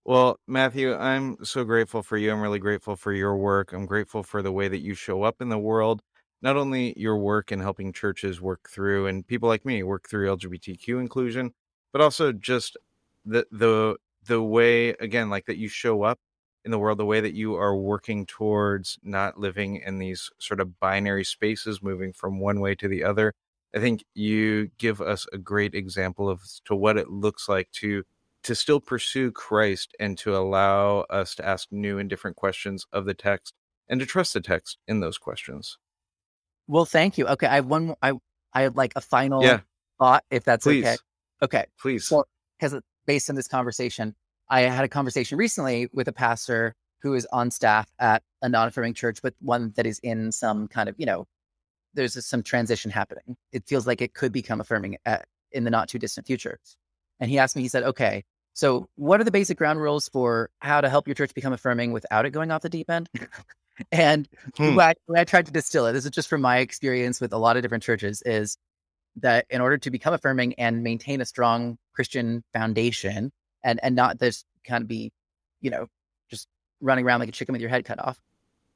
Well, 0.04 0.38
Matthew, 0.48 0.94
I'm 0.94 1.36
so 1.44 1.64
grateful 1.64 2.02
for 2.02 2.16
you. 2.16 2.32
I'm 2.32 2.40
really 2.40 2.58
grateful 2.58 2.96
for 2.96 3.12
your 3.12 3.36
work. 3.36 3.72
I'm 3.72 3.86
grateful 3.86 4.22
for 4.22 4.42
the 4.42 4.50
way 4.50 4.66
that 4.66 4.80
you 4.80 4.94
show 4.94 5.22
up 5.22 5.40
in 5.40 5.48
the 5.48 5.58
world. 5.58 6.02
Not 6.42 6.56
only 6.56 6.92
your 6.98 7.16
work 7.18 7.52
in 7.52 7.60
helping 7.60 7.92
churches 7.92 8.40
work 8.40 8.68
through 8.68 9.06
and 9.06 9.26
people 9.26 9.48
like 9.48 9.64
me 9.64 9.82
work 9.82 10.08
through 10.08 10.28
LGBTQ 10.28 11.00
inclusion, 11.00 11.52
but 11.92 12.00
also 12.02 12.32
just 12.32 12.76
the 13.24 13.46
the 13.50 13.96
the 14.26 14.42
way 14.42 14.90
again 14.90 15.30
like 15.30 15.46
that 15.46 15.58
you 15.58 15.68
show 15.68 16.02
up 16.02 16.18
in 16.64 16.70
the 16.70 16.78
world 16.78 16.98
the 16.98 17.04
way 17.04 17.20
that 17.20 17.34
you 17.34 17.54
are 17.54 17.76
working 17.76 18.26
towards 18.26 18.98
not 19.02 19.38
living 19.38 19.76
in 19.76 19.98
these 19.98 20.30
sort 20.38 20.60
of 20.60 20.78
binary 20.80 21.24
spaces 21.24 21.82
moving 21.82 22.12
from 22.12 22.40
one 22.40 22.60
way 22.60 22.74
to 22.74 22.88
the 22.88 23.02
other 23.04 23.34
i 23.74 23.78
think 23.78 24.04
you 24.14 24.68
give 24.78 25.00
us 25.00 25.26
a 25.32 25.38
great 25.38 25.74
example 25.74 26.28
of 26.28 26.42
to 26.64 26.74
what 26.74 26.96
it 26.96 27.10
looks 27.10 27.48
like 27.48 27.70
to 27.72 28.04
to 28.42 28.54
still 28.54 28.80
pursue 28.80 29.30
christ 29.32 29.94
and 30.00 30.18
to 30.18 30.36
allow 30.36 31.00
us 31.10 31.34
to 31.34 31.46
ask 31.46 31.68
new 31.72 31.98
and 31.98 32.08
different 32.10 32.36
questions 32.36 32.86
of 32.92 33.04
the 33.04 33.14
text 33.14 33.54
and 33.88 34.00
to 34.00 34.06
trust 34.06 34.34
the 34.34 34.40
text 34.40 34.78
in 34.86 35.00
those 35.00 35.18
questions 35.18 35.78
well 36.72 36.84
thank 36.84 37.18
you 37.18 37.26
okay 37.26 37.46
i 37.46 37.56
have 37.56 37.66
one 37.66 37.94
i 38.02 38.12
i 38.52 38.62
have 38.62 38.76
like 38.76 38.92
a 38.96 39.00
final 39.00 39.42
yeah 39.42 39.60
thought 39.98 40.24
if 40.30 40.44
that's 40.44 40.64
please 40.64 40.84
okay 40.84 40.96
okay 41.42 41.64
please 41.80 42.06
so 42.06 42.24
because 42.58 42.80
based 43.06 43.28
on 43.28 43.36
this 43.36 43.48
conversation 43.48 44.14
I 44.52 44.60
had 44.62 44.84
a 44.84 44.88
conversation 44.88 45.38
recently 45.38 45.88
with 45.94 46.08
a 46.08 46.12
pastor 46.12 46.74
who 47.00 47.14
is 47.14 47.26
on 47.32 47.50
staff 47.50 47.90
at 47.98 48.22
a 48.42 48.50
non-affirming 48.50 48.92
church, 48.92 49.20
but 49.22 49.32
one 49.40 49.72
that 49.76 49.86
is 49.86 49.98
in 50.02 50.30
some 50.30 50.68
kind 50.68 50.90
of, 50.90 50.94
you 50.98 51.06
know, 51.06 51.26
there's 51.94 52.22
some 52.26 52.42
transition 52.42 52.90
happening. 52.90 53.36
It 53.52 53.64
feels 53.66 53.86
like 53.86 54.02
it 54.02 54.12
could 54.12 54.30
become 54.30 54.60
affirming 54.60 54.98
at, 55.06 55.24
in 55.52 55.64
the 55.64 55.70
not 55.70 55.88
too 55.88 55.98
distant 55.98 56.26
future. 56.26 56.58
And 57.18 57.30
he 57.30 57.38
asked 57.38 57.56
me, 57.56 57.62
he 57.62 57.68
said, 57.68 57.82
okay, 57.82 58.24
so 58.52 58.90
what 58.96 59.22
are 59.22 59.24
the 59.24 59.30
basic 59.30 59.56
ground 59.56 59.80
rules 59.80 60.10
for 60.10 60.50
how 60.58 60.82
to 60.82 60.90
help 60.90 61.08
your 61.08 61.14
church 61.14 61.32
become 61.32 61.54
affirming 61.54 61.92
without 61.92 62.26
it 62.26 62.30
going 62.30 62.50
off 62.50 62.60
the 62.60 62.68
deep 62.68 62.90
end? 62.90 63.08
and 63.90 64.28
Hmm. 64.56 64.78
I, 64.78 64.94
I 65.14 65.24
tried 65.24 65.46
to 65.46 65.52
distill 65.52 65.86
it, 65.86 65.92
this 65.92 66.04
is 66.04 66.10
just 66.10 66.28
from 66.28 66.40
my 66.40 66.58
experience 66.58 67.20
with 67.20 67.32
a 67.32 67.38
lot 67.38 67.56
of 67.56 67.62
different 67.62 67.82
churches, 67.82 68.22
is 68.26 68.56
that 69.16 69.46
in 69.50 69.60
order 69.60 69.78
to 69.78 69.90
become 69.90 70.14
affirming 70.14 70.54
and 70.54 70.82
maintain 70.82 71.20
a 71.20 71.24
strong 71.26 71.78
Christian 71.94 72.42
foundation, 72.52 73.30
and 73.62 73.80
and 73.82 73.94
not 73.94 74.18
this 74.18 74.44
kind 74.66 74.82
of 74.82 74.88
be, 74.88 75.12
you 75.60 75.70
know, 75.70 75.86
just 76.30 76.48
running 76.80 77.04
around 77.04 77.20
like 77.20 77.28
a 77.28 77.32
chicken 77.32 77.52
with 77.52 77.60
your 77.60 77.70
head 77.70 77.84
cut 77.84 77.98
off. 77.98 78.18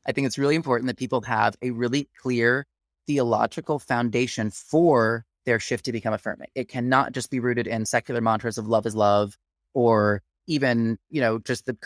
I 0.06 0.12
think 0.12 0.26
it's 0.26 0.38
really 0.38 0.54
important 0.54 0.86
that 0.88 0.96
people 0.98 1.20
have 1.22 1.56
a 1.62 1.70
really 1.70 2.08
clear 2.20 2.66
theological 3.06 3.78
foundation 3.78 4.50
for 4.50 5.24
their 5.44 5.60
shift 5.60 5.84
to 5.86 5.92
become 5.92 6.12
affirming. 6.12 6.48
It 6.54 6.68
cannot 6.68 7.12
just 7.12 7.30
be 7.30 7.40
rooted 7.40 7.66
in 7.66 7.86
secular 7.86 8.20
mantras 8.20 8.58
of 8.58 8.66
love 8.66 8.86
is 8.86 8.94
love, 8.96 9.36
or 9.74 10.22
even 10.46 10.98
you 11.10 11.20
know 11.20 11.38
just 11.38 11.66
the 11.66 11.76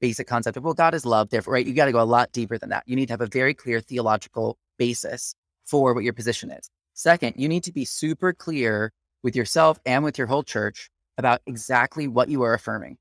basic 0.00 0.26
concept 0.26 0.56
of 0.56 0.64
well 0.64 0.74
God 0.74 0.94
is 0.94 1.04
love. 1.04 1.30
Therefore, 1.30 1.54
right? 1.54 1.66
You 1.66 1.74
got 1.74 1.86
to 1.86 1.92
go 1.92 2.02
a 2.02 2.04
lot 2.04 2.32
deeper 2.32 2.58
than 2.58 2.70
that. 2.70 2.84
You 2.86 2.96
need 2.96 3.06
to 3.06 3.12
have 3.12 3.20
a 3.20 3.26
very 3.26 3.54
clear 3.54 3.80
theological 3.80 4.58
basis 4.78 5.34
for 5.66 5.94
what 5.94 6.04
your 6.04 6.12
position 6.12 6.50
is. 6.50 6.70
Second, 6.94 7.34
you 7.36 7.48
need 7.48 7.64
to 7.64 7.72
be 7.72 7.84
super 7.84 8.32
clear 8.32 8.92
with 9.22 9.36
yourself 9.36 9.78
and 9.84 10.04
with 10.04 10.18
your 10.18 10.26
whole 10.26 10.42
church 10.42 10.90
about 11.16 11.40
exactly 11.46 12.08
what 12.08 12.28
you 12.28 12.42
are 12.42 12.54
affirming. 12.54 12.96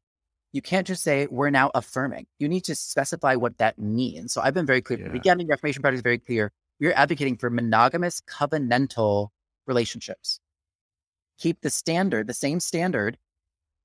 You 0.54 0.62
can't 0.62 0.88
just 0.88 1.04
say, 1.04 1.28
we're 1.30 1.50
now 1.50 1.72
affirming. 1.76 2.26
You 2.39 2.50
need 2.50 2.64
to 2.66 2.76
specify 2.76 3.36
what 3.36 3.58
that 3.60 3.78
means. 3.78 4.34
So 4.34 4.41
I've 4.41 4.54
been 4.54 4.66
very 4.66 4.82
clear. 4.82 5.00
Yeah. 5.00 5.06
The 5.06 5.12
beginning 5.12 5.48
Reformation 5.48 5.82
Project 5.82 5.98
is 5.98 6.02
very 6.02 6.18
clear. 6.18 6.52
We're 6.80 6.93
advocating 6.93 7.38
for 7.38 7.50
monogamous 7.50 8.22
covenantal 8.22 9.30
relationships. 9.68 10.39
Keep 11.38 11.62
the 11.62 11.70
standard, 11.70 12.28
the 12.28 12.34
same 12.34 12.60
standard 12.60 13.18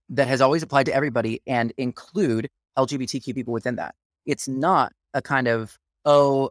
that 0.08 0.28
has 0.28 0.40
always 0.40 0.62
applied 0.62 0.86
to 0.86 0.94
everybody 0.94 1.42
and 1.46 1.72
include 1.76 2.48
LGBTQ 2.78 3.34
people 3.34 3.52
within 3.52 3.76
that. 3.76 3.94
It's 4.26 4.48
not 4.48 4.92
a 5.14 5.22
kind 5.22 5.48
of, 5.48 5.78
oh, 6.04 6.50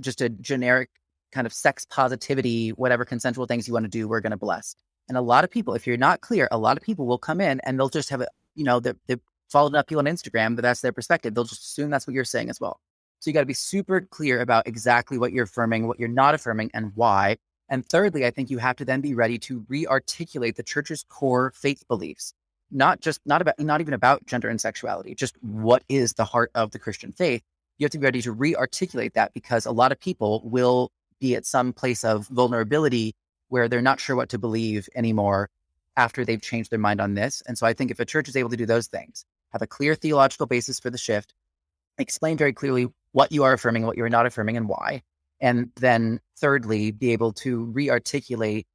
just 0.00 0.20
a 0.20 0.28
generic 0.28 0.90
kind 1.32 1.46
of 1.46 1.52
sex 1.52 1.84
positivity, 1.84 2.70
whatever 2.70 3.04
consensual 3.04 3.46
things 3.46 3.66
you 3.66 3.74
want 3.74 3.84
to 3.84 3.90
do, 3.90 4.08
we're 4.08 4.20
going 4.20 4.30
to 4.30 4.36
bless. 4.36 4.74
And 5.08 5.16
a 5.16 5.22
lot 5.22 5.44
of 5.44 5.50
people, 5.50 5.74
if 5.74 5.86
you're 5.86 5.96
not 5.96 6.20
clear, 6.20 6.48
a 6.50 6.58
lot 6.58 6.76
of 6.76 6.82
people 6.82 7.06
will 7.06 7.18
come 7.18 7.40
in 7.40 7.60
and 7.64 7.78
they'll 7.78 7.88
just 7.88 8.10
have 8.10 8.20
a, 8.20 8.28
you 8.54 8.64
know, 8.64 8.80
they've 8.80 9.20
followed 9.48 9.68
enough 9.68 9.86
people 9.86 10.00
on 10.00 10.04
Instagram, 10.04 10.54
but 10.54 10.62
that's 10.62 10.80
their 10.80 10.92
perspective. 10.92 11.34
They'll 11.34 11.44
just 11.44 11.62
assume 11.62 11.90
that's 11.90 12.06
what 12.06 12.14
you're 12.14 12.24
saying 12.24 12.50
as 12.50 12.60
well. 12.60 12.80
So 13.20 13.30
you 13.30 13.34
got 13.34 13.40
to 13.40 13.46
be 13.46 13.54
super 13.54 14.02
clear 14.02 14.40
about 14.40 14.68
exactly 14.68 15.18
what 15.18 15.32
you're 15.32 15.44
affirming, 15.44 15.88
what 15.88 15.98
you're 15.98 16.08
not 16.08 16.34
affirming, 16.34 16.70
and 16.74 16.92
why. 16.94 17.38
And 17.68 17.84
thirdly, 17.86 18.24
I 18.24 18.30
think 18.30 18.50
you 18.50 18.58
have 18.58 18.76
to 18.76 18.84
then 18.84 19.00
be 19.00 19.14
ready 19.14 19.38
to 19.40 19.64
re-articulate 19.68 20.56
the 20.56 20.62
church's 20.62 21.04
core 21.08 21.52
faith 21.54 21.82
beliefs, 21.88 22.32
not 22.70 23.00
just 23.00 23.20
not 23.24 23.40
about 23.40 23.58
not 23.58 23.80
even 23.80 23.94
about 23.94 24.26
gender 24.26 24.48
and 24.48 24.60
sexuality, 24.60 25.14
just 25.14 25.36
what 25.42 25.82
is 25.88 26.14
the 26.14 26.24
heart 26.24 26.50
of 26.54 26.70
the 26.70 26.78
Christian 26.78 27.12
faith. 27.12 27.42
You 27.78 27.84
have 27.84 27.92
to 27.92 27.98
be 27.98 28.04
ready 28.04 28.22
to 28.22 28.32
re-articulate 28.32 29.14
that 29.14 29.32
because 29.32 29.64
a 29.64 29.70
lot 29.72 29.92
of 29.92 30.00
people 30.00 30.42
will 30.44 30.90
be 31.20 31.34
at 31.36 31.46
some 31.46 31.72
place 31.72 32.04
of 32.04 32.26
vulnerability 32.28 33.14
where 33.48 33.68
they're 33.68 33.80
not 33.80 34.00
sure 34.00 34.16
what 34.16 34.28
to 34.30 34.38
believe 34.38 34.88
anymore 34.94 35.48
after 35.96 36.24
they've 36.24 36.42
changed 36.42 36.70
their 36.70 36.78
mind 36.78 37.00
on 37.00 37.14
this. 37.14 37.42
And 37.46 37.56
so 37.56 37.66
I 37.66 37.72
think 37.72 37.90
if 37.90 38.00
a 38.00 38.04
church 38.04 38.28
is 38.28 38.36
able 38.36 38.50
to 38.50 38.56
do 38.56 38.66
those 38.66 38.86
things, 38.86 39.24
have 39.52 39.62
a 39.62 39.66
clear 39.66 39.94
theological 39.94 40.46
basis 40.46 40.78
for 40.78 40.90
the 40.90 40.98
shift, 40.98 41.34
explain 41.98 42.36
very 42.36 42.52
clearly 42.52 42.88
what 43.12 43.32
you 43.32 43.44
are 43.44 43.52
affirming, 43.52 43.86
what 43.86 43.96
you're 43.96 44.08
not 44.08 44.26
affirming, 44.26 44.56
and 44.56 44.68
why. 44.68 45.02
And 45.40 45.70
then 45.76 46.20
thirdly, 46.36 46.90
be 46.90 47.12
able 47.12 47.32
to 47.34 47.64
re-articulate 47.64 48.66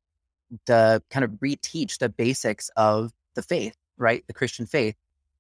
the 0.65 1.03
kind 1.09 1.23
of 1.23 1.31
reteach 1.31 1.99
the 1.99 2.09
basics 2.09 2.69
of 2.75 3.11
the 3.35 3.41
faith, 3.41 3.75
right? 3.97 4.23
The 4.27 4.33
Christian 4.33 4.65
faith. 4.65 4.95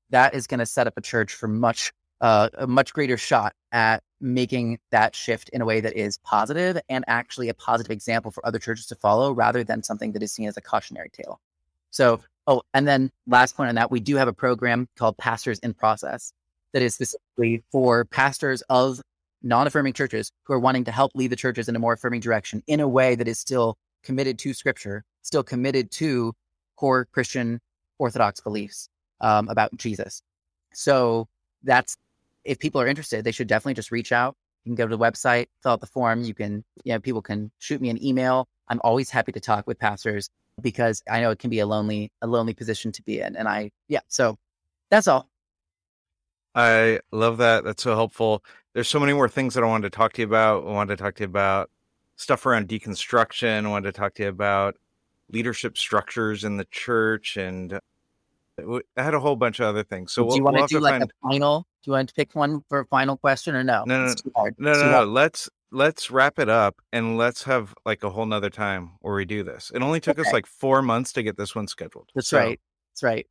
That 0.09 0.33
is 0.33 0.47
going 0.47 0.59
to 0.59 0.65
set 0.65 0.87
up 0.87 0.93
a 0.97 1.01
church 1.01 1.33
for 1.33 1.47
much 1.47 1.91
uh, 2.21 2.49
a 2.57 2.67
much 2.67 2.93
greater 2.93 3.17
shot 3.17 3.53
at 3.73 4.01
making 4.21 4.79
that 4.91 5.13
shift 5.13 5.49
in 5.49 5.61
a 5.61 5.65
way 5.65 5.81
that 5.81 5.93
is 5.93 6.17
positive 6.19 6.79
and 6.87 7.03
actually 7.07 7.49
a 7.49 7.53
positive 7.53 7.91
example 7.91 8.31
for 8.31 8.45
other 8.45 8.59
churches 8.59 8.85
to 8.87 8.95
follow 8.95 9.33
rather 9.33 9.61
than 9.61 9.83
something 9.83 10.13
that 10.13 10.23
is 10.23 10.31
seen 10.31 10.47
as 10.47 10.55
a 10.55 10.61
cautionary 10.61 11.09
tale. 11.09 11.41
So, 11.91 12.21
oh, 12.47 12.61
and 12.73 12.87
then 12.87 13.11
last 13.27 13.57
point 13.57 13.67
on 13.67 13.75
that, 13.75 13.91
we 13.91 13.99
do 13.99 14.15
have 14.15 14.29
a 14.29 14.33
program 14.33 14.87
called 14.95 15.17
Pastors 15.17 15.59
in 15.59 15.73
Process 15.73 16.31
that 16.71 16.81
is 16.81 16.95
specifically 16.95 17.61
for 17.71 18.05
pastors 18.05 18.63
of 18.69 19.01
non 19.41 19.67
affirming 19.67 19.93
churches 19.93 20.31
who 20.43 20.53
are 20.53 20.59
wanting 20.59 20.85
to 20.85 20.91
help 20.91 21.11
lead 21.15 21.29
the 21.29 21.35
churches 21.35 21.67
in 21.67 21.75
a 21.75 21.79
more 21.79 21.93
affirming 21.93 22.21
direction 22.21 22.63
in 22.67 22.79
a 22.79 22.87
way 22.87 23.15
that 23.15 23.27
is 23.27 23.37
still 23.37 23.77
committed 24.01 24.39
to 24.39 24.53
scripture, 24.53 25.03
still 25.23 25.43
committed 25.43 25.91
to 25.91 26.33
core 26.77 27.05
Christian 27.11 27.59
Orthodox 27.99 28.39
beliefs 28.41 28.89
um, 29.21 29.49
about 29.49 29.75
Jesus. 29.77 30.21
So, 30.73 31.27
that's 31.63 31.95
if 32.43 32.59
people 32.59 32.81
are 32.81 32.87
interested, 32.87 33.23
they 33.23 33.31
should 33.31 33.47
definitely 33.47 33.75
just 33.75 33.91
reach 33.91 34.11
out. 34.11 34.35
You 34.65 34.69
can 34.69 34.75
go 34.75 34.87
to 34.87 34.95
the 34.95 35.01
website, 35.01 35.47
fill 35.61 35.73
out 35.73 35.81
the 35.81 35.87
form. 35.87 36.23
You 36.23 36.33
can, 36.33 36.63
you 36.83 36.93
know, 36.93 36.99
people 36.99 37.21
can 37.21 37.51
shoot 37.59 37.81
me 37.81 37.89
an 37.89 38.03
email. 38.03 38.47
I'm 38.69 38.79
always 38.83 39.09
happy 39.09 39.31
to 39.33 39.39
talk 39.39 39.67
with 39.67 39.77
pastors 39.79 40.29
because 40.61 41.01
I 41.09 41.21
know 41.21 41.31
it 41.31 41.39
can 41.39 41.49
be 41.49 41.59
a 41.59 41.65
lonely, 41.65 42.11
a 42.21 42.27
lonely 42.27 42.53
position 42.53 42.91
to 42.93 43.01
be 43.03 43.19
in. 43.19 43.35
And 43.35 43.47
I, 43.47 43.71
yeah, 43.87 43.99
so 44.07 44.37
that's 44.89 45.07
all. 45.07 45.29
I 46.55 46.99
love 47.11 47.37
that. 47.37 47.63
That's 47.63 47.83
so 47.83 47.95
helpful. 47.95 48.43
There's 48.73 48.87
so 48.87 48.99
many 48.99 49.13
more 49.13 49.27
things 49.27 49.53
that 49.55 49.63
I 49.63 49.67
wanted 49.67 49.91
to 49.91 49.97
talk 49.97 50.13
to 50.13 50.21
you 50.21 50.27
about. 50.27 50.65
I 50.65 50.71
wanted 50.71 50.97
to 50.97 51.03
talk 51.03 51.15
to 51.15 51.23
you 51.23 51.27
about 51.27 51.69
stuff 52.15 52.45
around 52.45 52.67
deconstruction. 52.67 53.65
I 53.65 53.69
wanted 53.69 53.93
to 53.93 53.99
talk 53.99 54.13
to 54.15 54.23
you 54.23 54.29
about 54.29 54.75
leadership 55.29 55.77
structures 55.77 56.43
in 56.43 56.57
the 56.57 56.65
church, 56.65 57.37
and 57.37 57.73
uh, 57.73 58.79
I 58.97 59.03
had 59.03 59.13
a 59.13 59.19
whole 59.19 59.35
bunch 59.35 59.59
of 59.59 59.65
other 59.65 59.83
things. 59.83 60.13
So 60.13 60.23
do 60.23 60.27
we'll, 60.27 60.37
you 60.37 60.43
want 60.43 60.57
we'll 60.57 60.67
to 60.67 60.75
do 60.75 60.79
like 60.79 60.93
find. 60.93 61.03
a 61.03 61.27
final? 61.27 61.61
Do 61.83 61.91
you 61.91 61.93
want 61.93 62.09
to 62.09 62.15
pick 62.15 62.35
one 62.35 62.63
for 62.69 62.79
a 62.79 62.85
final 62.85 63.17
question 63.17 63.55
or 63.55 63.63
no? 63.63 63.83
No, 63.85 64.05
no, 64.05 64.13
hard. 64.35 64.55
No, 64.57 64.73
no, 64.73 64.91
no. 64.91 65.03
Let's 65.05 65.49
let's 65.71 66.11
wrap 66.11 66.39
it 66.39 66.49
up 66.49 66.75
and 66.91 67.17
let's 67.17 67.43
have 67.43 67.73
like 67.85 68.03
a 68.03 68.09
whole 68.09 68.25
nother 68.25 68.49
time 68.49 68.91
where 69.01 69.15
we 69.15 69.25
do 69.25 69.43
this. 69.43 69.71
It 69.73 69.81
only 69.81 69.99
took 69.99 70.19
us 70.19 70.31
like 70.31 70.45
four 70.45 70.81
months 70.81 71.11
to 71.13 71.23
get 71.23 71.35
this 71.35 71.55
one 71.55 71.67
scheduled. 71.67 72.09
That's 72.13 72.27
So 72.27 72.37
right. 72.37 72.59
That's 72.91 73.03
right. 73.03 73.27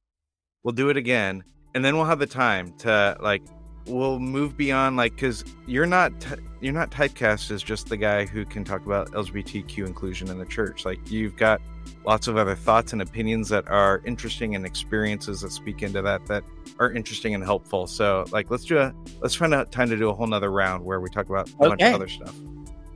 We'll 0.64 0.72
do 0.72 0.90
it 0.90 0.96
again, 0.96 1.44
and 1.74 1.84
then 1.84 1.96
we'll 1.96 2.06
have 2.06 2.18
the 2.18 2.26
time 2.26 2.76
to 2.78 3.16
like 3.20 3.42
we'll 3.86 4.18
move 4.20 4.56
beyond 4.56 4.96
like 4.96 5.14
because 5.14 5.44
you're 5.66 5.86
not 5.86 6.18
t- 6.20 6.34
you're 6.60 6.72
not 6.72 6.90
typecast 6.90 7.50
as 7.50 7.62
just 7.62 7.88
the 7.88 7.96
guy 7.96 8.24
who 8.24 8.44
can 8.44 8.62
talk 8.64 8.84
about 8.86 9.10
lgbtq 9.12 9.78
inclusion 9.86 10.28
in 10.28 10.38
the 10.38 10.44
church 10.46 10.84
like 10.84 10.98
you've 11.10 11.36
got 11.36 11.60
lots 12.04 12.28
of 12.28 12.36
other 12.36 12.54
thoughts 12.54 12.92
and 12.92 13.02
opinions 13.02 13.48
that 13.48 13.66
are 13.68 14.00
interesting 14.04 14.54
and 14.54 14.64
experiences 14.64 15.40
that 15.40 15.50
speak 15.50 15.82
into 15.82 16.00
that 16.00 16.24
that 16.26 16.44
are 16.78 16.92
interesting 16.92 17.34
and 17.34 17.42
helpful 17.42 17.86
so 17.86 18.24
like 18.30 18.50
let's 18.50 18.64
do 18.64 18.78
a 18.78 18.94
let's 19.20 19.34
find 19.34 19.52
out 19.52 19.72
time 19.72 19.88
to 19.88 19.96
do 19.96 20.08
a 20.08 20.14
whole 20.14 20.26
nother 20.28 20.50
round 20.52 20.84
where 20.84 21.00
we 21.00 21.10
talk 21.10 21.28
about 21.28 21.50
a 21.50 21.56
bunch 21.68 21.82
of 21.82 21.94
other 21.94 22.08
stuff 22.08 22.34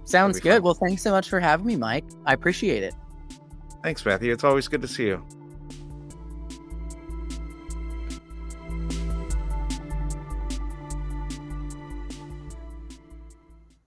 Sounds 0.05 0.37
be 0.39 0.49
fun. 0.49 0.59
good. 0.59 0.63
Well, 0.63 0.75
thanks 0.75 1.03
so 1.03 1.11
much 1.11 1.29
for 1.29 1.41
having 1.41 1.67
me, 1.67 1.75
Mike. 1.75 2.05
I 2.27 2.33
appreciate 2.33 2.85
it. 2.85 2.95
thanks 3.83 4.05
matthew 4.07 4.33
it's 4.33 4.45
always 4.45 4.69
good 4.69 4.83
to 4.83 4.89
see 4.89 5.07
you 5.07 5.21